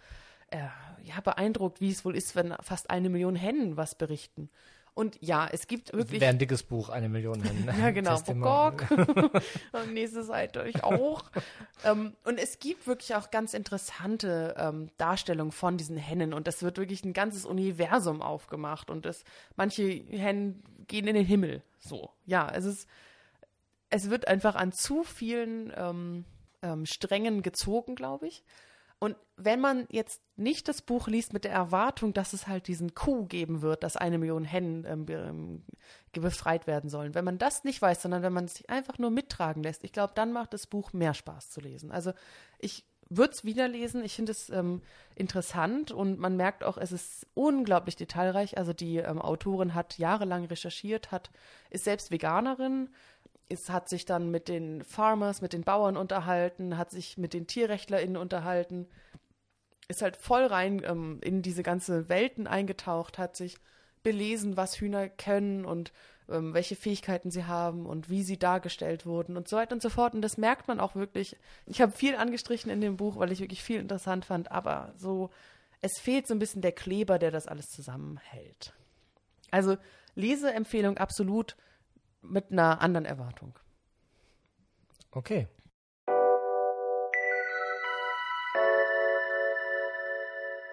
äh, 0.54 0.68
ja, 1.02 1.20
beeindruckt, 1.20 1.80
wie 1.80 1.90
es 1.90 2.04
wohl 2.04 2.16
ist, 2.16 2.34
wenn 2.36 2.54
fast 2.60 2.90
eine 2.90 3.10
Million 3.10 3.36
Hennen 3.36 3.76
was 3.76 3.94
berichten. 3.94 4.48
Und 4.94 5.18
ja, 5.20 5.48
es 5.50 5.66
gibt 5.66 5.92
wirklich. 5.92 6.20
Wäre 6.20 6.30
ein 6.30 6.38
dickes 6.38 6.62
Buch, 6.62 6.88
eine 6.88 7.08
Million 7.08 7.42
Hennen. 7.42 7.68
ja, 7.80 7.90
genau. 7.90 8.20
Bogok. 8.20 8.84
Nächste 9.92 10.22
Seite, 10.22 10.66
ich 10.68 10.84
auch. 10.84 11.24
ähm, 11.84 12.14
und 12.22 12.38
es 12.38 12.60
gibt 12.60 12.86
wirklich 12.86 13.16
auch 13.16 13.32
ganz 13.32 13.54
interessante 13.54 14.54
ähm, 14.56 14.90
Darstellungen 14.96 15.50
von 15.50 15.76
diesen 15.76 15.96
Hennen. 15.96 16.32
Und 16.32 16.46
das 16.46 16.62
wird 16.62 16.78
wirklich 16.78 17.04
ein 17.04 17.12
ganzes 17.12 17.44
Universum 17.44 18.22
aufgemacht. 18.22 18.88
Und 18.88 19.04
das, 19.04 19.24
manche 19.56 19.82
Hennen 19.82 20.62
gehen 20.86 21.08
in 21.08 21.16
den 21.16 21.26
Himmel. 21.26 21.64
So. 21.80 22.10
Ja, 22.24 22.48
es 22.54 22.64
ist, 22.64 22.88
es 23.90 24.10
wird 24.10 24.28
einfach 24.28 24.54
an 24.54 24.70
zu 24.70 25.02
vielen 25.02 25.72
ähm, 25.76 26.24
ähm 26.62 26.86
Strängen 26.86 27.42
gezogen, 27.42 27.96
glaube 27.96 28.28
ich. 28.28 28.44
Und 28.98 29.16
wenn 29.36 29.60
man 29.60 29.86
jetzt 29.90 30.22
nicht 30.36 30.68
das 30.68 30.80
Buch 30.80 31.08
liest 31.08 31.32
mit 31.32 31.44
der 31.44 31.52
Erwartung, 31.52 32.12
dass 32.14 32.32
es 32.32 32.46
halt 32.46 32.68
diesen 32.68 32.94
Coup 32.94 33.28
geben 33.28 33.60
wird, 33.60 33.82
dass 33.82 33.96
eine 33.96 34.18
Million 34.18 34.44
Hennen 34.44 34.84
ähm, 34.86 35.06
ähm, 35.08 35.64
befreit 36.12 36.66
werden 36.66 36.88
sollen, 36.88 37.14
wenn 37.14 37.24
man 37.24 37.38
das 37.38 37.64
nicht 37.64 37.82
weiß, 37.82 38.02
sondern 38.02 38.22
wenn 38.22 38.32
man 38.32 38.48
sich 38.48 38.70
einfach 38.70 38.98
nur 38.98 39.10
mittragen 39.10 39.62
lässt, 39.62 39.84
ich 39.84 39.92
glaube, 39.92 40.12
dann 40.14 40.32
macht 40.32 40.54
das 40.54 40.66
Buch 40.66 40.92
mehr 40.92 41.14
Spaß 41.14 41.50
zu 41.50 41.60
lesen. 41.60 41.90
Also 41.90 42.12
ich 42.58 42.84
würde 43.10 43.32
es 43.32 43.44
wieder 43.44 43.68
lesen. 43.68 44.04
Ich 44.04 44.14
finde 44.14 44.32
es 44.32 44.50
ähm, 44.50 44.82
interessant 45.14 45.90
und 45.90 46.18
man 46.18 46.36
merkt 46.36 46.64
auch, 46.64 46.78
es 46.78 46.92
ist 46.92 47.26
unglaublich 47.34 47.96
detailreich. 47.96 48.58
Also 48.58 48.72
die 48.72 48.98
ähm, 48.98 49.20
Autorin 49.20 49.74
hat 49.74 49.98
jahrelang 49.98 50.44
recherchiert, 50.46 51.12
hat 51.12 51.30
ist 51.70 51.84
selbst 51.84 52.10
Veganerin, 52.10 52.90
es 53.48 53.70
hat 53.70 53.88
sich 53.88 54.04
dann 54.04 54.30
mit 54.30 54.48
den 54.48 54.84
Farmers, 54.84 55.42
mit 55.42 55.52
den 55.52 55.62
Bauern 55.62 55.96
unterhalten, 55.96 56.76
hat 56.78 56.90
sich 56.90 57.18
mit 57.18 57.34
den 57.34 57.46
TierrechtlerInnen 57.46 58.16
unterhalten, 58.16 58.88
ist 59.88 60.02
halt 60.02 60.16
voll 60.16 60.46
rein 60.46 60.82
ähm, 60.84 61.20
in 61.22 61.42
diese 61.42 61.62
ganze 61.62 62.08
Welten 62.08 62.46
eingetaucht, 62.46 63.18
hat 63.18 63.36
sich 63.36 63.58
belesen, 64.02 64.56
was 64.56 64.80
Hühner 64.80 65.08
können 65.08 65.64
und 65.64 65.92
ähm, 66.28 66.54
welche 66.54 66.76
Fähigkeiten 66.76 67.30
sie 67.30 67.44
haben 67.44 67.86
und 67.86 68.08
wie 68.08 68.22
sie 68.22 68.38
dargestellt 68.38 69.04
wurden 69.04 69.36
und 69.36 69.48
so 69.48 69.56
weiter 69.56 69.74
und 69.74 69.82
so 69.82 69.90
fort. 69.90 70.14
Und 70.14 70.22
das 70.22 70.38
merkt 70.38 70.68
man 70.68 70.80
auch 70.80 70.94
wirklich. 70.94 71.36
Ich 71.66 71.80
habe 71.80 71.92
viel 71.92 72.16
angestrichen 72.16 72.70
in 72.70 72.80
dem 72.80 72.96
Buch, 72.96 73.16
weil 73.18 73.32
ich 73.32 73.40
wirklich 73.40 73.62
viel 73.62 73.80
interessant 73.80 74.24
fand, 74.24 74.50
aber 74.50 74.94
so, 74.96 75.30
es 75.80 75.98
fehlt 76.00 76.26
so 76.26 76.34
ein 76.34 76.38
bisschen 76.38 76.62
der 76.62 76.72
Kleber, 76.72 77.18
der 77.18 77.30
das 77.30 77.46
alles 77.46 77.66
zusammenhält. 77.66 78.72
Also 79.50 79.76
Leseempfehlung 80.14 80.96
absolut 80.96 81.56
mit 82.28 82.50
einer 82.50 82.80
anderen 82.80 83.04
Erwartung. 83.04 83.58
Okay. 85.10 85.48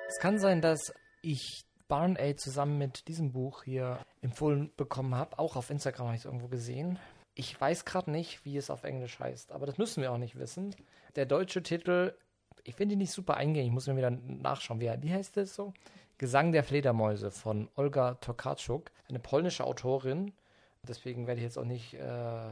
Es 0.07 0.19
kann 0.19 0.39
sein, 0.39 0.61
dass 0.61 0.93
ich 1.21 1.63
Barn 1.87 2.15
Aid 2.17 2.39
zusammen 2.39 2.77
mit 2.77 3.07
diesem 3.07 3.31
Buch 3.31 3.63
hier 3.63 3.99
empfohlen 4.21 4.71
bekommen 4.77 5.15
habe. 5.15 5.37
Auch 5.39 5.55
auf 5.55 5.69
Instagram 5.69 6.07
habe 6.07 6.15
ich 6.15 6.21
es 6.21 6.25
irgendwo 6.25 6.47
gesehen. 6.47 6.97
Ich 7.33 7.59
weiß 7.59 7.85
gerade 7.85 8.11
nicht, 8.11 8.43
wie 8.45 8.57
es 8.57 8.69
auf 8.69 8.83
Englisch 8.83 9.19
heißt, 9.19 9.51
aber 9.51 9.65
das 9.65 9.77
müssen 9.77 10.01
wir 10.01 10.11
auch 10.11 10.17
nicht 10.17 10.37
wissen. 10.37 10.75
Der 11.15 11.25
deutsche 11.25 11.63
Titel, 11.63 12.13
ich 12.63 12.75
finde 12.75 12.93
ihn 12.93 12.99
nicht 12.99 13.11
super 13.11 13.37
eingängig, 13.37 13.67
ich 13.67 13.73
muss 13.73 13.87
mir 13.87 13.97
wieder 13.97 14.11
nachschauen. 14.11 14.79
Wie, 14.79 14.91
wie 15.01 15.13
heißt 15.13 15.37
das 15.37 15.55
so? 15.55 15.73
Gesang 16.17 16.51
der 16.51 16.63
Fledermäuse 16.63 17.31
von 17.31 17.69
Olga 17.75 18.15
Tokarczuk, 18.15 18.91
eine 19.09 19.19
polnische 19.19 19.63
Autorin, 19.63 20.33
Deswegen 20.87 21.27
werde 21.27 21.39
ich 21.39 21.45
jetzt 21.45 21.57
auch 21.57 21.65
nicht 21.65 21.93
äh, 21.93 22.51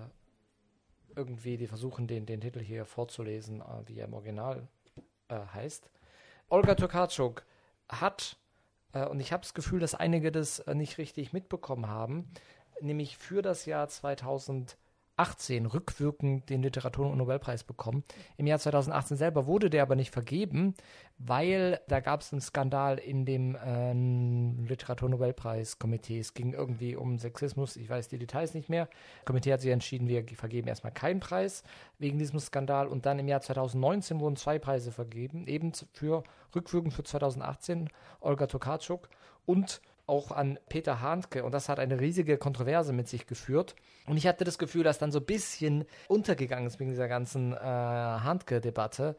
irgendwie 1.16 1.58
die 1.58 1.68
versuchen, 1.68 2.08
den, 2.08 2.26
den 2.26 2.42
Titel 2.42 2.60
hier 2.60 2.86
vorzulesen, 2.86 3.62
äh, 3.62 3.88
wie 3.88 4.00
er 4.00 4.06
im 4.06 4.14
Original 4.14 4.68
äh, 5.28 5.40
heißt. 5.54 5.90
Olga 6.50 6.76
Tokarczuk 6.76 7.46
hat, 7.88 8.38
äh, 8.94 9.06
und 9.06 9.20
ich 9.20 9.32
habe 9.34 9.42
das 9.42 9.54
Gefühl, 9.54 9.80
dass 9.80 9.96
einige 9.96 10.32
das 10.32 10.60
äh, 10.60 10.76
nicht 10.76 10.98
richtig 10.98 11.34
mitbekommen 11.34 11.88
haben, 11.88 12.32
nämlich 12.82 13.18
für 13.18 13.42
das 13.42 13.66
Jahr 13.66 13.88
2000 13.88 14.78
2018 15.20 15.66
rückwirkend 15.66 16.50
den 16.50 16.64
Literatur- 16.64 17.10
und 17.10 17.18
Nobelpreis 17.18 17.66
bekommen. 17.66 18.04
Im 18.38 18.48
Jahr 18.48 18.60
2018 18.60 19.18
selber 19.18 19.48
wurde 19.48 19.70
der 19.70 19.84
aber 19.84 19.96
nicht 19.96 20.12
vergeben, 20.12 20.76
weil 21.18 21.82
da 21.90 22.00
gab 22.00 22.22
es 22.22 22.32
einen 22.32 22.42
Skandal 22.42 22.98
in 22.98 23.26
dem 23.26 23.56
äh, 23.56 23.92
Literatur-Nobelpreis-Komitee. 24.68 26.20
Es 26.20 26.34
ging 26.34 26.54
irgendwie 26.54 26.96
um 26.96 27.18
Sexismus, 27.18 27.76
ich 27.76 27.90
weiß 27.90 28.08
die 28.08 28.18
Details 28.18 28.54
nicht 28.54 28.70
mehr. 28.70 28.86
Das 28.86 29.26
Komitee 29.26 29.52
hat 29.52 29.60
sich 29.60 29.72
entschieden, 29.72 30.08
wir 30.08 30.24
vergeben 30.36 30.70
erstmal 30.70 30.94
keinen 30.94 31.20
Preis 31.20 31.64
wegen 31.98 32.18
diesem 32.18 32.40
Skandal. 32.40 32.88
Und 32.88 33.06
dann 33.06 33.20
im 33.20 33.28
Jahr 33.28 33.42
2019 33.42 34.22
wurden 34.22 34.38
zwei 34.38 34.58
Preise 34.58 34.94
vergeben, 34.94 35.48
eben 35.48 35.74
für 35.92 36.24
rückwirkend 36.56 36.94
für 36.94 37.04
2018, 37.04 37.90
Olga 38.22 38.48
Tokarczuk 38.48 39.10
und 39.46 39.82
auch 40.10 40.32
an 40.32 40.60
Peter 40.68 41.02
Handke 41.02 41.44
und 41.44 41.54
das 41.54 41.70
hat 41.70 41.80
eine 41.80 42.00
riesige 42.00 42.38
Kontroverse 42.38 42.92
mit 42.92 43.08
sich 43.08 43.28
geführt. 43.28 43.76
Und 44.08 44.18
ich 44.18 44.28
hatte 44.28 44.44
das 44.44 44.58
Gefühl, 44.58 44.84
dass 44.84 44.98
dann 44.98 45.12
so 45.12 45.20
ein 45.20 45.26
bisschen 45.26 45.86
untergegangen 46.08 46.68
ist 46.68 46.80
wegen 46.80 46.90
dieser 46.90 47.08
ganzen 47.08 47.54
äh, 47.54 47.58
Handke-Debatte, 47.58 49.16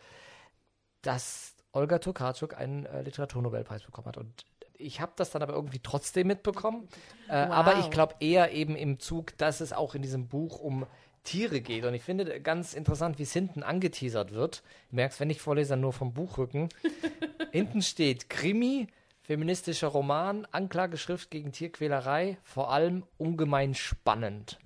dass 1.03 1.55
Olga 1.73 1.99
Tokarczuk 1.99 2.57
einen 2.59 2.87
äh, 2.87 3.03
Literaturnobelpreis 3.03 3.83
bekommen 3.83 4.09
hat. 4.09 4.19
Und 4.19 4.45
ich 4.75 5.01
habe 5.01 5.13
das 5.17 5.31
dann 5.31 5.43
aber 5.43 5.53
irgendwie 5.53 5.81
trotzdem 5.83 6.27
mitbekommen. 6.27 6.89
Äh, 7.29 7.47
wow. 7.47 7.55
Aber 7.55 7.79
ich 7.79 7.91
glaube 7.91 8.17
eher 8.21 8.53
eben 8.53 8.77
im 8.77 8.99
Zug, 8.99 9.37
dass 9.39 9.61
es 9.61 9.73
auch 9.73 9.95
in 9.95 10.03
diesem 10.03 10.29
Buch 10.29 10.59
um 10.59 10.87
Tiere 11.23 11.61
geht. 11.61 11.85
Und 11.85 11.95
ich 11.95 12.03
finde 12.03 12.41
ganz 12.41 12.75
interessant, 12.75 13.19
wie 13.19 13.25
es 13.25 13.33
hinten 13.33 13.63
angeteasert 13.63 14.33
wird. 14.33 14.63
Du 14.91 14.97
merkst, 14.97 15.21
wenn 15.21 15.31
ich 15.31 15.41
vorlese, 15.41 15.77
nur 15.77 15.93
vom 15.93 16.13
Buchrücken. 16.13 16.71
hinten 17.53 17.83
steht 17.83 18.31
Krimi, 18.31 18.89
feministischer 19.31 19.87
Roman, 19.87 20.45
Anklageschrift 20.51 21.31
gegen 21.31 21.53
Tierquälerei, 21.53 22.39
vor 22.43 22.73
allem 22.73 23.05
ungemein 23.17 23.77
spannend. 23.77 24.59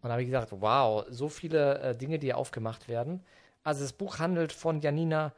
Und 0.00 0.04
da 0.04 0.10
habe 0.10 0.22
ich 0.22 0.28
gesagt, 0.28 0.52
wow, 0.52 1.04
so 1.10 1.28
viele 1.28 1.80
äh, 1.80 1.96
Dinge, 1.96 2.20
die 2.20 2.28
hier 2.28 2.38
aufgemacht 2.38 2.86
werden. 2.86 3.24
Also 3.64 3.82
das 3.82 3.92
Buch 3.92 4.20
handelt 4.20 4.52
von 4.52 4.80
Janina 4.80 5.32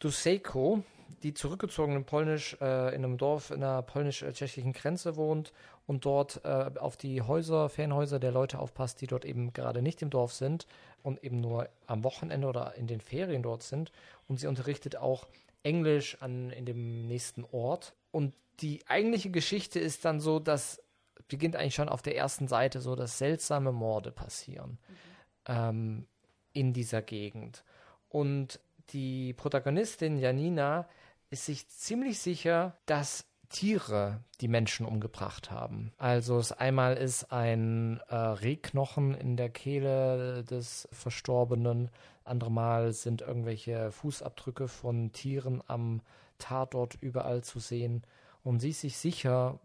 Dusejko, 0.00 0.82
die 1.22 1.32
zurückgezogen 1.32 1.96
in 1.96 2.04
Polnisch 2.04 2.58
äh, 2.60 2.94
in 2.94 3.06
einem 3.06 3.16
Dorf 3.16 3.50
in 3.50 3.60
der 3.60 3.80
polnisch-tschechischen 3.80 4.74
Grenze 4.74 5.16
wohnt 5.16 5.54
und 5.86 6.04
dort 6.04 6.44
äh, 6.44 6.70
auf 6.78 6.98
die 6.98 7.22
Häuser, 7.22 7.70
Ferienhäuser 7.70 8.18
der 8.18 8.32
Leute 8.32 8.58
aufpasst, 8.58 9.00
die 9.00 9.06
dort 9.06 9.24
eben 9.24 9.54
gerade 9.54 9.80
nicht 9.80 10.02
im 10.02 10.10
Dorf 10.10 10.34
sind 10.34 10.66
und 11.02 11.24
eben 11.24 11.40
nur 11.40 11.70
am 11.86 12.04
Wochenende 12.04 12.48
oder 12.48 12.74
in 12.74 12.86
den 12.86 13.00
Ferien 13.00 13.42
dort 13.42 13.62
sind. 13.62 13.92
Und 14.28 14.40
sie 14.40 14.46
unterrichtet 14.46 14.96
auch 14.96 15.26
Englisch 15.68 16.16
an, 16.20 16.50
in 16.50 16.64
dem 16.64 17.06
nächsten 17.06 17.44
Ort. 17.44 17.94
Und 18.10 18.34
die 18.60 18.80
eigentliche 18.88 19.30
Geschichte 19.30 19.78
ist 19.78 20.04
dann 20.04 20.18
so, 20.18 20.40
dass 20.40 20.82
beginnt 21.28 21.56
eigentlich 21.56 21.74
schon 21.74 21.90
auf 21.90 22.02
der 22.02 22.16
ersten 22.16 22.48
Seite 22.48 22.80
so, 22.80 22.96
dass 22.96 23.18
seltsame 23.18 23.70
Morde 23.70 24.10
passieren 24.10 24.78
mhm. 24.88 25.54
ähm, 25.54 26.06
in 26.54 26.72
dieser 26.72 27.02
Gegend. 27.02 27.64
Und 28.08 28.60
die 28.90 29.34
Protagonistin 29.34 30.18
Janina 30.18 30.88
ist 31.30 31.44
sich 31.44 31.68
ziemlich 31.68 32.18
sicher, 32.18 32.78
dass 32.86 33.26
Tiere 33.50 34.24
die 34.40 34.48
Menschen 34.48 34.86
umgebracht 34.86 35.50
haben. 35.50 35.92
Also 35.98 36.38
es 36.38 36.52
einmal 36.52 36.96
ist 36.96 37.32
ein 37.32 38.00
äh, 38.08 38.14
Rehknochen 38.14 39.14
in 39.14 39.36
der 39.36 39.50
Kehle 39.50 40.44
des 40.44 40.88
Verstorbenen, 40.92 41.90
andere 42.28 42.50
Mal 42.50 42.92
sind 42.92 43.22
irgendwelche 43.22 43.90
Fußabdrücke 43.92 44.68
von 44.68 45.12
Tieren 45.12 45.62
am 45.66 46.00
Tatort 46.38 46.96
überall 47.00 47.42
zu 47.42 47.58
sehen. 47.58 48.02
Und 48.42 48.60
sie 48.60 48.70
ist 48.70 48.80
sich 48.80 48.96
sicher, 48.96 49.60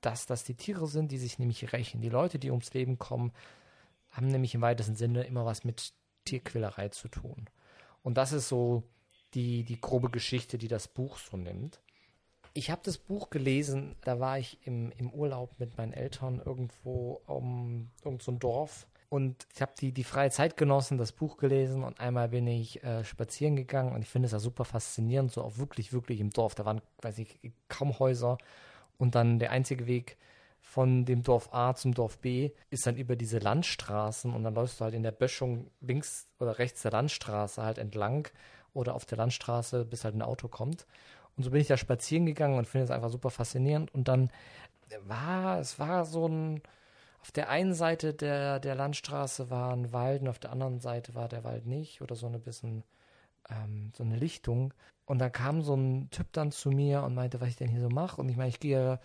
dass 0.00 0.26
das 0.26 0.44
die 0.44 0.54
Tiere 0.54 0.86
sind, 0.86 1.12
die 1.12 1.18
sich 1.18 1.38
nämlich 1.38 1.72
rächen. 1.72 2.00
Die 2.00 2.08
Leute, 2.08 2.38
die 2.38 2.50
ums 2.50 2.74
Leben 2.74 2.98
kommen, 2.98 3.32
haben 4.10 4.28
nämlich 4.28 4.54
im 4.54 4.60
weitesten 4.60 4.96
Sinne 4.96 5.24
immer 5.24 5.46
was 5.46 5.64
mit 5.64 5.94
Tierquälerei 6.24 6.88
zu 6.88 7.08
tun. 7.08 7.48
Und 8.02 8.18
das 8.18 8.32
ist 8.32 8.48
so 8.48 8.82
die, 9.34 9.64
die 9.64 9.80
grobe 9.80 10.10
Geschichte, 10.10 10.58
die 10.58 10.68
das 10.68 10.88
Buch 10.88 11.18
so 11.18 11.36
nimmt. 11.36 11.80
Ich 12.54 12.70
habe 12.70 12.82
das 12.84 12.98
Buch 12.98 13.30
gelesen, 13.30 13.96
da 14.02 14.20
war 14.20 14.38
ich 14.38 14.58
im, 14.66 14.92
im 14.98 15.10
Urlaub 15.10 15.58
mit 15.58 15.78
meinen 15.78 15.94
Eltern 15.94 16.42
irgendwo 16.44 17.22
um 17.26 17.90
irgend 18.04 18.22
so 18.22 18.32
Dorf. 18.32 18.86
Und 19.12 19.46
ich 19.54 19.60
habe 19.60 19.72
die, 19.78 19.92
die 19.92 20.04
freie 20.04 20.30
Zeit 20.30 20.56
genossen, 20.56 20.96
das 20.96 21.12
Buch 21.12 21.36
gelesen 21.36 21.84
und 21.84 22.00
einmal 22.00 22.30
bin 22.30 22.46
ich 22.46 22.82
äh, 22.82 23.04
spazieren 23.04 23.56
gegangen 23.56 23.92
und 23.92 24.00
ich 24.00 24.08
finde 24.08 24.24
es 24.24 24.32
ja 24.32 24.38
super 24.38 24.64
faszinierend, 24.64 25.30
so 25.30 25.42
auch 25.42 25.58
wirklich, 25.58 25.92
wirklich 25.92 26.18
im 26.18 26.30
Dorf. 26.30 26.54
Da 26.54 26.64
waren, 26.64 26.80
weiß 27.02 27.18
ich, 27.18 27.38
kaum 27.68 27.98
Häuser 27.98 28.38
und 28.96 29.14
dann 29.14 29.38
der 29.38 29.50
einzige 29.50 29.86
Weg 29.86 30.16
von 30.62 31.04
dem 31.04 31.22
Dorf 31.22 31.52
A 31.52 31.74
zum 31.74 31.92
Dorf 31.92 32.20
B 32.20 32.52
ist 32.70 32.86
dann 32.86 32.96
über 32.96 33.14
diese 33.14 33.38
Landstraßen 33.38 34.32
und 34.32 34.44
dann 34.44 34.54
läufst 34.54 34.80
du 34.80 34.84
halt 34.84 34.94
in 34.94 35.02
der 35.02 35.12
Böschung 35.12 35.70
links 35.82 36.26
oder 36.38 36.58
rechts 36.58 36.80
der 36.80 36.92
Landstraße 36.92 37.62
halt 37.62 37.76
entlang 37.76 38.28
oder 38.72 38.94
auf 38.94 39.04
der 39.04 39.18
Landstraße, 39.18 39.84
bis 39.84 40.04
halt 40.04 40.14
ein 40.14 40.22
Auto 40.22 40.48
kommt. 40.48 40.86
Und 41.36 41.42
so 41.42 41.50
bin 41.50 41.60
ich 41.60 41.66
da 41.66 41.76
spazieren 41.76 42.24
gegangen 42.24 42.56
und 42.56 42.66
finde 42.66 42.84
es 42.84 42.90
einfach 42.90 43.10
super 43.10 43.28
faszinierend. 43.28 43.92
Und 43.92 44.08
dann 44.08 44.30
war, 45.04 45.58
es 45.60 45.78
war 45.78 46.06
so 46.06 46.26
ein, 46.26 46.62
auf 47.22 47.30
der 47.30 47.48
einen 47.48 47.72
Seite 47.72 48.12
der, 48.14 48.58
der 48.58 48.74
Landstraße 48.74 49.48
war 49.48 49.72
ein 49.72 49.92
Wald 49.92 50.22
und 50.22 50.28
auf 50.28 50.40
der 50.40 50.50
anderen 50.50 50.80
Seite 50.80 51.14
war 51.14 51.28
der 51.28 51.44
Wald 51.44 51.66
nicht 51.66 52.02
oder 52.02 52.16
so 52.16 52.26
eine 52.26 52.40
bisschen, 52.40 52.82
ähm, 53.48 53.92
so 53.96 54.02
eine 54.02 54.16
Lichtung. 54.16 54.74
Und 55.06 55.20
da 55.20 55.30
kam 55.30 55.62
so 55.62 55.74
ein 55.74 56.10
Typ 56.10 56.32
dann 56.32 56.50
zu 56.50 56.70
mir 56.70 57.04
und 57.04 57.14
meinte, 57.14 57.40
was 57.40 57.48
ich 57.48 57.56
denn 57.56 57.68
hier 57.68 57.80
so 57.80 57.88
mache. 57.88 58.20
Und 58.20 58.28
ich 58.28 58.36
meine, 58.36 58.48
ich 58.48 58.58
gehe 58.58 58.98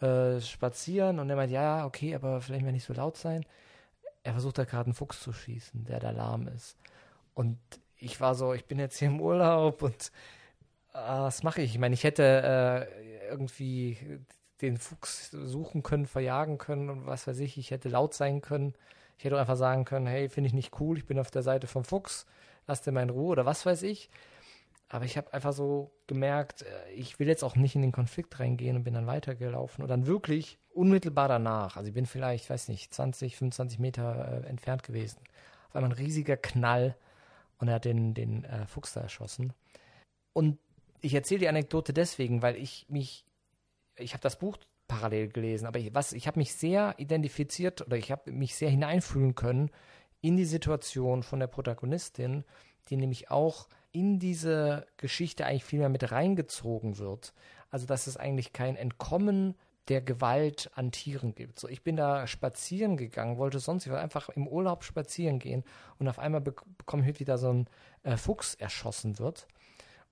äh, 0.00 0.40
spazieren 0.40 1.18
und 1.18 1.28
er 1.28 1.36
meint, 1.36 1.50
ja, 1.50 1.84
okay, 1.84 2.14
aber 2.14 2.40
vielleicht 2.40 2.64
mal 2.64 2.72
nicht 2.72 2.84
so 2.84 2.92
laut 2.92 3.16
sein. 3.16 3.44
Er 4.22 4.32
versucht 4.32 4.58
da 4.58 4.64
gerade 4.64 4.86
einen 4.86 4.94
Fuchs 4.94 5.20
zu 5.20 5.32
schießen, 5.32 5.84
der 5.84 5.98
da 5.98 6.10
lahm 6.10 6.46
ist. 6.48 6.76
Und 7.34 7.58
ich 7.96 8.20
war 8.20 8.36
so, 8.36 8.54
ich 8.54 8.66
bin 8.66 8.78
jetzt 8.78 8.98
hier 8.98 9.08
im 9.08 9.20
Urlaub 9.20 9.82
und 9.82 10.12
äh, 10.92 10.98
was 10.98 11.42
mache 11.42 11.62
ich? 11.62 11.72
Ich 11.72 11.78
meine, 11.80 11.94
ich 11.94 12.04
hätte 12.04 12.88
äh, 12.92 13.28
irgendwie 13.30 14.20
den 14.66 14.78
Fuchs 14.78 15.30
suchen 15.30 15.82
können, 15.82 16.06
verjagen 16.06 16.58
können 16.58 16.90
und 16.90 17.06
was 17.06 17.26
weiß 17.26 17.38
ich. 17.40 17.58
Ich 17.58 17.70
hätte 17.70 17.88
laut 17.88 18.14
sein 18.14 18.40
können. 18.40 18.74
Ich 19.18 19.24
hätte 19.24 19.38
einfach 19.38 19.56
sagen 19.56 19.84
können, 19.84 20.06
hey, 20.06 20.28
finde 20.28 20.48
ich 20.48 20.54
nicht 20.54 20.80
cool, 20.80 20.98
ich 20.98 21.06
bin 21.06 21.18
auf 21.18 21.30
der 21.30 21.42
Seite 21.42 21.66
vom 21.66 21.84
Fuchs, 21.84 22.26
lass 22.66 22.82
dir 22.82 22.92
mal 22.92 23.02
in 23.02 23.10
Ruhe 23.10 23.32
oder 23.32 23.46
was 23.46 23.64
weiß 23.64 23.82
ich. 23.82 24.10
Aber 24.88 25.04
ich 25.04 25.16
habe 25.16 25.32
einfach 25.32 25.52
so 25.52 25.90
gemerkt, 26.06 26.62
äh, 26.62 26.92
ich 26.92 27.18
will 27.18 27.26
jetzt 27.26 27.42
auch 27.42 27.56
nicht 27.56 27.74
in 27.74 27.82
den 27.82 27.92
Konflikt 27.92 28.38
reingehen 28.38 28.76
und 28.76 28.84
bin 28.84 28.94
dann 28.94 29.06
weitergelaufen 29.06 29.82
und 29.82 29.88
dann 29.88 30.06
wirklich 30.06 30.58
unmittelbar 30.72 31.28
danach, 31.28 31.76
also 31.76 31.88
ich 31.88 31.94
bin 31.94 32.06
vielleicht, 32.06 32.50
weiß 32.50 32.68
nicht, 32.68 32.92
20, 32.92 33.36
25 33.36 33.78
Meter 33.78 34.42
äh, 34.44 34.48
entfernt 34.48 34.82
gewesen, 34.82 35.18
auf 35.68 35.76
einmal 35.76 35.90
ein 35.90 35.96
riesiger 35.96 36.36
Knall 36.36 36.96
und 37.58 37.68
er 37.68 37.74
hat 37.74 37.84
den, 37.84 38.14
den 38.14 38.44
äh, 38.44 38.66
Fuchs 38.66 38.92
da 38.92 39.00
erschossen. 39.00 39.52
Und 40.32 40.58
ich 41.00 41.14
erzähle 41.14 41.40
die 41.40 41.48
Anekdote 41.48 41.92
deswegen, 41.92 42.42
weil 42.42 42.56
ich 42.56 42.86
mich, 42.88 43.24
ich 43.96 44.12
habe 44.12 44.22
das 44.22 44.38
Buch 44.38 44.58
parallel 44.88 45.28
gelesen, 45.28 45.66
aber 45.66 45.78
ich, 45.78 45.92
ich 46.12 46.26
habe 46.26 46.38
mich 46.38 46.54
sehr 46.54 46.94
identifiziert 46.98 47.82
oder 47.82 47.96
ich 47.96 48.10
habe 48.10 48.30
mich 48.32 48.54
sehr 48.54 48.70
hineinfühlen 48.70 49.34
können 49.34 49.70
in 50.20 50.36
die 50.36 50.44
Situation 50.44 51.22
von 51.22 51.40
der 51.40 51.46
Protagonistin, 51.46 52.44
die 52.88 52.96
nämlich 52.96 53.30
auch 53.30 53.68
in 53.92 54.18
diese 54.18 54.86
Geschichte 54.96 55.46
eigentlich 55.46 55.64
viel 55.64 55.78
mehr 55.78 55.88
mit 55.88 56.10
reingezogen 56.10 56.98
wird. 56.98 57.32
Also, 57.70 57.86
dass 57.86 58.06
es 58.06 58.16
eigentlich 58.16 58.52
kein 58.52 58.76
Entkommen 58.76 59.54
der 59.88 60.00
Gewalt 60.00 60.70
an 60.74 60.92
Tieren 60.92 61.34
gibt. 61.34 61.60
So, 61.60 61.68
ich 61.68 61.82
bin 61.82 61.96
da 61.96 62.26
spazieren 62.26 62.96
gegangen, 62.96 63.36
wollte 63.36 63.58
sonst, 63.58 63.84
ich 63.84 63.90
wollte 63.92 64.02
einfach 64.02 64.30
im 64.30 64.48
Urlaub 64.48 64.82
spazieren 64.82 65.38
gehen 65.38 65.62
und 65.98 66.08
auf 66.08 66.18
einmal 66.18 66.40
be 66.40 66.54
bekomme 66.78 67.08
ich 67.08 67.20
wieder 67.20 67.36
so 67.36 67.52
ein 67.52 67.68
äh, 68.02 68.16
Fuchs 68.16 68.54
erschossen 68.54 69.18
wird. 69.18 69.46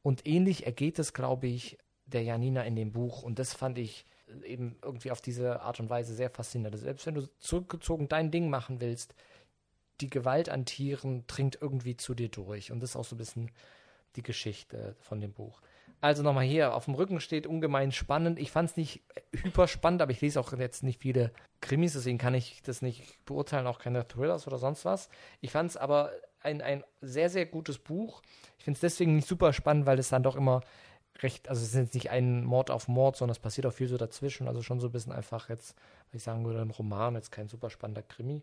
Und 0.02 0.26
ähnlich 0.26 0.66
ergeht 0.66 0.98
es, 0.98 1.14
glaube 1.14 1.46
ich, 1.46 1.78
der 2.14 2.22
Janina 2.22 2.62
in 2.62 2.76
dem 2.76 2.92
Buch. 2.92 3.22
Und 3.22 3.38
das 3.38 3.54
fand 3.54 3.78
ich 3.78 4.04
eben 4.44 4.76
irgendwie 4.82 5.10
auf 5.10 5.20
diese 5.20 5.60
Art 5.62 5.80
und 5.80 5.90
Weise 5.90 6.14
sehr 6.14 6.30
faszinierend. 6.30 6.74
Also 6.74 6.84
selbst 6.84 7.06
wenn 7.06 7.14
du 7.14 7.28
zurückgezogen 7.38 8.08
dein 8.08 8.30
Ding 8.30 8.48
machen 8.48 8.80
willst, 8.80 9.14
die 10.00 10.10
Gewalt 10.10 10.48
an 10.48 10.64
Tieren 10.64 11.24
dringt 11.26 11.58
irgendwie 11.60 11.96
zu 11.96 12.14
dir 12.14 12.28
durch. 12.28 12.72
Und 12.72 12.80
das 12.80 12.90
ist 12.90 12.96
auch 12.96 13.04
so 13.04 13.14
ein 13.14 13.18
bisschen 13.18 13.50
die 14.16 14.22
Geschichte 14.22 14.96
von 15.00 15.20
dem 15.20 15.32
Buch. 15.32 15.60
Also 16.00 16.24
nochmal 16.24 16.44
hier, 16.44 16.74
auf 16.74 16.86
dem 16.86 16.94
Rücken 16.94 17.20
steht 17.20 17.46
ungemein 17.46 17.92
spannend. 17.92 18.40
Ich 18.40 18.50
fand 18.50 18.70
es 18.70 18.76
nicht 18.76 19.02
hyper 19.32 19.68
spannend, 19.68 20.02
aber 20.02 20.10
ich 20.10 20.20
lese 20.20 20.40
auch 20.40 20.52
jetzt 20.54 20.82
nicht 20.82 21.00
viele 21.00 21.30
Krimis, 21.60 21.92
deswegen 21.92 22.18
kann 22.18 22.34
ich 22.34 22.60
das 22.62 22.82
nicht 22.82 23.24
beurteilen, 23.24 23.68
auch 23.68 23.78
keine 23.78 24.06
Thrillers 24.08 24.48
oder 24.48 24.58
sonst 24.58 24.84
was. 24.84 25.08
Ich 25.40 25.52
fand 25.52 25.70
es 25.70 25.76
aber 25.76 26.10
ein, 26.40 26.60
ein 26.60 26.82
sehr, 27.00 27.30
sehr 27.30 27.46
gutes 27.46 27.78
Buch. 27.78 28.20
Ich 28.58 28.64
finde 28.64 28.76
es 28.78 28.80
deswegen 28.80 29.14
nicht 29.14 29.28
super 29.28 29.52
spannend, 29.52 29.86
weil 29.86 30.00
es 30.00 30.08
dann 30.08 30.24
doch 30.24 30.34
immer 30.34 30.62
recht, 31.20 31.48
also 31.48 31.62
es 31.62 31.68
ist 31.68 31.74
jetzt 31.74 31.94
nicht 31.94 32.10
ein 32.10 32.44
Mord 32.44 32.70
auf 32.70 32.88
Mord, 32.88 33.16
sondern 33.16 33.32
es 33.32 33.38
passiert 33.38 33.66
auch 33.66 33.72
viel 33.72 33.88
so 33.88 33.96
dazwischen. 33.96 34.48
Also 34.48 34.62
schon 34.62 34.80
so 34.80 34.88
ein 34.88 34.92
bisschen 34.92 35.12
einfach 35.12 35.48
jetzt, 35.48 35.74
was 36.06 36.14
ich 36.14 36.22
sagen 36.22 36.44
würde, 36.44 36.60
ein 36.60 36.70
Roman, 36.70 37.14
jetzt 37.14 37.32
kein 37.32 37.48
super 37.48 37.70
spannender 37.70 38.02
Krimi 38.02 38.42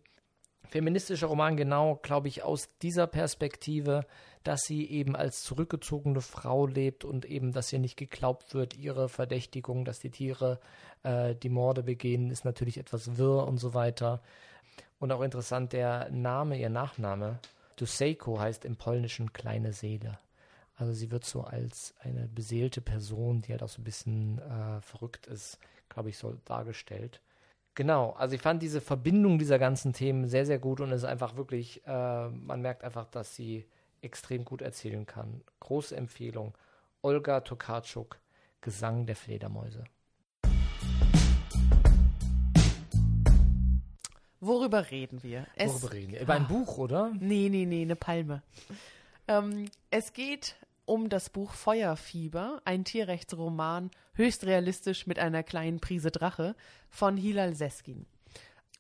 feministischer 0.70 1.28
Roman 1.28 1.57
genau, 1.57 1.95
glaube 2.01 2.28
ich, 2.28 2.43
aus 2.43 2.70
dieser 2.82 3.07
Perspektive, 3.07 4.05
dass 4.43 4.61
sie 4.61 4.89
eben 4.89 5.15
als 5.15 5.43
zurückgezogene 5.43 6.22
Frau 6.22 6.67
lebt 6.67 7.03
und 7.03 7.26
eben, 7.26 7.51
dass 7.51 7.74
ihr 7.74 7.80
nicht 7.80 7.97
geglaubt 7.97 8.53
wird, 8.53 8.78
ihre 8.78 9.09
Verdächtigung, 9.09 9.84
dass 9.84 9.99
die 9.99 10.11
Tiere 10.11 10.59
äh, 11.03 11.36
die 11.36 11.49
Morde 11.49 11.84
begehen, 11.84 12.30
ist 12.30 12.45
natürlich 12.45 12.78
etwas 12.78 13.17
wirr 13.17 13.47
und 13.47 13.57
so 13.57 13.74
weiter. 13.74 14.22
Und 14.99 15.11
auch 15.11 15.22
interessant, 15.22 15.74
der 15.74 16.09
Name, 16.11 16.59
ihr 16.59 16.70
Nachname, 16.70 17.39
Duseiko 17.76 18.39
heißt 18.39 18.65
im 18.65 18.76
Polnischen 18.76 19.34
kleine 19.34 19.74
Seele. 19.74 20.20
Also 20.80 20.93
sie 20.93 21.11
wird 21.11 21.25
so 21.25 21.41
als 21.41 21.93
eine 21.99 22.30
beseelte 22.30 22.80
Person, 22.80 23.41
die 23.41 23.51
halt 23.51 23.63
auch 23.63 23.69
so 23.69 23.82
ein 23.82 23.84
bisschen 23.84 24.39
äh, 24.39 24.80
verrückt 24.80 25.27
ist, 25.27 25.59
glaube 25.89 26.07
ich, 26.07 26.17
so 26.17 26.38
dargestellt. 26.45 27.21
Genau, 27.75 28.11
also 28.11 28.34
ich 28.36 28.41
fand 28.41 28.63
diese 28.63 28.80
Verbindung 28.80 29.39
dieser 29.39 29.59
ganzen 29.59 29.91
Themen 29.91 30.30
sehr, 30.30 30.45
sehr 30.45 30.57
gut 30.57 30.80
und 30.80 30.93
es 30.93 31.01
ist 31.01 31.09
einfach 31.09 31.36
wirklich, 31.36 31.86
äh, 31.86 32.30
man 32.30 32.61
merkt 32.61 32.86
einfach, 32.86 33.07
dass 33.07 33.36
sie 33.36 33.65
extrem 34.01 34.45
gut 34.45 34.61
erzählen 34.61 35.05
kann. 35.05 35.41
Große 35.59 35.97
Empfehlung. 35.97 36.57
Olga 37.01 37.41
Tokarczuk, 37.41 38.17
Gesang 38.61 39.05
der 39.05 39.17
Fledermäuse. 39.17 39.84
Worüber 44.39 44.91
reden 44.91 45.23
wir? 45.23 45.45
Es 45.57 45.73
Worüber 45.73 45.93
reden 45.93 46.11
wir? 46.13 46.21
Über 46.21 46.36
ein 46.36 46.45
ah. 46.45 46.47
Buch, 46.47 46.77
oder? 46.77 47.11
Nee, 47.19 47.49
nee, 47.49 47.65
nee, 47.65 47.82
eine 47.82 47.97
Palme. 47.97 48.43
Ähm, 49.27 49.69
es 49.91 50.13
geht 50.13 50.55
um 50.89 51.07
das 51.07 51.29
Buch 51.29 51.53
Feuerfieber, 51.53 52.61
ein 52.65 52.83
Tierrechtsroman, 52.83 53.91
höchst 54.13 54.43
realistisch 54.45 55.05
mit 55.05 55.19
einer 55.19 55.43
kleinen 55.43 55.79
Prise 55.79 56.09
Drache 56.09 56.55
von 56.89 57.15
Hilal 57.15 57.53
Seskin. 57.53 58.07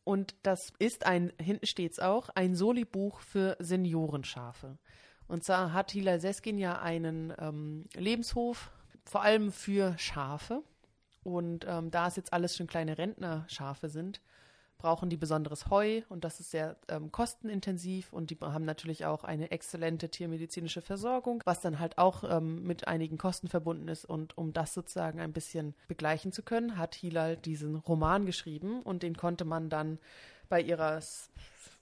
Und 0.03 0.35
das 0.41 0.73
ist 0.79 1.05
ein, 1.05 1.31
hinten 1.39 1.67
steht's 1.67 1.99
auch, 1.99 2.29
ein 2.29 2.55
Soli-Buch 2.55 3.19
für 3.19 3.55
Seniorenschafe. 3.59 4.79
Und 5.27 5.43
zwar 5.43 5.71
hat 5.71 5.91
Hilal 5.91 6.19
Seskin 6.19 6.57
ja 6.57 6.81
einen 6.81 7.31
ähm, 7.37 7.85
Lebenshof, 7.93 8.71
vor 9.05 9.21
allem 9.21 9.51
für 9.51 9.95
Schafe. 9.99 10.63
Und 11.21 11.67
ähm, 11.69 11.91
da 11.91 12.07
es 12.07 12.15
jetzt 12.15 12.33
alles 12.33 12.57
schon 12.57 12.65
kleine 12.65 12.97
Rentnerschafe 12.97 13.87
sind, 13.87 14.19
brauchen 14.79 15.09
die 15.09 15.17
besonderes 15.17 15.69
Heu 15.69 16.01
und 16.09 16.23
das 16.23 16.39
ist 16.39 16.51
sehr 16.51 16.77
ähm, 16.87 17.11
kostenintensiv 17.11 18.11
und 18.11 18.31
die 18.31 18.37
haben 18.41 18.65
natürlich 18.65 19.05
auch 19.05 19.23
eine 19.23 19.51
exzellente 19.51 20.09
tiermedizinische 20.09 20.81
Versorgung, 20.81 21.43
was 21.45 21.61
dann 21.61 21.79
halt 21.79 21.97
auch 21.97 22.23
ähm, 22.23 22.63
mit 22.63 22.87
einigen 22.87 23.17
Kosten 23.17 23.49
verbunden 23.49 23.89
ist 23.89 24.05
und 24.05 24.37
um 24.37 24.53
das 24.53 24.73
sozusagen 24.73 25.19
ein 25.19 25.33
bisschen 25.33 25.75
begleichen 25.87 26.31
zu 26.31 26.41
können, 26.41 26.77
hat 26.77 26.95
Hilal 26.95 27.37
diesen 27.37 27.75
Roman 27.75 28.25
geschrieben 28.25 28.81
und 28.81 29.03
den 29.03 29.15
konnte 29.15 29.45
man 29.45 29.69
dann 29.69 29.99
bei 30.47 30.61
ihrer, 30.61 30.99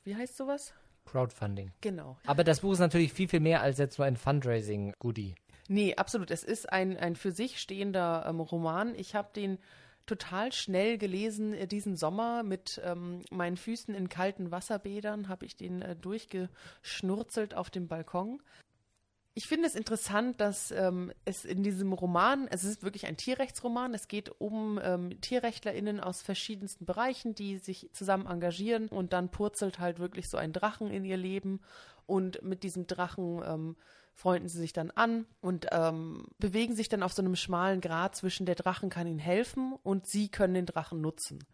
wie 0.03 0.15
heißt 0.15 0.35
sowas? 0.35 0.73
Crowdfunding. 1.05 1.71
Genau. 1.81 2.17
Aber 2.25 2.43
das 2.43 2.61
Buch 2.61 2.73
ist 2.73 2.79
natürlich 2.79 3.13
viel, 3.13 3.29
viel 3.29 3.39
mehr 3.39 3.61
als 3.61 3.77
jetzt 3.77 3.97
nur 3.97 4.07
ein 4.07 4.17
Fundraising-Goodie. 4.17 5.35
Nee, 5.69 5.95
absolut. 5.95 6.31
Es 6.31 6.43
ist 6.43 6.71
ein, 6.71 6.97
ein 6.97 7.15
für 7.15 7.31
sich 7.31 7.59
stehender 7.59 8.25
ähm, 8.27 8.39
Roman. 8.39 8.95
Ich 8.95 9.15
habe 9.15 9.29
den 9.35 9.57
total 10.07 10.51
schnell 10.51 10.97
gelesen 10.97 11.53
äh, 11.53 11.67
diesen 11.67 11.95
Sommer 11.95 12.43
mit 12.43 12.81
ähm, 12.83 13.21
meinen 13.29 13.57
Füßen 13.57 13.93
in 13.93 14.09
kalten 14.09 14.51
Wasserbädern, 14.51 15.27
habe 15.27 15.45
ich 15.45 15.55
den 15.55 15.81
äh, 15.81 15.95
durchgeschnurzelt 15.95 17.53
auf 17.53 17.69
dem 17.69 17.87
Balkon. 17.87 18.41
Ich 19.35 19.45
finde 19.45 19.67
es 19.67 19.75
interessant, 19.75 20.41
dass 20.41 20.71
ähm, 20.71 21.11
es 21.23 21.45
in 21.45 21.61
diesem 21.61 21.93
Roman, 21.93 22.47
es 22.49 22.63
ist 22.63 22.81
wirklich 22.81 23.05
ein 23.05 23.17
Tierrechtsroman, 23.17 23.93
es 23.93 24.07
geht 24.07 24.31
um 24.41 24.79
ähm, 24.81 25.21
TierrechtlerInnen 25.21 25.99
aus 25.99 26.23
verschiedensten 26.23 26.85
Bereichen, 26.85 27.35
die 27.35 27.59
sich 27.59 27.87
zusammen 27.93 28.25
engagieren 28.25 28.87
und 28.87 29.13
dann 29.13 29.29
purzelt 29.29 29.77
halt 29.77 29.99
wirklich 29.99 30.27
so 30.27 30.37
ein 30.37 30.53
Drachen 30.53 30.89
in 30.89 31.05
ihr 31.05 31.17
Leben 31.17 31.61
und 32.07 32.41
mit 32.41 32.63
diesem 32.63 32.87
Drachen 32.87 33.43
ähm, 33.45 33.75
freunden 34.17 34.49
sie 34.49 34.57
sich 34.57 34.73
dann 34.73 34.89
an 34.89 35.27
und 35.41 35.67
ähm, 35.71 36.25
bewegen 36.39 36.75
sich 36.75 36.89
dann 36.89 37.03
auf 37.03 37.13
so 37.13 37.21
einem 37.21 37.35
schmalen 37.35 37.81
Grat 37.81 38.15
zwischen 38.15 38.47
der 38.47 38.55
Drachen 38.55 38.89
kann 38.89 39.05
ihnen 39.05 39.19
helfen 39.19 39.73
und 39.83 40.07
sie 40.07 40.27
können 40.27 40.55
den 40.55 40.65
Drachen 40.65 41.01
nutzen. 41.01 41.45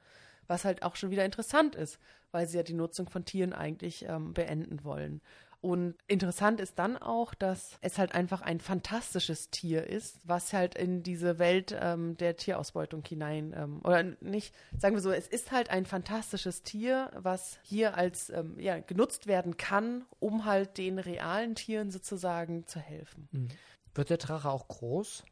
Was 0.47 0.64
halt 0.64 0.82
auch 0.82 0.95
schon 0.95 1.11
wieder 1.11 1.26
interessant 1.26 1.76
ist, 1.76 1.99
weil 2.32 2.47
sie 2.47 2.55
ja 2.55 2.64
die 2.64 2.74
Nutzung 2.74 3.09
von 3.09 3.26
Tieren 3.26 3.51
eigentlich 3.51 4.05
ähm, 4.07 4.34
beenden 4.34 4.86
wollen. 4.86 5.22
Und 5.64 5.95
interessant 6.07 6.59
ist 6.59 6.78
dann 6.78 6.97
auch, 6.97 7.34
dass 7.34 7.78
es 7.80 7.97
halt 7.97 8.14
einfach 8.14 8.41
ein 8.41 8.59
fantastisches 8.59 9.49
Tier 9.49 9.88
ist, 9.88 10.20
was 10.28 10.51
halt 10.51 10.76
in 10.76 11.03
diese 11.03 11.39
Welt 11.39 11.74
ähm, 11.80 12.18
der 12.18 12.36
Tierausbeutung 12.36 13.01
hinein, 13.07 13.55
ähm, 13.55 13.80
oder 13.86 14.03
nicht, 14.20 14.53
sagen 14.78 14.93
wir 14.93 15.01
so, 15.01 15.11
es 15.11 15.30
ist 15.30 15.53
halt 15.53 15.70
ein 15.70 15.86
fantastisches 15.86 16.64
Tier, 16.64 17.11
was 17.16 17.59
hier 17.64 17.95
als 17.95 18.30
ähm, 18.30 18.59
ja, 18.59 18.80
genutzt 18.80 19.26
werden 19.26 19.55
kann, 19.55 20.03
um 20.20 20.43
halt 20.43 20.78
den 20.78 20.99
realen 20.99 21.55
Tieren 21.55 21.91
sozusagen 21.91 22.68
zu 22.68 22.82
helfen. 22.82 23.30
Mhm. 23.32 23.47
Wird 23.95 24.09
der 24.09 24.18
Drache 24.18 24.49
auch 24.49 24.68
groß? 24.68 25.24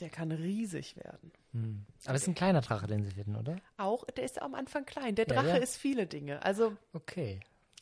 Der 0.00 0.10
kann 0.10 0.32
riesig 0.32 0.96
werden. 0.96 1.30
Mhm. 1.52 1.86
Aber 2.04 2.16
es 2.16 2.22
ist 2.22 2.28
ein 2.28 2.34
kleiner 2.34 2.62
Drache, 2.62 2.88
den 2.88 3.04
sie 3.04 3.12
finden, 3.12 3.36
oder? 3.36 3.58
Auch, 3.76 4.02
der 4.06 4.24
ist 4.24 4.42
am 4.42 4.56
Anfang 4.56 4.84
klein. 4.84 5.14
Der 5.14 5.26
Drache 5.26 5.50
ja, 5.50 5.56
ja. 5.58 5.62
ist 5.62 5.76
viele 5.76 6.08
Dinge. 6.08 6.42
Also. 6.42 6.76
Okay 6.92 7.38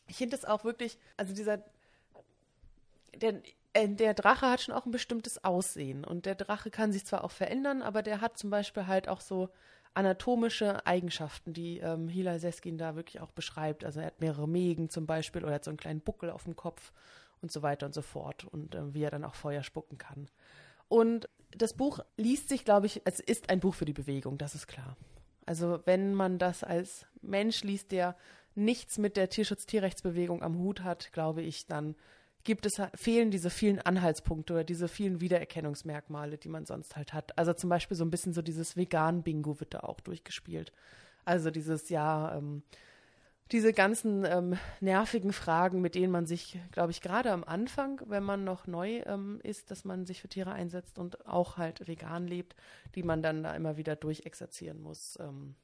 ich 0.07 0.17
finde 0.17 0.35
es 0.35 0.45
auch 0.45 0.63
wirklich, 0.63 0.97
also 1.17 1.33
dieser, 1.33 1.63
der, 3.15 3.41
äh, 3.73 3.89
der 3.89 4.13
Drache 4.13 4.49
hat 4.49 4.61
schon 4.61 4.75
auch 4.75 4.85
ein 4.85 4.91
bestimmtes 4.91 5.43
Aussehen 5.43 6.03
und 6.03 6.25
der 6.25 6.35
Drache 6.35 6.71
kann 6.71 6.91
sich 6.91 7.05
zwar 7.05 7.23
auch 7.23 7.31
verändern, 7.31 7.81
aber 7.81 8.01
der 8.01 8.21
hat 8.21 8.37
zum 8.37 8.49
Beispiel 8.49 8.87
halt 8.87 9.07
auch 9.07 9.21
so 9.21 9.49
anatomische 9.93 10.85
Eigenschaften, 10.85 11.53
die 11.53 11.77
ähm, 11.79 12.07
Hila 12.07 12.39
Seskin 12.39 12.77
da 12.77 12.95
wirklich 12.95 13.21
auch 13.21 13.31
beschreibt. 13.31 13.85
Also 13.85 13.99
er 13.99 14.07
hat 14.07 14.21
mehrere 14.21 14.47
Mägen 14.47 14.89
zum 14.89 15.05
Beispiel 15.05 15.43
oder 15.43 15.51
er 15.51 15.55
hat 15.55 15.65
so 15.65 15.71
einen 15.71 15.77
kleinen 15.77 16.01
Buckel 16.01 16.29
auf 16.31 16.45
dem 16.45 16.55
Kopf 16.55 16.91
und 17.41 17.51
so 17.51 17.61
weiter 17.61 17.85
und 17.85 17.93
so 17.93 18.01
fort 18.01 18.45
und 18.45 18.73
äh, 18.73 18.93
wie 18.93 19.03
er 19.03 19.11
dann 19.11 19.25
auch 19.25 19.35
Feuer 19.35 19.63
spucken 19.63 19.97
kann. 19.97 20.29
Und 20.87 21.29
das 21.55 21.73
Buch 21.73 21.99
liest 22.17 22.49
sich, 22.49 22.65
glaube 22.65 22.87
ich, 22.87 23.01
es 23.05 23.19
ist 23.19 23.49
ein 23.49 23.59
Buch 23.59 23.75
für 23.75 23.85
die 23.85 23.93
Bewegung, 23.93 24.37
das 24.37 24.55
ist 24.55 24.67
klar. 24.67 24.97
Also 25.45 25.81
wenn 25.85 26.15
man 26.15 26.39
das 26.39 26.63
als 26.63 27.05
Mensch 27.21 27.63
liest, 27.63 27.91
der 27.91 28.15
nichts 28.55 28.97
mit 28.97 29.17
der 29.17 29.29
Tierschutz-Tierrechtsbewegung 29.29 30.41
am 30.41 30.57
Hut 30.57 30.83
hat, 30.83 31.11
glaube 31.11 31.41
ich, 31.41 31.65
dann 31.67 31.95
gibt 32.43 32.65
es, 32.65 32.81
fehlen 32.95 33.31
diese 33.31 33.49
vielen 33.49 33.79
Anhaltspunkte 33.79 34.53
oder 34.53 34.63
diese 34.63 34.87
vielen 34.87 35.21
Wiedererkennungsmerkmale, 35.21 36.37
die 36.37 36.49
man 36.49 36.65
sonst 36.65 36.95
halt 36.95 37.13
hat. 37.13 37.37
Also 37.37 37.53
zum 37.53 37.69
Beispiel 37.69 37.95
so 37.95 38.03
ein 38.03 38.11
bisschen 38.11 38.33
so 38.33 38.41
dieses 38.41 38.75
Vegan-Bingo 38.75 39.59
wird 39.59 39.73
da 39.73 39.79
auch 39.81 39.99
durchgespielt. 40.01 40.71
Also 41.25 41.51
dieses, 41.51 41.89
ja, 41.89 42.35
ähm, 42.37 42.63
diese 43.51 43.71
ganzen 43.71 44.25
ähm, 44.25 44.57
nervigen 44.79 45.31
Fragen, 45.31 45.81
mit 45.81 45.95
denen 45.95 46.11
man 46.11 46.25
sich, 46.25 46.59
glaube 46.71 46.91
ich, 46.91 47.01
gerade 47.01 47.31
am 47.31 47.43
Anfang, 47.43 48.01
wenn 48.07 48.23
man 48.23 48.43
noch 48.43 48.67
neu 48.67 49.01
ähm, 49.05 49.39
ist, 49.43 49.69
dass 49.71 49.85
man 49.85 50.05
sich 50.05 50.21
für 50.21 50.27
Tiere 50.27 50.53
einsetzt 50.53 50.97
und 50.97 51.27
auch 51.27 51.57
halt 51.57 51.87
vegan 51.87 52.27
lebt, 52.27 52.55
die 52.95 53.03
man 53.03 53.21
dann 53.21 53.43
da 53.43 53.53
immer 53.53 53.77
wieder 53.77 53.95
durchexerzieren 53.95 54.81
muss. 54.81 55.17
Ähm, 55.19 55.55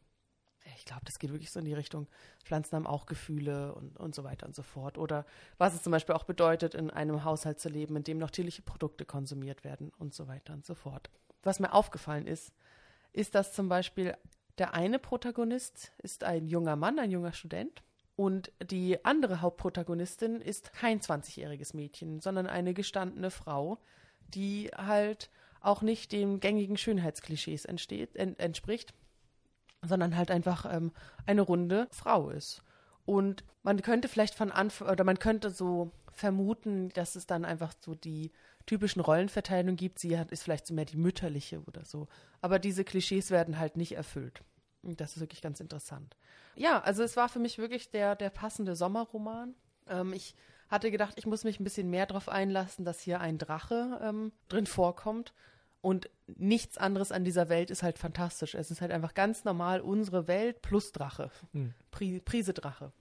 ich 0.78 0.86
glaube, 0.86 1.04
das 1.06 1.20
geht 1.20 1.32
wirklich 1.32 1.52
so 1.52 1.60
in 1.60 1.66
die 1.66 1.74
Richtung, 1.74 2.08
Pflanzen 2.44 2.76
haben 2.76 2.88
auch 2.88 3.06
Gefühle 3.06 3.74
und, 3.74 3.98
und 3.98 4.16
so 4.16 4.24
weiter 4.24 4.46
und 4.46 4.56
so 4.56 4.64
fort. 4.64 4.98
Oder 4.98 5.26
was 5.58 5.74
es 5.74 5.84
zum 5.84 5.92
Beispiel 5.92 6.16
auch 6.16 6.24
bedeutet, 6.24 6.76
in 6.76 6.90
einem 6.90 7.24
Haushalt 7.24 7.60
zu 7.60 7.70
leben, 7.70 7.96
in 7.96 8.04
dem 8.04 8.18
noch 8.18 8.32
tierliche 8.32 8.62
Produkte 8.62 9.06
konsumiert 9.06 9.64
werden 9.64 9.92
und 9.98 10.14
so 10.14 10.28
weiter 10.28 10.54
und 10.54 10.66
so 10.66 10.76
fort. 10.76 11.10
Was 11.44 11.60
mir 11.60 11.74
aufgefallen 11.74 12.28
ist, 12.28 12.54
ist, 13.14 13.36
dass 13.36 13.54
zum 13.54 13.70
Beispiel 13.70 14.16
der 14.58 14.74
eine 14.74 15.00
Protagonist 15.00 15.94
ist 16.00 16.24
ein 16.24 16.48
junger 16.48 16.76
Mann, 16.76 17.00
ein 17.00 17.12
junger 17.12 17.34
Student. 17.34 17.82
Und 18.16 18.52
die 18.62 19.04
andere 19.06 19.40
Hauptprotagonistin 19.40 20.42
ist 20.42 20.74
kein 20.74 21.00
20-jähriges 21.00 21.74
Mädchen, 21.74 22.20
sondern 22.20 22.48
eine 22.48 22.74
gestandene 22.74 23.32
Frau, 23.32 23.80
die 24.28 24.70
halt 24.76 25.30
auch 25.62 25.82
nicht 25.82 26.12
den 26.12 26.42
gängigen 26.42 26.76
Schönheitsklischees 26.76 27.64
entsteht, 27.64 28.16
en, 28.18 28.38
entspricht 28.38 28.94
sondern 29.82 30.16
halt 30.16 30.32
einfach 30.32 30.66
ähm, 30.72 30.92
eine 31.26 31.42
runde 31.42 31.88
Frau 31.92 32.30
ist. 32.30 32.64
Und 33.06 33.44
man 33.64 33.82
könnte 33.82 34.08
vielleicht 34.08 34.36
von 34.36 34.52
Anfang, 34.52 34.90
oder 34.90 35.04
man 35.04 35.20
könnte 35.20 35.50
so 35.50 35.92
vermuten, 36.14 36.90
dass 36.90 37.16
es 37.16 37.26
dann 37.26 37.46
einfach 37.46 37.74
so 37.80 37.96
die 37.96 38.32
typischen 38.66 39.02
Rollenverteilungen 39.02 39.78
gibt. 39.78 40.00
Sie 40.00 40.20
hat, 40.20 40.32
ist 40.32 40.44
vielleicht 40.44 40.68
so 40.68 40.74
mehr 40.74 40.86
die 40.86 40.98
mütterliche 40.98 41.62
oder 41.66 41.86
so. 41.86 42.08
Aber 42.42 42.60
diese 42.60 42.84
Klischees 42.84 43.32
werden 43.32 43.58
halt 43.58 43.78
nicht 43.78 43.94
erfüllt. 43.94 44.44
Und 44.84 45.02
das 45.02 45.16
ist 45.16 45.22
wirklich 45.22 45.42
ganz 45.42 45.60
interessant. 45.60 46.16
Ja, 46.56 46.82
also 46.82 47.04
es 47.04 47.18
war 47.18 47.30
für 47.30 47.40
mich 47.40 47.58
wirklich 47.58 47.90
der, 47.90 48.16
der 48.16 48.30
passende 48.30 48.76
Sommerroman. 48.76 49.56
Ähm, 49.88 50.14
ich 50.14 50.36
hatte 50.70 50.92
gedacht, 50.92 51.16
ich 51.18 51.26
muss 51.26 51.44
mich 51.44 51.60
ein 51.60 51.64
bisschen 51.64 51.90
mehr 51.90 52.06
darauf 52.06 52.30
einlassen, 52.30 52.86
dass 52.86 53.02
hier 53.02 53.20
ein 53.20 53.38
Drache 53.38 54.00
ähm, 54.04 54.32
drin 54.50 54.68
vorkommt. 54.68 55.34
Und 55.82 56.10
nichts 56.28 56.78
anderes 56.78 57.12
an 57.12 57.24
dieser 57.24 57.48
Welt 57.50 57.72
ist 57.72 57.84
halt 57.84 57.98
fantastisch. 57.98 58.54
Es 58.54 58.70
ist 58.70 58.82
halt 58.82 58.92
einfach 58.92 59.14
ganz 59.14 59.46
normal 59.46 59.80
unsere 59.80 60.28
Welt 60.28 60.62
plus 60.62 60.92
Drache. 60.92 61.32
Mhm. 61.54 61.74
Pri 61.92 62.20
Prise 62.20 62.54
Drache. 62.54 62.92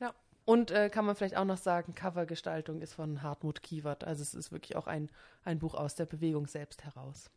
Ja. 0.00 0.14
Und 0.44 0.70
äh, 0.70 0.88
kann 0.88 1.04
man 1.04 1.16
vielleicht 1.16 1.36
auch 1.36 1.44
noch 1.44 1.56
sagen, 1.56 1.94
Covergestaltung 1.94 2.80
ist 2.80 2.94
von 2.94 3.22
Hartmut 3.22 3.62
Kiewert. 3.62 4.04
Also 4.04 4.22
es 4.22 4.34
ist 4.34 4.52
wirklich 4.52 4.76
auch 4.76 4.86
ein, 4.86 5.10
ein 5.44 5.58
Buch 5.58 5.74
aus 5.74 5.96
der 5.96 6.06
Bewegung 6.06 6.46
selbst 6.46 6.84
heraus. 6.84 7.30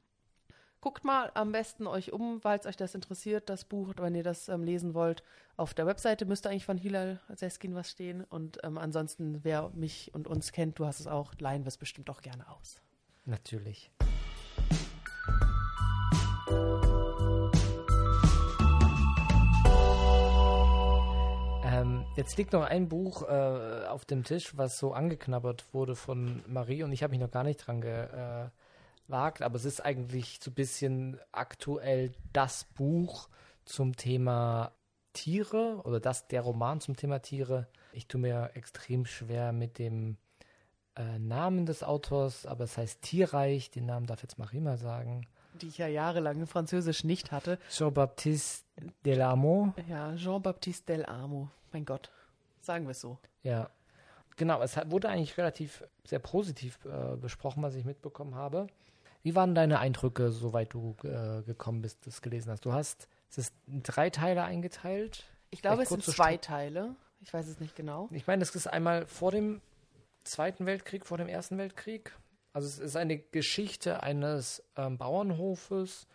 Guckt 0.81 1.03
mal 1.03 1.31
am 1.33 1.51
besten 1.51 1.88
euch 1.88 2.13
um, 2.13 2.39
falls 2.41 2.67
euch 2.67 2.77
das 2.77 2.93
interessiert, 2.93 3.49
das 3.49 3.65
Buch, 3.65 3.93
wenn 3.97 4.13
ihr 4.13 4.21
das 4.21 4.49
ähm, 4.49 4.63
lesen 4.63 4.93
wollt. 4.93 5.23
Auf 5.57 5.73
der 5.73 5.88
Webseite 5.88 6.27
müsste 6.27 6.51
eigentlich 6.51 6.65
von 6.65 6.77
Hilal 6.77 7.19
Seskin 7.33 7.73
was 7.73 7.89
stehen. 7.89 8.23
Und 8.23 8.59
ähm, 8.63 8.77
ansonsten, 8.77 9.43
wer 9.43 9.71
mich 9.73 10.13
und 10.13 10.27
uns 10.27 10.51
kennt, 10.51 10.77
du 10.77 10.86
hast 10.86 10.99
es 10.99 11.07
auch, 11.07 11.33
leihen 11.39 11.63
wir 11.63 11.69
es 11.69 11.77
bestimmt 11.77 12.11
auch 12.11 12.21
gerne 12.21 12.47
aus. 12.51 12.83
Natürlich. 13.25 13.89
Ähm, 21.66 22.06
jetzt 22.16 22.38
liegt 22.38 22.54
noch 22.54 22.64
ein 22.64 22.88
Buch 22.88 23.24
äh, 23.24 23.86
auf 23.88 24.06
dem 24.06 24.24
Tisch, 24.24 24.56
was 24.58 24.78
so 24.78 24.93
angeknabbert 24.93 25.74
wurde 25.74 25.96
von 25.96 26.43
Marie 26.48 26.84
und 26.84 26.91
ich 26.91 27.04
habe 27.04 27.12
mich 27.12 27.20
noch 27.20 27.32
gar 27.32 27.43
nicht 27.43 27.58
dran 27.58 27.82
gewagt, 27.82 29.41
aber 29.41 29.56
es 29.56 29.66
ist 29.66 29.84
eigentlich 29.84 30.39
so 30.41 30.52
ein 30.52 30.56
bisschen 30.56 31.20
aktuell 31.32 32.12
das 32.34 32.66
Buch 32.76 33.30
zum 33.66 33.96
Thema 33.96 34.72
Tiere 35.14 35.82
oder 35.84 36.00
das 36.00 36.28
der 36.28 36.41
Roman 36.41 36.82
zum 36.82 36.96
Thema 36.96 37.20
Tiere. 37.20 37.68
Ich 37.93 38.08
tue 38.08 38.22
mir 38.22 38.52
extrem 38.54 39.06
schwer 39.06 39.52
mit 39.52 39.80
dem 39.80 40.18
äh, 40.96 41.20
Namen 41.20 41.66
des 41.66 41.84
Autors, 41.84 42.46
aber 42.46 42.66
es 42.66 42.78
heißt 42.78 43.02
Tierreich, 43.02 43.72
den 43.72 43.86
Namen 43.86 44.06
darf 44.06 44.22
jetzt 44.22 44.38
Marie 44.38 44.60
mal 44.60 44.78
sagen. 44.78 45.28
Die 45.62 45.68
ich 45.68 45.78
ja 45.78 45.88
jahrelang 45.88 46.39
in 46.39 46.47
Französisch 46.47 47.03
nicht 47.03 47.32
hatte. 47.32 47.60
Jean-Baptiste 47.70 48.66
Delamo. 49.06 49.74
Ja, 49.88 50.16
Jean-Baptiste 50.16 50.97
Delamo. 50.97 51.49
Mein 51.72 51.86
Gott, 51.86 52.12
sagen 52.62 52.86
wir 52.86 52.91
es 52.91 53.01
so. 53.01 53.18
Ja. 53.43 53.70
Genau, 54.38 54.62
es 54.62 54.78
wurde 54.88 55.10
eigentlich 55.10 55.38
relativ 55.38 55.84
sehr 56.03 56.20
positiv 56.20 56.80
äh, 56.86 57.16
besprochen, 57.16 57.64
was 57.64 57.76
ich 57.76 57.86
mitbekommen 57.86 58.36
habe. 58.36 58.68
Wie 59.24 59.34
waren 59.36 59.56
deine 59.56 59.80
Eindrücke, 59.80 60.32
soweit 60.32 60.74
du 60.74 60.95
äh, 61.03 61.41
gekommen 61.43 61.82
bist, 61.82 62.06
das 62.06 62.22
gelesen 62.22 62.51
hast? 62.51 62.66
Du 62.66 62.74
hast 62.74 63.08
es 63.38 63.49
ist 63.49 63.53
in 63.68 63.84
drei 63.84 64.10
Teile 64.10 64.43
eingeteilt. 64.43 65.26
Ich 65.49 65.62
glaube, 65.62 65.84
es 65.84 65.89
sind 65.89 66.03
zwei 66.03 66.38
Teile. 66.38 66.95
Ich 67.22 67.34
weiß 67.34 67.47
es 67.47 67.60
nicht 67.60 67.76
genau. 67.76 68.08
Ich 68.12 68.28
meine, 68.28 68.43
es 68.43 68.56
ist 68.56 68.68
einmal 68.68 69.06
vor 69.08 69.32
dem 69.32 69.62
Zweiten 70.24 70.66
Weltkrieg, 70.66 71.06
vor 71.06 71.18
dem 71.18 71.28
Ersten 71.28 71.58
Weltkrieg. 71.58 72.16
Also 72.56 72.70
es 72.70 72.80
ist 72.80 72.95
eine 72.95 73.18
Geschichte 73.18 74.01
eines 74.01 74.64
ähm, 74.78 74.97
Bauernhofes, 74.97 76.08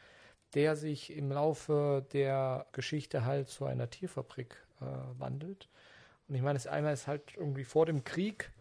der 0.55 0.75
sich 0.75 1.15
im 1.15 1.31
Laufe 1.31 2.07
der 2.15 2.65
Geschichte 2.73 3.27
halt 3.27 3.49
zu 3.49 3.67
einer 3.67 3.91
Tierfabrik 3.91 4.57
äh, 4.81 4.85
wandelt. 5.19 5.69
Und 6.29 6.37
ich 6.37 6.41
meine, 6.41 6.57
es 6.57 6.67
einmal 6.67 6.95
ist 6.95 7.07
halt 7.07 7.37
irgendwie 7.37 7.65
vor 7.65 7.85
dem 7.85 8.05
Krieg. 8.05 8.53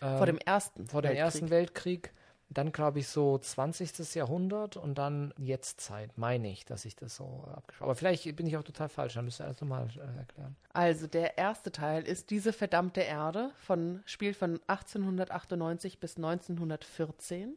Ähm, 0.00 0.18
vor 0.18 0.26
dem 0.26 0.38
ersten. 0.38 0.86
Vor 0.86 1.02
dem 1.02 1.08
Weltkrieg. 1.08 1.24
Ersten 1.24 1.50
Weltkrieg 1.50 2.12
dann 2.54 2.72
glaube 2.72 3.00
ich 3.00 3.08
so 3.08 3.36
20. 3.36 4.14
Jahrhundert 4.14 4.76
und 4.76 4.96
dann 4.96 5.34
Jetztzeit, 5.36 6.16
meine 6.16 6.50
ich, 6.50 6.64
dass 6.64 6.84
ich 6.84 6.96
das 6.96 7.16
so 7.16 7.44
abgesprochen 7.52 7.84
Aber 7.84 7.94
vielleicht 7.94 8.36
bin 8.36 8.46
ich 8.46 8.56
auch 8.56 8.62
total 8.62 8.88
falsch, 8.88 9.14
dann 9.14 9.24
müsst 9.24 9.40
ihr 9.40 9.44
alles 9.44 9.60
nochmal 9.60 9.88
äh, 9.96 10.18
erklären. 10.18 10.56
Also 10.72 11.06
der 11.06 11.36
erste 11.36 11.72
Teil 11.72 12.04
ist 12.04 12.30
Diese 12.30 12.52
verdammte 12.52 13.00
Erde, 13.00 13.50
von, 13.58 14.02
spielt 14.06 14.36
von 14.36 14.60
1898 14.68 15.98
bis 15.98 16.16
1914. 16.16 17.56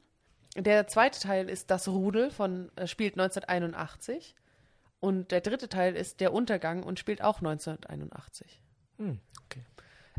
Der 0.56 0.88
zweite 0.88 1.20
Teil 1.20 1.50
ist 1.50 1.70
Das 1.70 1.88
Rudel, 1.88 2.32
von, 2.32 2.72
äh, 2.76 2.88
spielt 2.88 3.14
1981. 3.14 4.36
Und 5.00 5.32
der 5.32 5.42
dritte 5.42 5.70
Teil 5.70 5.96
ist 5.96 6.22
Der 6.22 6.34
Untergang 6.34 6.82
und 6.82 6.98
spielt 6.98 7.22
auch 7.22 7.38
1981. 7.38 8.62
Hm, 8.98 9.20
okay. 9.46 9.64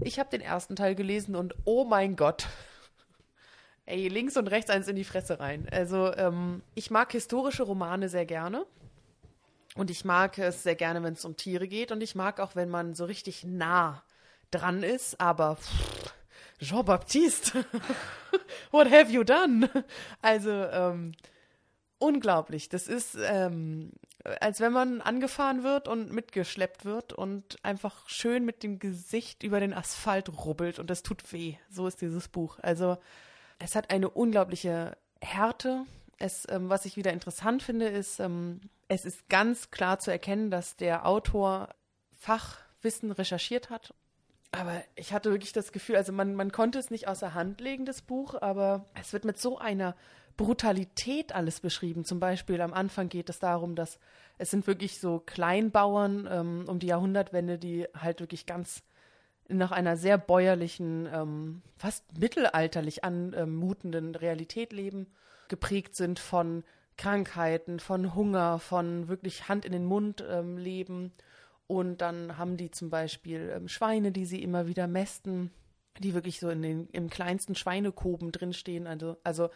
Ich 0.01 0.21
habe 0.21 0.31
den 0.31 0.41
ersten 0.41 0.77
Teil 0.77 0.95
gelesen 0.95 1.35
und 1.35 1.57
oh 1.65 1.85
mein 1.85 2.15
Gott, 2.15 2.47
ey, 3.89 4.09
links 4.09 4.37
und 4.37 4.49
rechts 4.49 4.71
eins 4.71 4.87
in 4.89 4.97
die 4.97 5.05
Fresse 5.05 5.41
rein. 5.41 5.67
Also, 5.71 6.13
ähm, 6.15 6.63
ich 6.75 6.91
mag 6.91 7.11
historische 7.13 7.63
Romane 7.63 8.09
sehr 8.09 8.27
gerne. 8.27 8.67
Und 9.75 9.91
ich 9.91 10.05
mag 10.05 10.39
es 10.39 10.63
sehr 10.63 10.75
gerne, 10.75 11.03
wenn 11.03 11.15
es 11.15 11.25
um 11.25 11.37
Tiere 11.37 11.69
geht. 11.69 11.93
Und 11.93 12.03
ich 12.03 12.15
mag 12.15 12.41
auch, 12.41 12.55
wenn 12.57 12.69
man 12.69 12.95
so 12.95 13.05
richtig 13.05 13.45
nah 13.45 14.03
dran 14.51 14.83
ist. 14.83 15.21
Aber 15.21 15.57
Jean-Baptiste, 16.61 17.65
what 18.71 18.91
have 18.91 19.11
you 19.11 19.25
done? 19.25 19.71
Also, 20.21 20.51
ähm, 20.51 21.13
unglaublich. 21.99 22.69
Das 22.69 22.89
ist, 22.89 23.17
ähm, 23.21 23.93
als 24.41 24.61
wenn 24.61 24.73
man 24.73 25.01
angefahren 25.01 25.63
wird 25.63 25.89
und 25.89 26.13
mitgeschleppt 26.13 26.85
wird 26.85 27.13
und 27.13 27.57
einfach 27.63 28.09
schön 28.09 28.45
mit 28.45 28.63
dem 28.63 28.79
Gesicht 28.79 29.43
über 29.43 29.61
den 29.61 29.73
Asphalt 29.73 30.29
rubbelt 30.45 30.79
und 30.79 30.91
das 30.91 31.03
tut 31.03 31.33
weh. 31.33 31.57
So 31.71 31.87
ist 31.87 32.03
dieses 32.03 32.29
Buch. 32.29 32.59
Also, 32.61 32.99
es 33.59 33.75
hat 33.75 33.91
eine 33.91 34.11
unglaubliche 34.11 34.97
Härte. 35.21 35.85
Es, 36.19 36.47
ähm, 36.51 36.69
was 36.69 36.85
ich 36.85 36.97
wieder 36.97 37.13
interessant 37.13 37.63
finde, 37.63 37.87
ist, 37.87 38.21
ähm, 38.21 38.61
es 38.89 39.05
ist 39.05 39.29
ganz 39.29 39.71
klar 39.71 39.99
zu 39.99 40.11
erkennen, 40.11 40.51
dass 40.51 40.77
der 40.77 41.07
Autor 41.07 41.69
Fachwissen 42.19 43.13
recherchiert 43.13 43.71
hat. 43.71 43.95
Aber 44.51 44.83
ich 44.97 45.13
hatte 45.13 45.31
wirklich 45.31 45.53
das 45.53 45.73
Gefühl, 45.73 45.97
also 45.97 46.13
man, 46.13 46.35
man 46.35 46.53
konnte 46.53 46.79
es 46.79 46.91
nicht 46.91 47.07
außer 47.07 47.35
Hand 47.35 47.61
legen, 47.61 47.85
das 47.85 48.01
Buch, 48.01 48.35
aber 48.41 48.87
es 48.99 49.13
wird 49.13 49.25
mit 49.25 49.39
so 49.39 49.59
einer 49.59 49.95
Brutalität 50.39 51.35
alles 51.35 51.61
beschrieben. 51.61 52.05
Zum 52.05 52.19
Beispiel 52.19 52.61
am 52.63 52.73
Anfang 52.73 53.09
geht 53.09 53.29
es 53.29 53.41
darum, 53.41 53.75
dass 53.75 53.99
es 54.39 54.51
sind 54.51 54.67
wirklich 54.67 55.01
so 55.01 55.21
Kleinbauern 55.21 56.29
ähm, 56.31 56.65
um 56.67 56.79
die 56.79 56.87
Jahrhundertwende, 56.87 57.59
die 57.59 57.87
halt 57.95 58.21
wirklich 58.21 58.47
ganz 58.47 58.83
nach 59.49 59.73
einer 59.73 59.97
sehr 59.97 60.19
bäuerlichen, 60.19 61.09
ähm, 61.13 61.63
fast 61.77 62.05
mittelalterlich 62.19 63.05
anmutenden 63.05 64.15
Realität 64.15 64.73
leben, 64.73 65.07
geprägt 65.49 65.97
sind 65.97 66.19
von 66.19 66.65
Krankheiten, 66.97 67.81
von 67.81 68.15
Hunger, 68.15 68.59
von 68.59 69.09
wirklich 69.09 69.49
Hand 69.49 69.65
in 69.65 69.73
den 69.73 69.85
Mund 69.85 70.25
ähm, 70.29 70.59
leben. 70.59 71.13
Und 71.67 72.01
dann 72.01 72.37
haben 72.37 72.57
die 72.57 72.71
zum 72.71 72.91
Beispiel 72.91 73.53
ähm, 73.55 73.69
Schweine, 73.69 74.13
die 74.13 74.27
sie 74.27 74.43
immer 74.43 74.67
wieder 74.67 74.87
mästen, 74.87 75.51
die 75.99 76.15
wirklich 76.15 76.41
so 76.41 76.51
in 76.51 76.63
den, 76.63 76.89
im 76.91 77.09
kleinsten 77.09 77.55
Schweinekoben 77.55 78.33
drinstehen. 78.33 78.87
Also, 78.87 79.17
also 79.25 79.49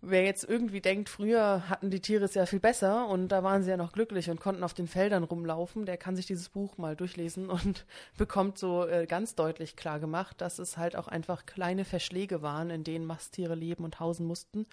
wer 0.00 0.24
jetzt 0.24 0.44
irgendwie 0.44 0.80
denkt, 0.80 1.08
früher 1.08 1.68
hatten 1.68 1.90
die 1.90 2.00
Tiere 2.00 2.24
es 2.24 2.34
ja 2.34 2.46
viel 2.46 2.60
besser 2.60 3.08
und 3.08 3.28
da 3.28 3.42
waren 3.42 3.62
sie 3.62 3.70
ja 3.70 3.76
noch 3.76 3.92
glücklich 3.92 4.30
und 4.30 4.40
konnten 4.40 4.62
auf 4.62 4.74
den 4.74 4.88
Feldern 4.88 5.24
rumlaufen, 5.24 5.86
der 5.86 5.96
kann 5.96 6.16
sich 6.16 6.26
dieses 6.26 6.48
Buch 6.48 6.78
mal 6.78 6.96
durchlesen 6.96 7.48
und 7.50 7.86
bekommt 8.16 8.58
so 8.58 8.86
äh, 8.86 9.06
ganz 9.06 9.34
deutlich 9.34 9.76
klar 9.76 10.00
gemacht, 10.00 10.40
dass 10.40 10.58
es 10.58 10.76
halt 10.76 10.96
auch 10.96 11.08
einfach 11.08 11.46
kleine 11.46 11.84
Verschläge 11.84 12.42
waren, 12.42 12.70
in 12.70 12.84
denen 12.84 13.06
Masttiere 13.06 13.54
leben 13.54 13.84
und 13.84 14.00
hausen 14.00 14.26
mussten. 14.26 14.66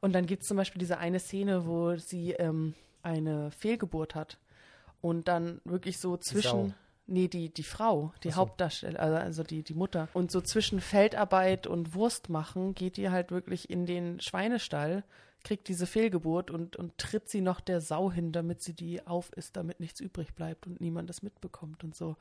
Und 0.00 0.12
dann 0.12 0.26
gibt 0.26 0.42
es 0.42 0.48
zum 0.48 0.56
Beispiel 0.56 0.78
diese 0.78 0.98
eine 0.98 1.18
Szene, 1.18 1.66
wo 1.66 1.96
sie 1.96 2.32
ähm, 2.32 2.74
eine 3.02 3.50
Fehlgeburt 3.50 4.14
hat 4.14 4.38
und 5.00 5.28
dann 5.28 5.60
wirklich 5.64 5.98
so 5.98 6.16
zwischen 6.16 6.74
Nee, 7.10 7.26
die, 7.26 7.48
die 7.48 7.62
Frau, 7.62 8.12
die 8.22 8.32
so. 8.32 8.36
Hauptdarstellerin, 8.36 9.00
also 9.00 9.42
die, 9.42 9.62
die 9.62 9.72
Mutter. 9.72 10.08
Und 10.12 10.30
so 10.30 10.42
zwischen 10.42 10.78
Feldarbeit 10.78 11.66
und 11.66 11.94
Wurst 11.94 12.28
machen 12.28 12.74
geht 12.74 12.98
die 12.98 13.08
halt 13.08 13.30
wirklich 13.30 13.70
in 13.70 13.86
den 13.86 14.20
Schweinestall, 14.20 15.04
kriegt 15.42 15.68
diese 15.68 15.86
Fehlgeburt 15.86 16.50
und, 16.50 16.76
und 16.76 16.98
tritt 16.98 17.30
sie 17.30 17.40
noch 17.40 17.60
der 17.60 17.80
Sau 17.80 18.12
hin, 18.12 18.30
damit 18.30 18.60
sie 18.60 18.74
die 18.74 19.06
auf 19.06 19.32
ist, 19.32 19.56
damit 19.56 19.80
nichts 19.80 20.00
übrig 20.00 20.34
bleibt 20.34 20.66
und 20.66 20.82
niemand 20.82 21.08
das 21.08 21.22
mitbekommt 21.22 21.82
und 21.82 21.96
so. 21.96 22.16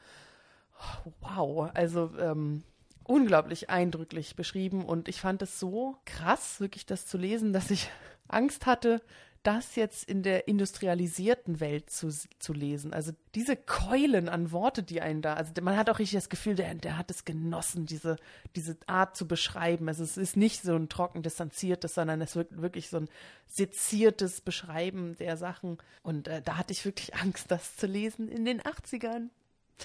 Wow, 1.20 1.70
also 1.74 2.12
ähm, 2.18 2.64
unglaublich 3.04 3.70
eindrücklich 3.70 4.38
beschrieben 4.38 4.86
und 4.86 5.10
ich 5.10 5.20
fand 5.20 5.42
es 5.42 5.60
so 5.60 5.98
krass, 6.06 6.62
wirklich 6.62 6.86
das 6.86 7.08
zu 7.08 7.18
lesen, 7.18 7.52
dass 7.52 7.72
ich 7.72 7.90
Angst 8.30 8.66
hatte, 8.66 9.02
das 9.48 9.78
jetzt 9.78 10.04
in 10.10 10.24
der 10.24 10.50
industrialisierten 10.50 11.62
Welt 11.62 11.90
zu, 11.90 12.10
zu 12.38 12.52
lesen. 12.52 12.92
Also 12.92 13.14
diese 13.34 13.56
Keulen 13.56 14.28
an 14.28 14.52
Worte, 14.52 14.84
die 14.84 15.00
einen 15.00 15.22
da, 15.22 15.36
also 15.36 15.54
man 15.62 15.78
hat 15.78 15.90
auch 15.90 16.00
richtig 16.00 16.18
das 16.18 16.28
Gefühl, 16.28 16.56
der, 16.56 16.76
der 16.76 16.98
hat 16.98 17.10
es 17.10 17.24
genossen, 17.24 17.86
diese, 17.86 18.18
diese 18.58 18.76
Art 18.88 19.16
zu 19.16 19.26
beschreiben. 19.26 19.88
Also 19.88 20.04
es 20.04 20.18
ist 20.18 20.36
nicht 20.36 20.64
so 20.64 20.76
ein 20.76 20.90
trocken 20.90 21.24
distanziertes, 21.24 21.96
sondern 21.96 22.20
es 22.20 22.36
wird 22.36 22.62
wirklich 22.62 22.90
so 22.90 22.98
ein 22.98 23.10
seziertes 23.48 24.42
Beschreiben 24.42 25.16
der 25.18 25.38
Sachen. 25.38 25.78
Und 26.04 26.28
äh, 26.28 26.42
da 26.42 26.58
hatte 26.58 26.74
ich 26.74 26.84
wirklich 26.84 27.16
Angst, 27.16 27.50
das 27.50 27.78
zu 27.78 27.88
lesen 27.88 28.28
in 28.28 28.44
den 28.44 28.62
80ern. 28.62 29.30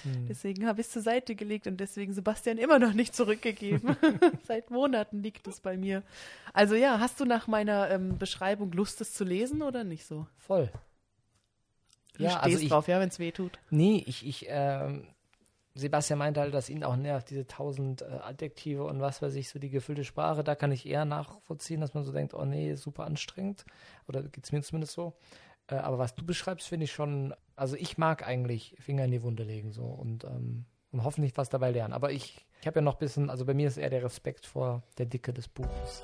Hm. 0.01 0.27
Deswegen 0.27 0.65
habe 0.65 0.81
ich 0.81 0.87
es 0.87 0.93
zur 0.93 1.01
Seite 1.01 1.35
gelegt 1.35 1.67
und 1.67 1.77
deswegen 1.77 2.13
Sebastian 2.13 2.57
immer 2.57 2.79
noch 2.79 2.93
nicht 2.93 3.15
zurückgegeben. 3.15 3.95
Seit 4.47 4.71
Monaten 4.71 5.21
liegt 5.21 5.47
es 5.47 5.59
bei 5.59 5.77
mir. 5.77 6.03
Also 6.53 6.75
ja, 6.75 6.99
hast 6.99 7.19
du 7.19 7.25
nach 7.25 7.47
meiner 7.47 7.89
ähm, 7.91 8.17
Beschreibung 8.17 8.71
Lust, 8.71 9.01
es 9.01 9.13
zu 9.13 9.23
lesen 9.23 9.61
oder 9.61 9.83
nicht 9.83 10.05
so? 10.05 10.27
Voll. 10.37 10.71
Du 12.15 12.23
ja, 12.23 12.31
stehst 12.31 12.43
also 12.43 12.59
ich, 12.59 12.69
drauf, 12.69 12.87
ja, 12.87 12.99
wenn 12.99 13.09
es 13.09 13.19
weh 13.19 13.31
tut. 13.31 13.59
Nee, 13.69 14.03
ich, 14.05 14.25
ich, 14.25 14.45
ähm, 14.49 15.07
Sebastian 15.75 16.19
meinte 16.19 16.39
halt, 16.39 16.53
dass 16.53 16.69
ihn 16.69 16.83
auch 16.83 16.95
nervt, 16.95 17.31
diese 17.31 17.47
tausend 17.47 18.03
äh, 18.03 18.19
Adjektive 18.21 18.83
und 18.83 19.01
was 19.01 19.21
weiß 19.21 19.33
ich, 19.35 19.49
so 19.49 19.57
die 19.57 19.71
gefüllte 19.71 20.03
Sprache. 20.03 20.43
Da 20.43 20.53
kann 20.53 20.71
ich 20.71 20.85
eher 20.85 21.05
nachvollziehen, 21.05 21.81
dass 21.81 21.95
man 21.95 22.03
so 22.03 22.11
denkt, 22.11 22.35
oh 22.35 22.45
nee, 22.45 22.75
super 22.75 23.05
anstrengend. 23.05 23.65
Oder 24.07 24.21
geht 24.21 24.43
es 24.43 24.51
mir 24.51 24.61
zumindest 24.61 24.93
so. 24.93 25.13
Äh, 25.67 25.75
aber 25.75 25.97
was 25.97 26.15
du 26.15 26.25
beschreibst, 26.25 26.67
finde 26.67 26.85
ich 26.85 26.91
schon, 26.91 27.33
also 27.55 27.75
ich 27.75 27.97
mag 27.97 28.27
eigentlich 28.27 28.75
Finger 28.79 29.05
in 29.05 29.11
die 29.11 29.23
Wunde 29.23 29.43
legen 29.43 29.71
so 29.71 29.83
und, 29.83 30.23
ähm, 30.23 30.65
und 30.91 31.03
hoffentlich 31.03 31.33
was 31.35 31.49
dabei 31.49 31.71
lernen. 31.71 31.93
Aber 31.93 32.11
ich, 32.11 32.45
ich 32.61 32.67
habe 32.67 32.79
ja 32.79 32.81
noch 32.81 32.95
ein 32.95 32.99
bisschen, 32.99 33.29
also 33.29 33.45
bei 33.45 33.53
mir 33.53 33.67
ist 33.67 33.77
eher 33.77 33.89
der 33.89 34.03
Respekt 34.03 34.45
vor 34.45 34.83
der 34.97 35.05
Dicke 35.05 35.33
des 35.33 35.47
Buches. 35.47 36.03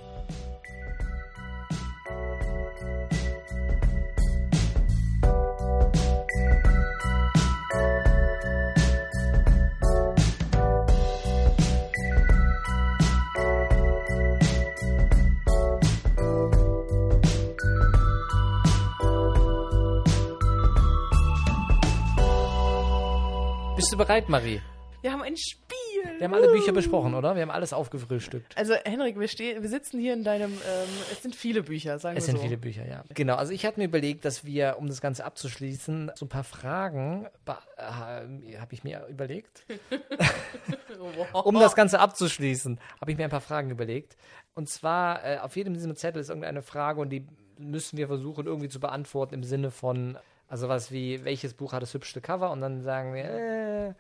Bereit, 24.00 24.30
Marie? 24.30 24.62
Wir 25.02 25.12
haben 25.12 25.22
ein 25.22 25.36
Spiel. 25.36 25.76
Wir 26.18 26.26
haben 26.26 26.34
alle 26.34 26.52
Bücher 26.52 26.72
besprochen, 26.72 27.14
oder? 27.16 27.36
Wir 27.36 27.42
haben 27.42 27.52
alles 27.52 27.74
aufgefrühstückt. 27.74 28.58
Also, 28.58 28.76
Henrik, 28.86 29.20
wir, 29.20 29.28
stehen, 29.28 29.62
wir 29.62 29.68
sitzen 29.68 30.00
hier 30.00 30.14
in 30.14 30.24
deinem. 30.24 30.54
Ähm, 30.54 30.90
es 31.12 31.22
sind 31.22 31.36
viele 31.36 31.64
Bücher, 31.64 32.00
sagen 32.00 32.16
es 32.18 32.24
wir 32.24 32.32
so. 32.32 32.38
Es 32.38 32.42
sind 32.42 32.50
viele 32.50 32.58
Bücher, 32.58 32.88
ja. 32.88 33.04
Genau. 33.14 33.36
Also, 33.36 33.52
ich 33.52 33.66
hatte 33.66 33.78
mir 33.78 33.86
überlegt, 33.86 34.24
dass 34.24 34.46
wir, 34.46 34.78
um 34.80 34.88
das 34.88 35.02
Ganze 35.02 35.26
abzuschließen, 35.26 36.12
so 36.16 36.26
ein 36.26 36.30
paar 36.30 36.46
Fragen 36.46 37.28
äh, 37.46 38.58
habe 38.58 38.74
ich 38.74 38.86
mir 38.86 39.06
überlegt. 39.10 39.66
wow. 41.34 41.46
um 41.46 41.56
das 41.56 41.76
Ganze 41.76 42.00
abzuschließen, 42.00 42.80
habe 43.02 43.12
ich 43.12 43.18
mir 43.18 43.26
ein 43.26 43.30
paar 43.30 43.42
Fragen 43.42 43.70
überlegt. 43.70 44.16
Und 44.56 44.70
zwar, 44.70 45.26
äh, 45.26 45.38
auf 45.40 45.58
jedem 45.58 45.74
dieser 45.74 45.94
Zettel 45.94 46.22
ist 46.22 46.30
irgendeine 46.30 46.62
Frage 46.62 47.02
und 47.02 47.10
die 47.10 47.28
müssen 47.58 47.98
wir 47.98 48.08
versuchen 48.08 48.46
irgendwie 48.46 48.70
zu 48.70 48.80
beantworten 48.80 49.36
im 49.36 49.44
Sinne 49.44 49.72
von, 49.72 50.18
also 50.50 50.68
was 50.68 50.92
wie, 50.92 51.24
welches 51.24 51.54
Buch 51.54 51.74
hat 51.74 51.82
das 51.82 51.94
hübschste 51.94 52.22
Cover? 52.22 52.52
Und 52.52 52.62
dann 52.62 52.82
sagen 52.82 53.14
wir, 53.14 53.24
äh, 53.24 53.94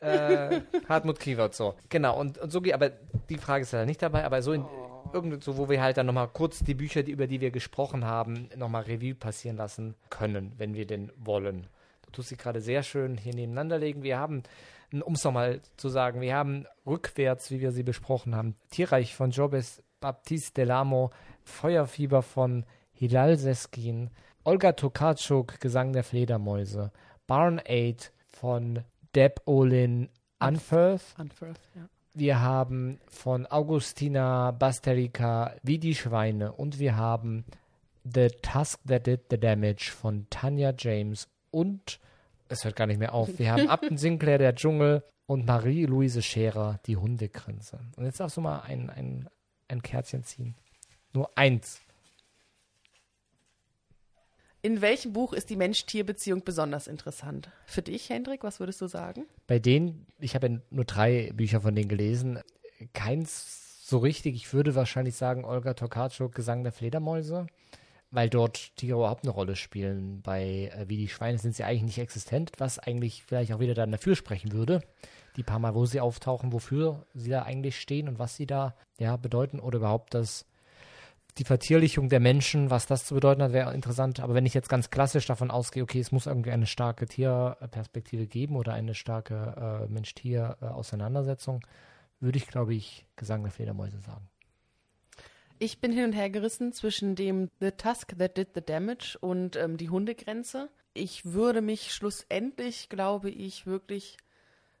äh, 0.00 0.60
Hartmut 0.88 1.18
Kriwert, 1.18 1.54
so. 1.54 1.74
Genau, 1.88 2.18
und, 2.18 2.38
und 2.38 2.50
so 2.50 2.60
geht, 2.60 2.74
aber 2.74 2.90
die 3.28 3.38
Frage 3.38 3.62
ist 3.62 3.72
ja 3.72 3.86
nicht 3.86 4.02
dabei, 4.02 4.24
aber 4.24 4.42
so 4.42 4.52
in, 4.52 4.66
irgend 5.12 5.42
so, 5.42 5.56
wo 5.56 5.68
wir 5.68 5.80
halt 5.80 5.96
dann 5.96 6.06
nochmal 6.06 6.28
kurz 6.28 6.60
die 6.60 6.74
Bücher, 6.74 7.02
die, 7.02 7.12
über 7.12 7.26
die 7.26 7.40
wir 7.40 7.50
gesprochen 7.50 8.04
haben, 8.04 8.48
nochmal 8.56 8.82
Revue 8.82 9.14
passieren 9.14 9.56
lassen 9.56 9.94
können, 10.10 10.52
wenn 10.58 10.74
wir 10.74 10.86
denn 10.86 11.12
wollen. 11.16 11.68
Du 12.02 12.10
tust 12.10 12.28
sie 12.28 12.36
gerade 12.36 12.60
sehr 12.60 12.82
schön 12.82 13.16
hier 13.16 13.34
nebeneinander 13.34 13.78
legen. 13.78 14.02
Wir 14.02 14.18
haben, 14.18 14.42
um 14.92 15.14
es 15.14 15.24
nochmal 15.24 15.60
zu 15.76 15.88
sagen, 15.88 16.20
wir 16.20 16.34
haben 16.34 16.66
rückwärts, 16.84 17.50
wie 17.50 17.60
wir 17.60 17.72
sie 17.72 17.82
besprochen 17.82 18.34
haben, 18.34 18.56
Tierreich 18.70 19.14
von 19.14 19.30
Jobes 19.30 19.82
Baptiste 20.00 20.62
Delamo, 20.62 21.10
Feuerfieber 21.44 22.22
von 22.22 22.66
Hilal 22.92 23.38
Seskin, 23.38 24.10
Olga 24.44 24.72
Tokarczuk, 24.72 25.58
Gesang 25.58 25.94
der 25.94 26.04
Fledermäuse, 26.04 26.92
Barn 27.26 27.60
Aid 27.66 28.12
von 28.28 28.84
Deb 29.14 29.40
Olin 29.46 30.10
Unferth. 30.38 31.18
Unferth, 31.18 31.60
ja. 31.74 31.88
Wir 32.12 32.40
haben 32.40 33.00
von 33.08 33.46
Augustina 33.46 34.50
Basterica 34.50 35.56
Wie 35.62 35.78
die 35.78 35.94
Schweine 35.94 36.52
und 36.52 36.78
wir 36.78 36.96
haben 36.96 37.44
The 38.04 38.28
Tusk 38.42 38.80
That 38.86 39.06
Did 39.06 39.22
the 39.30 39.38
Damage 39.38 39.90
von 39.90 40.26
Tanya 40.28 40.74
James 40.76 41.26
und 41.50 41.98
es 42.48 42.64
hört 42.64 42.76
gar 42.76 42.86
nicht 42.86 42.98
mehr 42.98 43.14
auf. 43.14 43.38
Wir 43.38 43.50
haben 43.50 43.70
Upton 43.70 43.96
Sinclair, 43.96 44.36
Der 44.36 44.54
Dschungel 44.54 45.02
und 45.26 45.46
Marie-Louise 45.46 46.20
Scherer, 46.20 46.78
Die 46.86 46.98
Hundegrenze. 46.98 47.80
Und 47.96 48.04
jetzt 48.04 48.20
darfst 48.20 48.36
du 48.36 48.42
mal 48.42 48.60
ein, 48.60 48.90
ein, 48.90 49.28
ein 49.68 49.82
Kerzchen 49.82 50.22
ziehen. 50.22 50.54
Nur 51.14 51.30
eins. 51.36 51.80
In 54.64 54.80
welchem 54.80 55.12
Buch 55.12 55.34
ist 55.34 55.50
die 55.50 55.56
Mensch-Tier-Beziehung 55.56 56.42
besonders 56.42 56.86
interessant? 56.86 57.50
Für 57.66 57.82
dich, 57.82 58.08
Hendrik, 58.08 58.44
was 58.44 58.60
würdest 58.60 58.80
du 58.80 58.86
sagen? 58.86 59.26
Bei 59.46 59.58
denen, 59.58 60.06
ich 60.18 60.34
habe 60.34 60.46
ja 60.48 60.58
nur 60.70 60.86
drei 60.86 61.30
Bücher 61.34 61.60
von 61.60 61.74
denen 61.74 61.90
gelesen, 61.90 62.38
keins 62.94 63.86
so 63.86 63.98
richtig. 63.98 64.34
Ich 64.34 64.54
würde 64.54 64.74
wahrscheinlich 64.74 65.16
sagen, 65.16 65.44
Olga 65.44 65.74
Tokarczuk, 65.74 66.34
Gesang 66.34 66.62
der 66.62 66.72
Fledermäuse, 66.72 67.46
weil 68.10 68.30
dort 68.30 68.74
Tiere 68.76 68.96
überhaupt 68.96 69.24
eine 69.24 69.34
Rolle 69.34 69.54
spielen. 69.54 70.22
Bei 70.22 70.72
äh, 70.74 70.88
Wie 70.88 70.96
die 70.96 71.10
Schweine 71.10 71.36
sind 71.36 71.54
sie 71.54 71.64
eigentlich 71.64 71.82
nicht 71.82 71.98
existent, 71.98 72.52
was 72.56 72.78
eigentlich 72.78 73.22
vielleicht 73.22 73.52
auch 73.52 73.60
wieder 73.60 73.74
dann 73.74 73.92
dafür 73.92 74.16
sprechen 74.16 74.52
würde. 74.52 74.80
Die 75.36 75.42
paar 75.42 75.58
Mal, 75.58 75.74
wo 75.74 75.84
sie 75.84 76.00
auftauchen, 76.00 76.54
wofür 76.54 77.04
sie 77.12 77.28
da 77.28 77.42
eigentlich 77.42 77.78
stehen 77.78 78.08
und 78.08 78.18
was 78.18 78.36
sie 78.36 78.46
da 78.46 78.74
ja, 78.98 79.18
bedeuten 79.18 79.60
oder 79.60 79.76
überhaupt 79.76 80.14
das 80.14 80.46
die 81.38 81.44
Vertierlichung 81.44 82.08
der 82.08 82.20
Menschen, 82.20 82.70
was 82.70 82.86
das 82.86 83.06
zu 83.06 83.14
bedeuten 83.14 83.42
hat, 83.42 83.52
wäre 83.52 83.74
interessant. 83.74 84.20
Aber 84.20 84.34
wenn 84.34 84.46
ich 84.46 84.54
jetzt 84.54 84.68
ganz 84.68 84.90
klassisch 84.90 85.26
davon 85.26 85.50
ausgehe, 85.50 85.82
okay, 85.82 85.98
es 85.98 86.12
muss 86.12 86.26
irgendwie 86.26 86.52
eine 86.52 86.66
starke 86.66 87.06
Tierperspektive 87.06 88.26
geben 88.26 88.56
oder 88.56 88.72
eine 88.72 88.94
starke 88.94 89.86
äh, 89.88 89.92
Mensch-Tier-Auseinandersetzung, 89.92 91.60
würde 92.20 92.38
ich, 92.38 92.46
glaube 92.46 92.74
ich, 92.74 93.06
Gesang 93.16 93.42
der 93.42 93.50
Fledermäuse 93.50 93.98
sagen. 94.00 94.28
Ich 95.58 95.80
bin 95.80 95.92
hin 95.92 96.04
und 96.04 96.12
her 96.12 96.30
gerissen 96.30 96.72
zwischen 96.72 97.16
dem 97.16 97.50
The 97.60 97.72
Tusk 97.72 98.16
That 98.18 98.36
Did 98.36 98.50
the 98.54 98.60
Damage 98.60 99.16
und 99.20 99.56
ähm, 99.56 99.76
die 99.76 99.88
Hundegrenze. 99.88 100.68
Ich 100.94 101.24
würde 101.24 101.62
mich 101.62 101.92
schlussendlich, 101.92 102.88
glaube 102.88 103.30
ich, 103.30 103.66
wirklich 103.66 104.18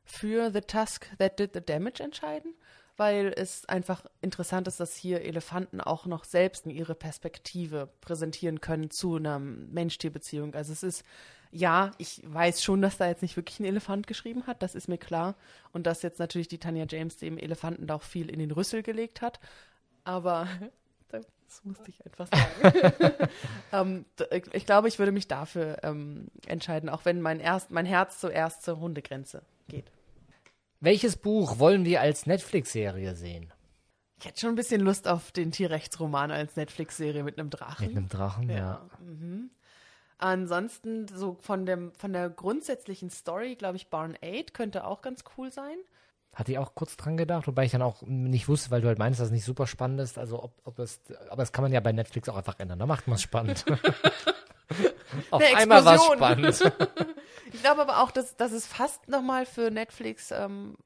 für 0.04 0.52
The 0.52 0.60
Tusk 0.60 1.06
That 1.18 1.38
Did 1.40 1.50
the 1.54 1.60
Damage 1.60 2.02
entscheiden 2.02 2.54
weil 2.96 3.32
es 3.36 3.64
einfach 3.68 4.04
interessant 4.20 4.68
ist, 4.68 4.80
dass 4.80 4.94
hier 4.94 5.22
Elefanten 5.22 5.80
auch 5.80 6.06
noch 6.06 6.24
selbst 6.24 6.66
in 6.66 6.70
ihre 6.70 6.94
Perspektive 6.94 7.88
präsentieren 8.00 8.60
können 8.60 8.90
zu 8.90 9.16
einer 9.16 9.38
Mensch-Tier-Beziehung. 9.38 10.54
Also 10.54 10.72
es 10.72 10.82
ist, 10.82 11.04
ja, 11.50 11.90
ich 11.98 12.22
weiß 12.24 12.62
schon, 12.62 12.82
dass 12.82 12.96
da 12.96 13.06
jetzt 13.06 13.22
nicht 13.22 13.36
wirklich 13.36 13.60
ein 13.60 13.64
Elefant 13.64 14.06
geschrieben 14.06 14.46
hat, 14.46 14.62
das 14.62 14.74
ist 14.74 14.88
mir 14.88 14.98
klar. 14.98 15.34
Und 15.72 15.86
dass 15.86 16.02
jetzt 16.02 16.18
natürlich 16.18 16.48
die 16.48 16.58
Tanya 16.58 16.86
James 16.88 17.16
dem 17.16 17.38
Elefanten 17.38 17.86
da 17.86 17.96
auch 17.96 18.02
viel 18.02 18.30
in 18.30 18.38
den 18.38 18.50
Rüssel 18.50 18.82
gelegt 18.82 19.22
hat. 19.22 19.40
Aber 20.04 20.46
das 21.08 21.64
musste 21.64 21.90
ich 21.90 22.04
einfach 22.04 22.28
sagen. 22.28 23.14
ähm, 23.72 24.04
ich 24.52 24.66
glaube, 24.66 24.88
ich 24.88 24.98
würde 24.98 25.12
mich 25.12 25.28
dafür 25.28 25.78
ähm, 25.82 26.28
entscheiden, 26.46 26.88
auch 26.88 27.04
wenn 27.04 27.20
mein, 27.20 27.40
erst, 27.40 27.70
mein 27.70 27.86
Herz 27.86 28.20
zuerst 28.20 28.62
zur 28.62 28.78
Hundegrenze 28.78 29.42
geht. 29.68 29.90
Welches 30.84 31.16
Buch 31.16 31.58
wollen 31.58 31.86
wir 31.86 32.02
als 32.02 32.26
Netflix-Serie 32.26 33.14
sehen? 33.14 33.50
Ich 34.18 34.26
hätte 34.26 34.40
schon 34.40 34.50
ein 34.50 34.54
bisschen 34.54 34.82
Lust 34.82 35.08
auf 35.08 35.32
den 35.32 35.50
Tierrechtsroman 35.50 36.30
als 36.30 36.56
Netflix-Serie 36.56 37.22
mit 37.22 37.38
einem 37.38 37.48
Drachen. 37.48 37.86
Mit 37.86 37.96
einem 37.96 38.08
Drachen, 38.10 38.50
ja. 38.50 38.56
ja. 38.56 38.90
Mhm. 39.00 39.50
Ansonsten, 40.18 41.08
so 41.08 41.38
von, 41.40 41.64
dem, 41.64 41.94
von 41.94 42.12
der 42.12 42.28
grundsätzlichen 42.28 43.08
Story, 43.08 43.54
glaube 43.56 43.76
ich, 43.76 43.88
Barn 43.88 44.14
8 44.22 44.52
könnte 44.52 44.86
auch 44.86 45.00
ganz 45.00 45.24
cool 45.38 45.50
sein. 45.50 45.76
Hatte 46.34 46.52
ich 46.52 46.58
auch 46.58 46.74
kurz 46.74 46.98
dran 46.98 47.16
gedacht, 47.16 47.46
wobei 47.46 47.64
ich 47.64 47.72
dann 47.72 47.80
auch 47.80 48.02
nicht 48.02 48.48
wusste, 48.48 48.70
weil 48.70 48.82
du 48.82 48.88
halt 48.88 48.98
meinst, 48.98 49.20
dass 49.20 49.28
es 49.28 49.32
nicht 49.32 49.46
super 49.46 49.66
spannend 49.66 50.00
ist. 50.00 50.18
Also, 50.18 50.42
ob, 50.42 50.52
ob 50.64 50.78
es, 50.80 51.00
aber 51.30 51.42
das 51.42 51.52
kann 51.52 51.62
man 51.62 51.72
ja 51.72 51.80
bei 51.80 51.92
Netflix 51.92 52.28
auch 52.28 52.36
einfach 52.36 52.58
ändern. 52.58 52.78
Da 52.78 52.84
macht 52.84 53.08
man 53.08 53.14
es 53.14 53.22
spannend. 53.22 53.64
Auf 55.30 55.42
einmal 55.54 55.82
war 55.82 55.94
es 55.94 56.04
spannend. 56.04 56.72
ich 57.54 57.60
glaube 57.60 57.82
aber 57.82 58.02
auch, 58.02 58.10
dass, 58.10 58.36
dass 58.36 58.52
es 58.52 58.66
fast 58.66 59.08
nochmal 59.08 59.46
für 59.46 59.70
Netflix 59.70 60.32
ähm, 60.32 60.76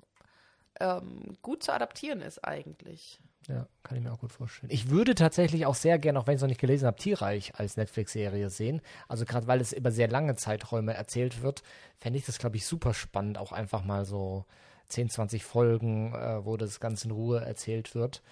ähm, 0.81 1.37
gut 1.43 1.63
zu 1.63 1.73
adaptieren 1.73 2.21
ist 2.21 2.45
eigentlich. 2.45 3.21
Ja, 3.49 3.67
kann 3.83 3.97
ich 3.97 4.05
mir 4.05 4.13
auch 4.13 4.21
gut 4.21 4.33
vorstellen. 4.33 4.71
Ich 4.71 4.91
würde 4.91 5.15
tatsächlich 5.15 5.65
auch 5.65 5.75
sehr 5.75 5.99
gerne, 5.99 6.21
auch 6.21 6.27
wenn 6.27 6.35
ich 6.35 6.39
es 6.39 6.43
noch 6.43 6.49
nicht 6.49 6.61
gelesen 6.61 6.87
habe, 6.87 6.99
Tierreich 6.99 7.55
als 7.55 7.79
Netflix-Serie 7.79 8.51
sehen. 8.51 8.83
Also 9.09 9.25
gerade 9.25 9.47
weil 9.47 9.63
es 9.63 9.73
über 9.73 9.91
sehr 9.91 10.09
lange 10.09 10.35
Zeiträume 10.35 10.93
erzählt 10.93 11.41
wird, 11.41 11.63
fände 11.97 12.19
ich 12.19 12.27
das, 12.27 12.39
glaube 12.39 12.57
ich, 12.57 12.67
super 12.67 12.93
spannend, 12.93 13.39
auch 13.39 13.53
einfach 13.53 13.83
mal 13.83 14.05
so 14.05 14.45
10, 14.89 15.09
20 15.09 15.45
Folgen, 15.45 16.13
äh, 16.15 16.45
wo 16.45 16.59
das 16.59 16.81
Ganze 16.81 17.07
in 17.07 17.13
Ruhe 17.13 17.41
erzählt 17.41 17.95
wird 17.95 18.23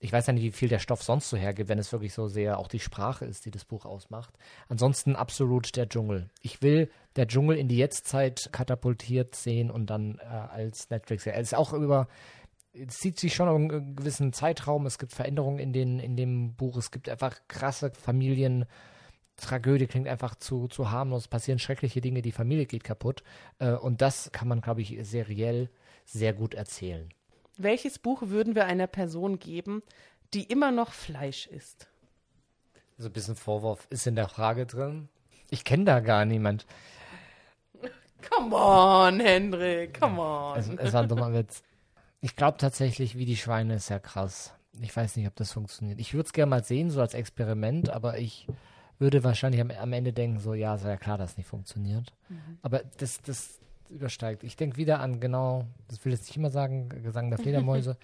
ich 0.00 0.12
weiß 0.12 0.26
ja 0.28 0.32
nicht, 0.32 0.44
wie 0.44 0.52
viel 0.52 0.68
der 0.68 0.78
Stoff 0.78 1.02
sonst 1.02 1.28
so 1.28 1.36
hergibt, 1.36 1.68
wenn 1.68 1.78
es 1.78 1.92
wirklich 1.92 2.14
so 2.14 2.28
sehr 2.28 2.58
auch 2.58 2.68
die 2.68 2.78
Sprache 2.78 3.24
ist, 3.24 3.44
die 3.44 3.50
das 3.50 3.64
Buch 3.64 3.84
ausmacht. 3.84 4.34
Ansonsten 4.68 5.16
absolut 5.16 5.76
der 5.76 5.88
Dschungel. 5.88 6.30
Ich 6.40 6.62
will 6.62 6.90
der 7.16 7.26
Dschungel 7.26 7.56
in 7.56 7.68
die 7.68 7.78
Jetztzeit 7.78 8.48
katapultiert 8.52 9.34
sehen 9.34 9.70
und 9.70 9.90
dann 9.90 10.18
äh, 10.18 10.24
als 10.24 10.90
Netflix. 10.90 11.26
Es 11.26 11.48
ist 11.48 11.54
auch 11.54 11.72
über, 11.72 12.06
es 12.72 12.98
zieht 12.98 13.18
sich 13.18 13.34
schon 13.34 13.48
um 13.48 13.70
einen 13.70 13.96
gewissen 13.96 14.32
Zeitraum. 14.32 14.86
Es 14.86 14.98
gibt 14.98 15.12
Veränderungen 15.12 15.58
in, 15.58 15.72
den, 15.72 15.98
in 15.98 16.16
dem 16.16 16.54
Buch. 16.54 16.76
Es 16.76 16.92
gibt 16.92 17.08
einfach 17.08 17.36
krasse 17.48 17.90
Familien. 17.90 18.66
Tragödie 19.36 19.86
klingt 19.86 20.08
einfach 20.08 20.36
zu, 20.36 20.68
zu 20.68 20.90
harmlos. 20.90 21.22
Es 21.22 21.28
passieren 21.28 21.58
schreckliche 21.58 22.00
Dinge, 22.00 22.22
die 22.22 22.32
Familie 22.32 22.66
geht 22.66 22.84
kaputt. 22.84 23.24
Äh, 23.58 23.72
und 23.72 24.00
das 24.00 24.30
kann 24.30 24.46
man, 24.46 24.60
glaube 24.60 24.82
ich, 24.82 24.96
seriell 25.02 25.70
sehr 26.04 26.32
gut 26.34 26.54
erzählen. 26.54 27.08
Welches 27.58 27.98
Buch 27.98 28.22
würden 28.22 28.54
wir 28.54 28.66
einer 28.66 28.86
Person 28.86 29.40
geben, 29.40 29.82
die 30.32 30.44
immer 30.44 30.70
noch 30.70 30.92
Fleisch 30.92 31.48
isst? 31.48 31.88
So 32.96 33.08
ein 33.08 33.12
bisschen 33.12 33.34
Vorwurf 33.34 33.86
ist 33.90 34.06
in 34.06 34.14
der 34.14 34.28
Frage 34.28 34.64
drin. 34.64 35.08
Ich 35.50 35.64
kenne 35.64 35.84
da 35.84 36.00
gar 36.00 36.24
niemand. 36.24 36.66
Come 38.30 38.54
on, 38.54 39.20
Hendrik, 39.20 40.00
come 40.00 40.20
on. 40.20 40.58
Es, 40.58 40.68
es 40.68 40.92
war 40.92 41.02
ein 41.02 41.08
dummer 41.08 41.32
Witz. 41.32 41.62
Ich 42.20 42.36
glaube 42.36 42.58
tatsächlich, 42.58 43.16
wie 43.16 43.24
die 43.24 43.36
Schweine 43.36 43.74
ist 43.74 43.88
ja 43.88 43.98
krass. 43.98 44.54
Ich 44.80 44.96
weiß 44.96 45.16
nicht, 45.16 45.26
ob 45.26 45.34
das 45.34 45.52
funktioniert. 45.52 45.98
Ich 45.98 46.14
würde 46.14 46.26
es 46.26 46.32
gerne 46.32 46.50
mal 46.50 46.64
sehen, 46.64 46.90
so 46.90 47.00
als 47.00 47.14
Experiment, 47.14 47.90
aber 47.90 48.18
ich 48.18 48.46
würde 49.00 49.24
wahrscheinlich 49.24 49.60
am, 49.60 49.70
am 49.70 49.92
Ende 49.92 50.12
denken, 50.12 50.38
so, 50.38 50.54
ja, 50.54 50.76
ist 50.76 50.84
ja 50.84 50.96
klar, 50.96 51.18
dass 51.18 51.32
es 51.32 51.36
nicht 51.36 51.48
funktioniert. 51.48 52.12
Mhm. 52.28 52.58
Aber 52.62 52.82
das, 52.98 53.20
das, 53.22 53.60
übersteigt. 53.90 54.44
Ich 54.44 54.56
denke 54.56 54.76
wieder 54.76 55.00
an 55.00 55.20
genau, 55.20 55.66
das 55.88 56.04
will 56.04 56.12
ich 56.12 56.18
jetzt 56.18 56.28
nicht 56.28 56.36
immer 56.36 56.50
sagen, 56.50 56.88
Gesang 56.88 57.30
der 57.30 57.38
Fledermäuse, 57.38 57.96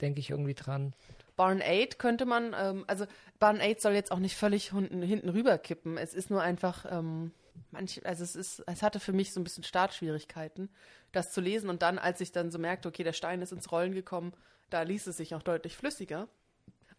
denke 0.00 0.20
ich 0.20 0.30
irgendwie 0.30 0.54
dran. 0.54 0.94
Barn 1.36 1.62
8 1.62 1.98
könnte 1.98 2.26
man, 2.26 2.54
ähm, 2.58 2.84
also 2.86 3.06
Barn 3.38 3.60
8 3.60 3.80
soll 3.80 3.94
jetzt 3.94 4.12
auch 4.12 4.18
nicht 4.18 4.36
völlig 4.36 4.70
hinten, 4.70 5.02
hinten 5.02 5.28
rüberkippen. 5.28 5.96
Es 5.96 6.14
ist 6.14 6.30
nur 6.30 6.42
einfach, 6.42 6.84
ähm, 6.90 7.32
manch, 7.70 8.04
also 8.04 8.22
es 8.22 8.36
ist, 8.36 8.62
es 8.66 8.82
hatte 8.82 9.00
für 9.00 9.12
mich 9.12 9.32
so 9.32 9.40
ein 9.40 9.44
bisschen 9.44 9.64
Startschwierigkeiten, 9.64 10.68
das 11.12 11.32
zu 11.32 11.40
lesen. 11.40 11.70
Und 11.70 11.82
dann, 11.82 11.98
als 11.98 12.20
ich 12.20 12.32
dann 12.32 12.50
so 12.50 12.58
merkte, 12.58 12.88
okay, 12.88 13.02
der 13.02 13.12
Stein 13.12 13.42
ist 13.42 13.52
ins 13.52 13.72
Rollen 13.72 13.92
gekommen, 13.92 14.32
da 14.70 14.82
ließ 14.82 15.06
es 15.06 15.16
sich 15.16 15.34
auch 15.34 15.42
deutlich 15.42 15.76
flüssiger. 15.76 16.28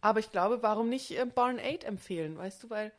Aber 0.00 0.20
ich 0.20 0.30
glaube, 0.30 0.62
warum 0.62 0.88
nicht 0.88 1.18
äh, 1.18 1.24
Barn 1.24 1.58
8 1.58 1.84
empfehlen, 1.84 2.36
weißt 2.36 2.64
du, 2.64 2.70
weil 2.70 2.92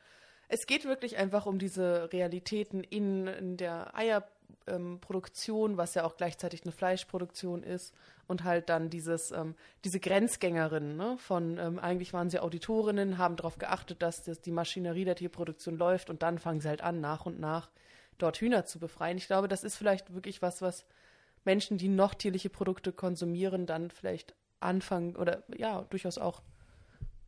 es 0.47 0.67
geht 0.67 0.86
wirklich 0.86 1.17
einfach 1.17 1.45
um 1.45 1.59
diese 1.59 2.11
Realitäten 2.13 2.84
in, 2.84 3.28
in 3.28 3.57
der 3.57 3.95
Eier 3.95 4.28
ähm, 4.67 4.99
Produktion, 4.99 5.77
was 5.77 5.93
ja 5.93 6.03
auch 6.03 6.17
gleichzeitig 6.17 6.63
eine 6.63 6.71
Fleischproduktion 6.71 7.63
ist 7.63 7.93
und 8.27 8.43
halt 8.43 8.69
dann 8.69 8.89
dieses, 8.89 9.31
ähm, 9.31 9.55
diese 9.83 9.99
Grenzgängerin, 9.99 10.95
ne, 10.95 11.17
von 11.17 11.57
ähm, 11.57 11.79
eigentlich 11.79 12.13
waren 12.13 12.29
sie 12.29 12.39
Auditorinnen, 12.39 13.17
haben 13.17 13.35
darauf 13.35 13.57
geachtet, 13.57 14.01
dass 14.01 14.23
das, 14.23 14.41
die 14.41 14.51
Maschinerie 14.51 15.05
der 15.05 15.15
Tierproduktion 15.15 15.77
läuft 15.77 16.09
und 16.09 16.23
dann 16.23 16.39
fangen 16.39 16.61
sie 16.61 16.69
halt 16.69 16.81
an, 16.81 17.01
nach 17.01 17.25
und 17.25 17.39
nach 17.39 17.69
dort 18.17 18.37
Hühner 18.37 18.65
zu 18.65 18.79
befreien. 18.79 19.17
Ich 19.17 19.27
glaube, 19.27 19.47
das 19.47 19.63
ist 19.63 19.75
vielleicht 19.75 20.13
wirklich 20.13 20.41
was, 20.41 20.61
was 20.61 20.85
Menschen, 21.43 21.77
die 21.77 21.89
noch 21.89 22.13
tierliche 22.13 22.49
Produkte 22.49 22.91
konsumieren, 22.91 23.65
dann 23.65 23.91
vielleicht 23.91 24.35
anfangen 24.59 25.15
oder 25.15 25.43
ja, 25.55 25.83
durchaus 25.89 26.17
auch 26.17 26.41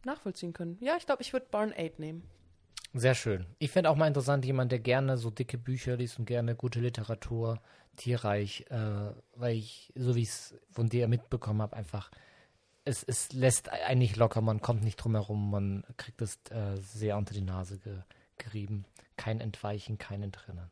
nachvollziehen 0.06 0.54
können. 0.54 0.78
Ja, 0.80 0.96
ich 0.98 1.06
glaube, 1.06 1.22
ich 1.22 1.34
würde 1.34 1.48
Barn 1.52 1.74
8 1.78 2.00
nehmen. 2.00 2.24
Sehr 2.98 3.14
schön. 3.14 3.46
Ich 3.60 3.70
fände 3.72 3.90
auch 3.92 3.96
mal 3.96 4.08
interessant, 4.08 4.44
jemand, 4.44 4.72
der 4.72 4.80
gerne 4.80 5.18
so 5.18 5.30
dicke 5.30 5.60
Bücher 5.60 5.98
liest 5.98 6.18
und 6.18 6.26
gerne 6.26 6.56
gute 6.56 6.80
Literatur, 6.80 7.62
tierreich, 7.96 8.66
äh, 8.70 9.12
weil 9.36 9.56
ich, 9.56 9.94
so 9.96 10.16
wie 10.16 10.24
ich 10.24 10.30
es 10.30 10.56
von 10.72 10.90
dir 10.90 11.08
mitbekommen 11.08 11.62
habe, 11.62 11.76
einfach, 11.76 12.10
es, 12.86 13.04
es 13.04 13.34
lässt 13.34 13.70
eigentlich 13.70 14.16
locker, 14.16 14.42
man 14.42 14.62
kommt 14.62 14.84
nicht 14.84 14.96
drum 14.96 15.14
herum, 15.14 15.52
man 15.52 15.84
kriegt 15.98 16.22
es 16.24 16.40
äh, 16.50 16.78
sehr 16.78 17.18
unter 17.18 17.34
die 17.34 17.42
Nase 17.42 17.78
ge 17.78 18.00
gerieben. 18.38 18.86
Kein 19.16 19.42
Entweichen, 19.42 19.98
kein 19.98 20.22
Entrinnen. 20.22 20.70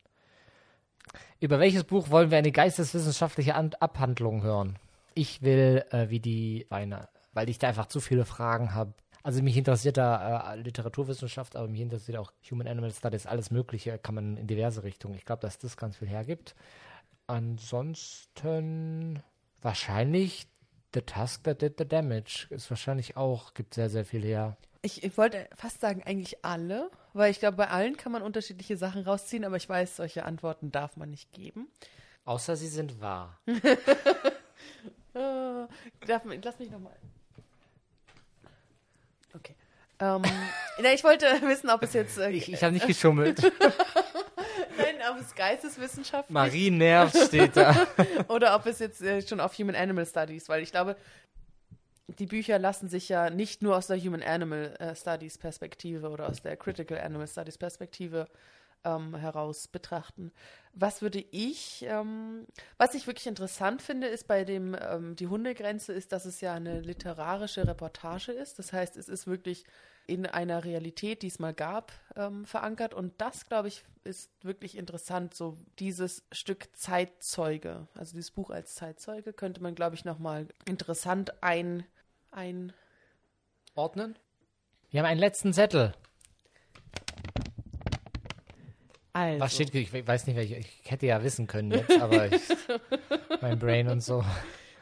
Über 1.39 1.59
welches 1.59 1.83
Buch 1.83 2.09
wollen 2.09 2.31
wir 2.31 2.37
eine 2.37 2.51
geisteswissenschaftliche 2.51 3.55
An 3.55 3.71
Abhandlung 3.79 4.43
hören? 4.43 4.77
Ich 5.15 5.41
will, 5.41 5.83
äh, 5.89 6.09
wie 6.09 6.19
die 6.19 6.65
Weine, 6.69 7.09
weil 7.33 7.49
ich 7.49 7.57
da 7.57 7.67
einfach 7.67 7.87
zu 7.87 7.99
viele 7.99 8.25
Fragen 8.25 8.73
habe. 8.73 8.93
Also 9.25 9.41
mich 9.41 9.57
interessiert 9.57 9.97
da 9.97 10.53
äh, 10.53 10.57
Literaturwissenschaft, 10.57 11.55
aber 11.55 11.67
mich 11.67 11.81
interessiert 11.81 12.19
auch 12.19 12.31
Human 12.51 12.67
Animal 12.67 12.91
Studies, 12.91 13.25
alles 13.25 13.49
Mögliche 13.49 13.97
kann 13.97 14.13
man 14.13 14.37
in 14.37 14.45
diverse 14.45 14.83
Richtungen. 14.83 15.15
Ich 15.15 15.25
glaube, 15.25 15.41
dass 15.41 15.57
das 15.57 15.77
ganz 15.77 15.97
viel 15.97 16.07
hergibt. 16.07 16.53
Ansonsten 17.25 19.23
wahrscheinlich 19.63 20.45
The 20.93 21.01
Task 21.01 21.43
That 21.45 21.63
Did 21.63 21.79
the 21.79 21.87
Damage 21.87 22.45
ist 22.51 22.69
wahrscheinlich 22.69 23.17
auch, 23.17 23.55
gibt 23.55 23.73
sehr, 23.73 23.89
sehr 23.89 24.05
viel 24.05 24.21
her. 24.21 24.57
Ich, 24.83 25.03
ich 25.03 25.17
wollte 25.17 25.49
fast 25.55 25.81
sagen, 25.81 26.03
eigentlich 26.05 26.45
alle, 26.45 26.91
weil 27.13 27.31
ich 27.31 27.39
glaube, 27.39 27.57
bei 27.57 27.69
allen 27.69 27.97
kann 27.97 28.11
man 28.11 28.21
unterschiedliche 28.21 28.77
Sachen 28.77 29.01
rausziehen, 29.01 29.43
aber 29.43 29.57
ich 29.57 29.67
weiß, 29.67 29.95
solche 29.95 30.23
Antworten 30.23 30.71
darf 30.71 30.97
man 30.97 31.09
nicht 31.09 31.31
geben. 31.31 31.67
Außer 32.25 32.55
sie 32.55 32.67
sind 32.67 33.01
wahr. 33.01 33.39
Ah, 35.15 35.67
darf, 36.05 36.21
lass 36.43 36.59
mich 36.59 36.69
nochmal. 36.69 36.95
Okay. 39.35 39.55
Ähm, 39.99 40.21
na, 40.81 40.93
ich 40.93 41.03
wollte 41.03 41.25
wissen, 41.43 41.69
ob 41.69 41.83
es 41.83 41.93
jetzt. 41.93 42.17
Äh, 42.17 42.31
Ich, 42.31 42.51
ich 42.51 42.63
habe 42.63 42.73
nicht 42.73 42.87
geschummelt. 42.87 43.41
Nein, 44.77 44.95
ob 45.11 45.21
es 45.21 45.33
Geisteswissenschaft 45.35 46.29
Marie 46.29 46.69
nervt 46.69 47.15
steht 47.17 47.55
da. 47.55 47.87
oder 48.27 48.55
ob 48.55 48.65
es 48.65 48.79
jetzt 48.79 49.01
äh, 49.01 49.25
schon 49.25 49.39
auf 49.39 49.57
Human 49.57 49.75
Animal 49.75 50.05
Studies, 50.05 50.49
weil 50.49 50.61
ich 50.63 50.71
glaube, 50.71 50.97
die 52.07 52.25
Bücher 52.25 52.59
lassen 52.59 52.89
sich 52.89 53.09
ja 53.09 53.29
nicht 53.29 53.61
nur 53.61 53.77
aus 53.77 53.87
der 53.87 53.97
Human 53.97 54.21
Animal 54.21 54.75
äh, 54.79 54.95
Studies 54.95 55.37
Perspektive 55.37 56.09
oder 56.09 56.27
aus 56.27 56.41
der 56.41 56.57
Critical 56.57 56.99
Animal 56.99 57.27
Studies 57.27 57.57
Perspektive 57.57 58.27
ähm, 58.85 59.15
heraus 59.15 59.67
betrachten. 59.67 60.31
Was 60.73 61.01
würde 61.01 61.23
ich, 61.31 61.85
ähm, 61.87 62.45
was 62.77 62.93
ich 62.93 63.07
wirklich 63.07 63.27
interessant 63.27 63.81
finde, 63.81 64.07
ist 64.07 64.27
bei 64.27 64.43
dem 64.43 64.75
ähm, 64.79 65.15
die 65.15 65.27
Hundegrenze 65.27 65.93
ist, 65.93 66.11
dass 66.11 66.25
es 66.25 66.41
ja 66.41 66.53
eine 66.53 66.81
literarische 66.81 67.67
Reportage 67.67 68.31
ist. 68.31 68.59
Das 68.59 68.71
heißt, 68.71 68.95
es 68.97 69.09
ist 69.09 69.27
wirklich 69.27 69.65
in 70.07 70.25
einer 70.25 70.63
Realität, 70.63 71.23
die 71.23 71.27
es 71.27 71.39
mal 71.39 71.53
gab, 71.53 71.91
ähm, 72.15 72.45
verankert. 72.45 72.93
Und 72.93 73.13
das, 73.19 73.45
glaube 73.47 73.67
ich, 73.69 73.83
ist 74.03 74.31
wirklich 74.43 74.77
interessant. 74.77 75.33
So 75.33 75.57
dieses 75.79 76.23
Stück 76.31 76.67
Zeitzeuge, 76.75 77.87
also 77.95 78.13
dieses 78.13 78.31
Buch 78.31 78.49
als 78.51 78.75
Zeitzeuge, 78.75 79.33
könnte 79.33 79.63
man, 79.63 79.75
glaube 79.75 79.95
ich, 79.95 80.05
nochmal 80.05 80.47
interessant 80.65 81.41
ein, 81.41 81.85
ein 82.31 82.73
Ordnen? 83.73 84.17
Wir 84.91 85.01
haben 85.01 85.07
einen 85.07 85.19
letzten 85.19 85.53
Zettel. 85.53 85.93
Also. 89.15 89.39
Was 89.39 89.53
steht? 89.55 89.73
Ich 89.73 90.07
weiß 90.07 90.27
nicht, 90.27 90.35
welche. 90.35 90.55
Ich 90.57 90.81
hätte 90.85 91.05
ja 91.05 91.23
wissen 91.23 91.47
können 91.47 91.71
jetzt, 91.71 91.99
aber 91.99 92.31
ich, 92.31 92.41
mein 93.41 93.57
Brain 93.57 93.87
und 93.87 94.01
so. 94.01 94.23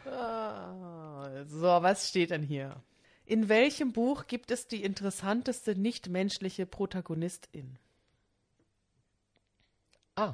Ah, 0.06 1.30
so, 1.46 1.68
was 1.68 2.10
steht 2.10 2.32
denn 2.32 2.44
hier? 2.44 2.82
In 3.26 3.48
welchem 3.48 3.94
Buch 3.94 4.28
gibt 4.28 4.52
es 4.52 4.68
die 4.68 4.84
interessanteste 4.84 5.76
nichtmenschliche 5.76 6.66
Protagonistin? 6.66 7.78
Ah. 10.16 10.34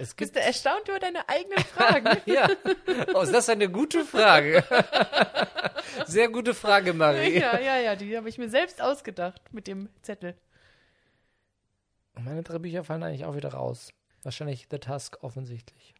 Es 0.00 0.14
Bist 0.14 0.16
gibt. 0.16 0.36
du 0.36 0.40
erstaunt 0.40 0.86
über 0.88 1.00
deine 1.00 1.28
eigenen 1.28 1.58
Fragen? 1.64 2.18
Ja. 2.26 2.48
Oh, 3.14 3.22
ist 3.22 3.32
das 3.34 3.48
eine 3.48 3.68
gute 3.68 4.04
Frage? 4.04 4.62
Sehr 6.06 6.28
gute 6.28 6.54
Frage, 6.54 6.92
Marie. 6.94 7.40
ja, 7.40 7.58
ja, 7.58 7.78
ja, 7.78 7.96
die 7.96 8.16
habe 8.16 8.28
ich 8.28 8.38
mir 8.38 8.48
selbst 8.48 8.80
ausgedacht 8.80 9.42
mit 9.52 9.66
dem 9.66 9.88
Zettel. 10.02 10.36
Meine 12.24 12.42
drei 12.42 12.58
Bücher 12.58 12.84
fallen 12.84 13.02
eigentlich 13.02 13.24
auch 13.24 13.36
wieder 13.36 13.52
raus. 13.52 13.92
Wahrscheinlich 14.22 14.66
The 14.70 14.78
Task 14.78 15.18
offensichtlich. 15.22 15.94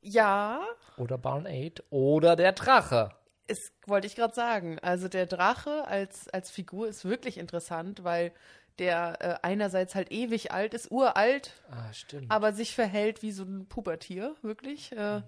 Ja, 0.00 0.60
Oder 0.96 1.18
Barn 1.18 1.46
8. 1.46 1.82
Oder 1.90 2.36
der 2.36 2.52
Drache. 2.52 3.10
es 3.46 3.72
wollte 3.86 4.06
ich 4.06 4.16
gerade 4.16 4.34
sagen. 4.34 4.78
Also 4.80 5.08
der 5.08 5.26
Drache 5.26 5.86
als, 5.86 6.28
als 6.28 6.50
Figur 6.50 6.88
ist 6.88 7.04
wirklich 7.04 7.38
interessant, 7.38 8.04
weil 8.04 8.32
der 8.78 9.16
äh, 9.20 9.38
einerseits 9.46 9.94
halt 9.94 10.10
ewig 10.10 10.50
alt 10.52 10.74
ist, 10.74 10.90
uralt, 10.90 11.52
Ah, 11.70 11.92
stimmt. 11.92 12.30
aber 12.30 12.52
sich 12.52 12.74
verhält 12.74 13.22
wie 13.22 13.30
so 13.32 13.44
ein 13.44 13.66
Pubertier, 13.66 14.34
wirklich. 14.42 14.92
Äh, 14.92 15.22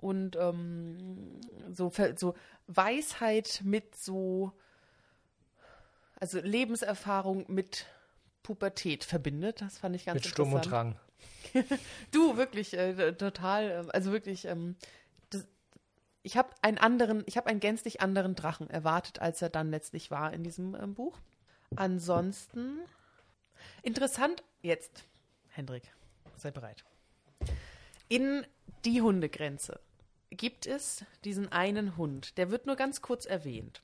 und 0.00 0.36
ähm, 0.36 1.40
so, 1.72 1.92
so 2.16 2.34
Weisheit 2.66 3.60
mit 3.64 3.96
so, 3.96 4.52
also 6.20 6.40
Lebenserfahrung 6.40 7.44
mit 7.48 7.86
Pubertät 8.48 9.04
verbindet. 9.04 9.60
Das 9.60 9.76
fand 9.76 9.94
ich 9.94 10.06
ganz 10.06 10.14
Mit 10.14 10.26
Sturm 10.26 10.54
und. 10.54 10.70
Drang. 10.70 10.98
Du, 12.12 12.38
wirklich, 12.38 12.72
äh, 12.74 13.12
total, 13.12 13.70
äh, 13.70 13.90
also 13.90 14.10
wirklich, 14.10 14.46
ähm, 14.46 14.76
das, 15.28 15.46
ich 16.22 16.38
habe 16.38 16.48
einen 16.62 16.78
anderen, 16.78 17.24
ich 17.26 17.36
habe 17.36 17.48
einen 17.48 17.60
gänzlich 17.60 18.00
anderen 18.00 18.34
Drachen 18.34 18.70
erwartet, 18.70 19.20
als 19.20 19.42
er 19.42 19.50
dann 19.50 19.70
letztlich 19.70 20.10
war 20.10 20.32
in 20.32 20.44
diesem 20.44 20.74
ähm, 20.74 20.94
Buch. 20.94 21.18
Ansonsten, 21.76 22.78
interessant, 23.82 24.42
jetzt, 24.62 25.04
Hendrik, 25.48 25.82
sei 26.36 26.50
bereit. 26.50 26.84
In 28.08 28.46
die 28.86 29.02
Hundegrenze 29.02 29.78
gibt 30.30 30.66
es 30.66 31.04
diesen 31.24 31.52
einen 31.52 31.98
Hund, 31.98 32.38
der 32.38 32.50
wird 32.50 32.64
nur 32.64 32.76
ganz 32.76 33.02
kurz 33.02 33.26
erwähnt. 33.26 33.82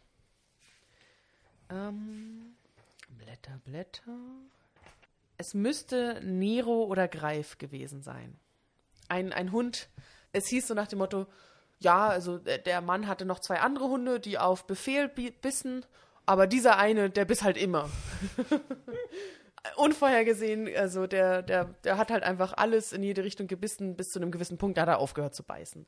Ähm, 1.71 2.57
Blätter, 3.19 3.59
Blätter. 3.65 4.19
Es 5.37 5.55
müsste 5.55 6.21
Nero 6.23 6.85
oder 6.85 7.09
Greif 7.09 7.59
gewesen 7.59 8.03
sein. 8.03 8.39
Ein, 9.09 9.33
ein 9.33 9.53
Hund, 9.53 9.89
es 10.33 10.47
hieß 10.49 10.69
so 10.69 10.75
nach 10.75 10.87
dem 10.87 10.99
Motto, 11.01 11.27
ja, 11.81 12.09
also 12.09 12.39
der 12.39 12.59
der 12.59 12.81
Mann 12.81 13.09
hatte 13.09 13.25
noch 13.25 13.41
zwei 13.41 13.61
andere 13.61 13.89
Hunde, 13.89 14.21
die 14.21 14.39
auf 14.39 14.67
Befehl 14.67 15.09
bi- 15.09 15.33
bissen, 15.33 15.85
aber 16.25 16.47
dieser 16.47 16.79
eine, 16.79 17.11
der 17.11 17.25
biss 17.25 17.43
halt 17.43 17.57
immer. 17.57 17.91
Unvorhergesehen, 19.77 20.69
also 20.77 21.07
der, 21.07 21.43
der, 21.43 21.65
der 21.85 21.97
hat 21.97 22.11
halt 22.11 22.23
einfach 22.23 22.53
alles 22.55 22.93
in 22.93 23.03
jede 23.03 23.25
Richtung 23.25 23.47
gebissen, 23.47 23.97
bis 23.97 24.11
zu 24.11 24.19
einem 24.21 24.31
gewissen 24.31 24.59
Punkt, 24.59 24.77
da 24.77 24.83
hat 24.83 24.89
er 24.89 24.99
aufgehört 24.99 25.35
zu 25.35 25.43
beißen. 25.43 25.87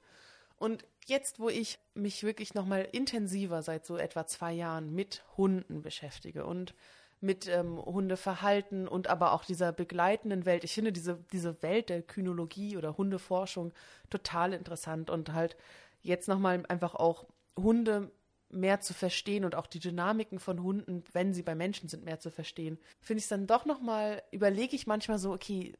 Und 0.56 0.84
jetzt, 1.04 1.38
wo 1.38 1.50
ich 1.50 1.78
mich 1.94 2.22
wirklich 2.22 2.54
nochmal 2.54 2.88
intensiver 2.92 3.62
seit 3.62 3.84
so 3.84 3.98
etwa 3.98 4.26
zwei 4.26 4.52
Jahren 4.52 4.94
mit 4.94 5.22
Hunden 5.36 5.82
beschäftige 5.82 6.46
und 6.46 6.74
mit 7.20 7.48
ähm, 7.48 7.78
Hundeverhalten 7.78 8.86
und 8.86 9.08
aber 9.08 9.32
auch 9.32 9.44
dieser 9.44 9.72
begleitenden 9.72 10.44
Welt, 10.44 10.64
ich 10.64 10.74
finde 10.74 10.92
diese, 10.92 11.18
diese 11.32 11.62
Welt 11.62 11.88
der 11.88 12.02
Kynologie 12.02 12.76
oder 12.76 12.96
Hundeforschung 12.96 13.72
total 14.10 14.52
interessant 14.52 15.10
und 15.10 15.32
halt 15.32 15.56
jetzt 16.02 16.28
nochmal 16.28 16.62
einfach 16.68 16.94
auch 16.94 17.26
Hunde 17.58 18.10
mehr 18.48 18.80
zu 18.80 18.94
verstehen 18.94 19.44
und 19.44 19.54
auch 19.54 19.66
die 19.66 19.80
Dynamiken 19.80 20.38
von 20.38 20.62
Hunden, 20.62 21.02
wenn 21.12 21.34
sie 21.34 21.42
bei 21.42 21.54
Menschen 21.54 21.88
sind, 21.88 22.04
mehr 22.04 22.20
zu 22.20 22.30
verstehen, 22.30 22.78
finde 23.00 23.18
ich 23.18 23.24
es 23.24 23.28
dann 23.28 23.46
doch 23.46 23.64
nochmal, 23.64 24.22
überlege 24.30 24.76
ich 24.76 24.86
manchmal 24.86 25.18
so, 25.18 25.32
okay, 25.32 25.74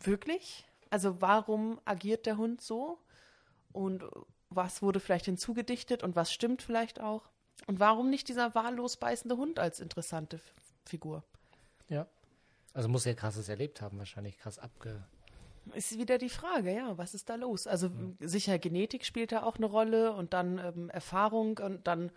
wirklich? 0.00 0.66
Also 0.90 1.20
warum 1.20 1.80
agiert 1.84 2.26
der 2.26 2.38
Hund 2.38 2.60
so? 2.60 2.98
Und 3.72 4.04
was 4.48 4.82
wurde 4.82 5.00
vielleicht 5.00 5.26
hinzugedichtet 5.26 6.02
und 6.02 6.16
was 6.16 6.32
stimmt 6.32 6.62
vielleicht 6.62 7.00
auch? 7.00 7.30
Und 7.66 7.80
warum 7.80 8.10
nicht 8.10 8.28
dieser 8.28 8.54
wahllos 8.54 8.96
beißende 8.96 9.36
Hund 9.36 9.58
als 9.58 9.80
interessante 9.80 10.36
F- 10.36 10.54
Figur? 10.84 11.24
Ja. 11.88 12.06
Also 12.74 12.88
muss 12.88 13.06
er 13.06 13.14
krasses 13.14 13.48
erlebt 13.48 13.80
haben, 13.80 13.98
wahrscheinlich 13.98 14.38
krass 14.38 14.58
abge. 14.58 15.02
Ist 15.74 15.98
wieder 15.98 16.18
die 16.18 16.28
Frage, 16.28 16.72
ja, 16.72 16.96
was 16.96 17.14
ist 17.14 17.28
da 17.28 17.34
los? 17.34 17.66
Also 17.66 17.90
sicher 18.20 18.58
Genetik 18.58 19.04
spielt 19.04 19.32
da 19.32 19.42
auch 19.42 19.56
eine 19.56 19.66
Rolle 19.66 20.12
und 20.12 20.32
dann 20.32 20.58
ähm, 20.58 20.90
Erfahrung 20.90 21.58
und 21.58 21.86
dann 21.86 22.12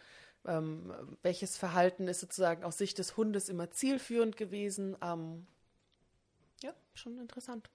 ähm, 0.46 0.94
welches 1.24 1.58
Verhalten 1.58 2.08
ist 2.08 2.20
sozusagen 2.20 2.64
aus 2.64 2.78
Sicht 2.78 2.98
des 3.00 3.18
Hundes 3.18 3.50
immer 3.50 3.72
zielführend 3.72 4.38
gewesen. 4.38 4.96
Ähm, 5.02 5.48
ja, 6.62 6.74
schon 6.94 7.18
interessant. 7.18 7.70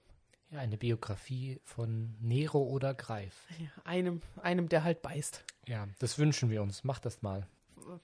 Ja, 0.51 0.59
eine 0.59 0.77
Biografie 0.77 1.59
von 1.63 2.15
Nero 2.21 2.63
oder 2.63 2.93
Greif. 2.93 3.45
Ja, 3.59 3.67
einem, 3.83 4.21
einem, 4.41 4.69
der 4.69 4.83
halt 4.83 5.01
beißt. 5.01 5.43
Ja, 5.67 5.87
das 5.99 6.17
wünschen 6.19 6.49
wir 6.49 6.61
uns. 6.61 6.83
Macht 6.83 7.05
das 7.05 7.21
mal. 7.21 7.47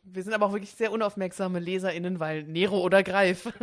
Wir 0.03 0.23
sind 0.23 0.33
aber 0.33 0.45
auch 0.47 0.53
wirklich 0.53 0.71
sehr 0.71 0.91
unaufmerksame 0.91 1.59
LeserInnen, 1.59 2.19
weil 2.19 2.43
Nero 2.43 2.79
oder 2.81 3.03
Greif. 3.03 3.45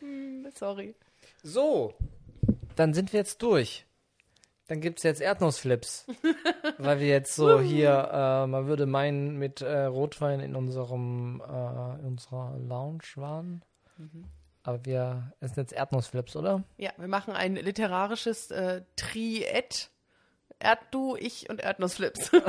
hm, 0.00 0.46
sorry. 0.54 0.94
So, 1.42 1.94
dann 2.76 2.94
sind 2.94 3.12
wir 3.12 3.20
jetzt 3.20 3.42
durch. 3.42 3.86
Dann 4.68 4.80
gibt 4.80 4.98
es 4.98 5.02
jetzt 5.02 5.20
Erdnussflips. 5.20 6.06
weil 6.78 7.00
wir 7.00 7.08
jetzt 7.08 7.34
so 7.34 7.60
hier, 7.60 8.08
äh, 8.12 8.46
man 8.46 8.66
würde 8.66 8.86
meinen, 8.86 9.36
mit 9.36 9.60
äh, 9.62 9.84
Rotwein 9.84 10.40
in 10.40 10.54
unserem 10.54 11.42
äh, 11.46 12.00
in 12.00 12.06
unserer 12.06 12.56
Lounge 12.58 13.02
waren. 13.16 13.62
Aber 14.62 14.84
wir 14.84 15.32
essen 15.40 15.60
jetzt 15.60 15.72
Erdnussflips, 15.72 16.36
oder? 16.36 16.64
Ja, 16.76 16.90
wir 16.96 17.08
machen 17.08 17.34
ein 17.34 17.56
literarisches 17.56 18.50
äh, 18.50 18.82
Triett. 18.96 19.90
Erddu, 20.58 21.16
ich 21.18 21.48
und 21.48 21.60
Erdnussflips. 21.60 22.30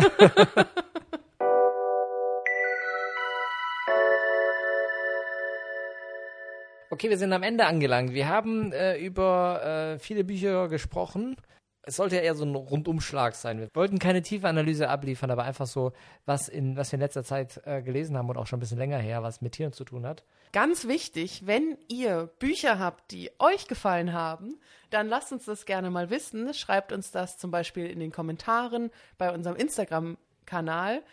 Okay, 6.92 7.10
wir 7.10 7.18
sind 7.18 7.32
am 7.32 7.42
Ende 7.42 7.66
angelangt. 7.68 8.14
Wir 8.14 8.28
haben 8.28 8.74
äh, 8.74 8.98
über 8.98 9.94
äh, 9.96 10.00
viele 10.00 10.26
Bücher 10.26 10.68
gesprochen. 10.68 11.38
Es 11.84 11.96
sollte 11.96 12.18
ja 12.18 12.22
eher 12.22 12.36
so 12.36 12.44
ein 12.44 12.54
Rundumschlag 12.54 13.34
sein. 13.34 13.60
Wir 13.60 13.70
wollten 13.74 13.98
keine 13.98 14.22
tiefe 14.22 14.50
Analyse 14.50 14.90
abliefern, 14.90 15.32
aber 15.32 15.44
einfach 15.46 15.68
so, 15.68 15.94
was, 16.26 16.50
in, 16.50 16.76
was 16.76 16.92
wir 16.92 16.98
in 16.98 17.02
letzter 17.02 17.24
Zeit 17.24 17.62
äh, 17.64 17.82
gelesen 17.82 18.18
haben 18.18 18.30
und 18.30 18.36
auch 18.36 18.46
schon 18.46 18.58
ein 18.58 18.60
bisschen 18.60 18.78
länger 18.78 18.98
her, 18.98 19.24
was 19.24 19.40
mit 19.40 19.54
Tieren 19.54 19.72
zu 19.72 19.86
tun 19.86 20.06
hat. 20.06 20.26
Ganz 20.52 20.86
wichtig, 20.86 21.48
wenn 21.48 21.78
ihr 21.88 22.30
Bücher 22.40 22.78
habt, 22.78 23.10
die 23.12 23.32
euch 23.40 23.70
gefallen 23.70 24.12
haben, 24.12 24.60
dann 24.90 25.08
lasst 25.08 25.32
uns 25.32 25.46
das 25.46 25.66
gerne 25.66 25.92
mal 25.92 26.10
wissen. 26.10 26.54
Schreibt 26.54 26.92
uns 26.92 27.10
das 27.12 27.38
zum 27.38 27.52
Beispiel 27.52 27.86
in 27.86 28.02
den 28.02 28.12
Kommentaren 28.12 28.92
bei 29.18 29.34
unserem 29.34 29.56
Instagram-Kanal, 29.56 31.04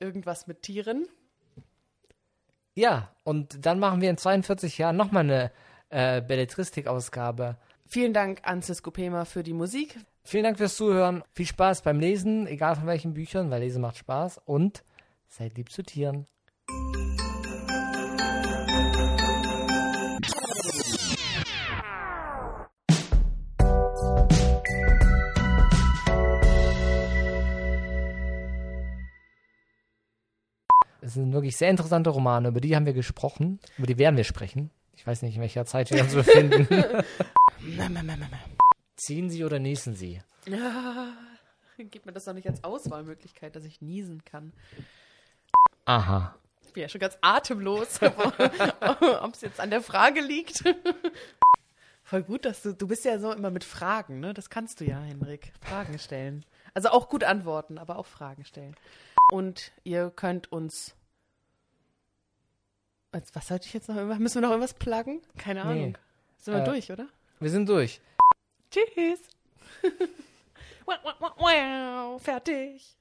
irgendwas 0.00 0.46
mit 0.46 0.60
Tieren. 0.60 1.08
Ja, 2.78 3.10
und 3.24 3.66
dann 3.66 3.80
machen 3.80 4.00
wir 4.00 4.08
in 4.08 4.18
42 4.18 4.78
Jahren 4.78 4.96
nochmal 4.96 5.24
eine 5.24 5.50
äh, 5.90 6.22
Belletristik-Ausgabe. 6.22 7.56
Vielen 7.88 8.12
Dank 8.12 8.38
an 8.44 8.62
Cisco 8.62 8.92
Pema 8.92 9.24
für 9.24 9.42
die 9.42 9.52
Musik. 9.52 9.98
Vielen 10.22 10.44
Dank 10.44 10.58
fürs 10.58 10.76
Zuhören. 10.76 11.24
Viel 11.32 11.46
Spaß 11.46 11.82
beim 11.82 11.98
Lesen, 11.98 12.46
egal 12.46 12.76
von 12.76 12.86
welchen 12.86 13.14
Büchern, 13.14 13.50
weil 13.50 13.62
Lesen 13.62 13.82
macht 13.82 13.96
Spaß. 13.96 14.40
Und 14.44 14.84
seid 15.26 15.56
lieb 15.56 15.72
zu 15.72 15.82
Tieren. 15.82 16.28
Sind 31.18 31.32
wirklich 31.32 31.56
sehr 31.56 31.70
interessante 31.70 32.10
Romane, 32.10 32.48
über 32.48 32.60
die 32.60 32.74
haben 32.74 32.86
wir 32.86 32.92
gesprochen, 32.92 33.60
über 33.76 33.86
die 33.86 33.98
werden 33.98 34.16
wir 34.16 34.24
sprechen. 34.24 34.70
Ich 34.96 35.06
weiß 35.06 35.22
nicht, 35.22 35.36
in 35.36 35.40
welcher 35.40 35.64
Zeit 35.64 35.90
wir 35.90 36.02
uns 36.02 36.14
befinden. 36.14 36.66
Ziehen 38.96 39.30
Sie 39.30 39.44
oder 39.44 39.58
niesen 39.58 39.94
Sie? 39.94 40.20
Ja, 40.46 41.12
gib 41.78 42.04
mir 42.04 42.12
das 42.12 42.24
doch 42.24 42.32
nicht 42.32 42.48
als 42.48 42.64
Auswahlmöglichkeit, 42.64 43.54
dass 43.54 43.64
ich 43.64 43.80
niesen 43.80 44.24
kann. 44.24 44.52
Aha. 45.84 46.34
Ich 46.66 46.72
bin 46.72 46.82
ja 46.82 46.88
schon 46.88 47.00
ganz 47.00 47.16
atemlos, 47.20 48.00
ob 49.22 49.34
es 49.34 49.40
jetzt 49.40 49.60
an 49.60 49.70
der 49.70 49.80
Frage 49.80 50.20
liegt. 50.20 50.64
Voll 52.02 52.22
gut, 52.22 52.44
dass 52.44 52.62
du, 52.62 52.74
du 52.74 52.88
bist 52.88 53.04
ja 53.04 53.18
so 53.18 53.32
immer 53.32 53.50
mit 53.50 53.64
Fragen, 53.64 54.20
ne? 54.20 54.34
Das 54.34 54.50
kannst 54.50 54.80
du 54.80 54.84
ja, 54.84 55.00
Henrik. 55.00 55.52
Fragen 55.60 55.98
stellen. 55.98 56.44
Also 56.74 56.88
auch 56.88 57.08
gut 57.08 57.22
antworten, 57.24 57.78
aber 57.78 57.98
auch 57.98 58.06
Fragen 58.06 58.44
stellen. 58.44 58.74
Und 59.30 59.72
ihr 59.84 60.10
könnt 60.14 60.50
uns. 60.50 60.94
Was, 63.12 63.48
sollte 63.48 63.66
ich 63.66 63.72
jetzt 63.72 63.88
noch? 63.88 63.96
irgendwas- 63.96 64.18
Müssen 64.18 64.34
wir 64.36 64.42
noch 64.42 64.50
irgendwas 64.50 64.74
pluggen? 64.74 65.22
Keine 65.38 65.64
Nee. 65.64 65.70
Ahnung. 65.70 65.98
Sind 66.38 66.54
wir 66.54 66.62
Äh, 66.62 66.64
durch, 66.64 66.92
oder? 66.92 67.08
Wir 67.40 67.50
sind 67.50 67.68
durch. 67.68 68.00
Tschüss. 68.70 69.20
wow, 70.84 70.96
wow, 71.02 71.14
wow, 71.18 71.32
wow. 71.38 72.22
Fertig. 72.22 72.97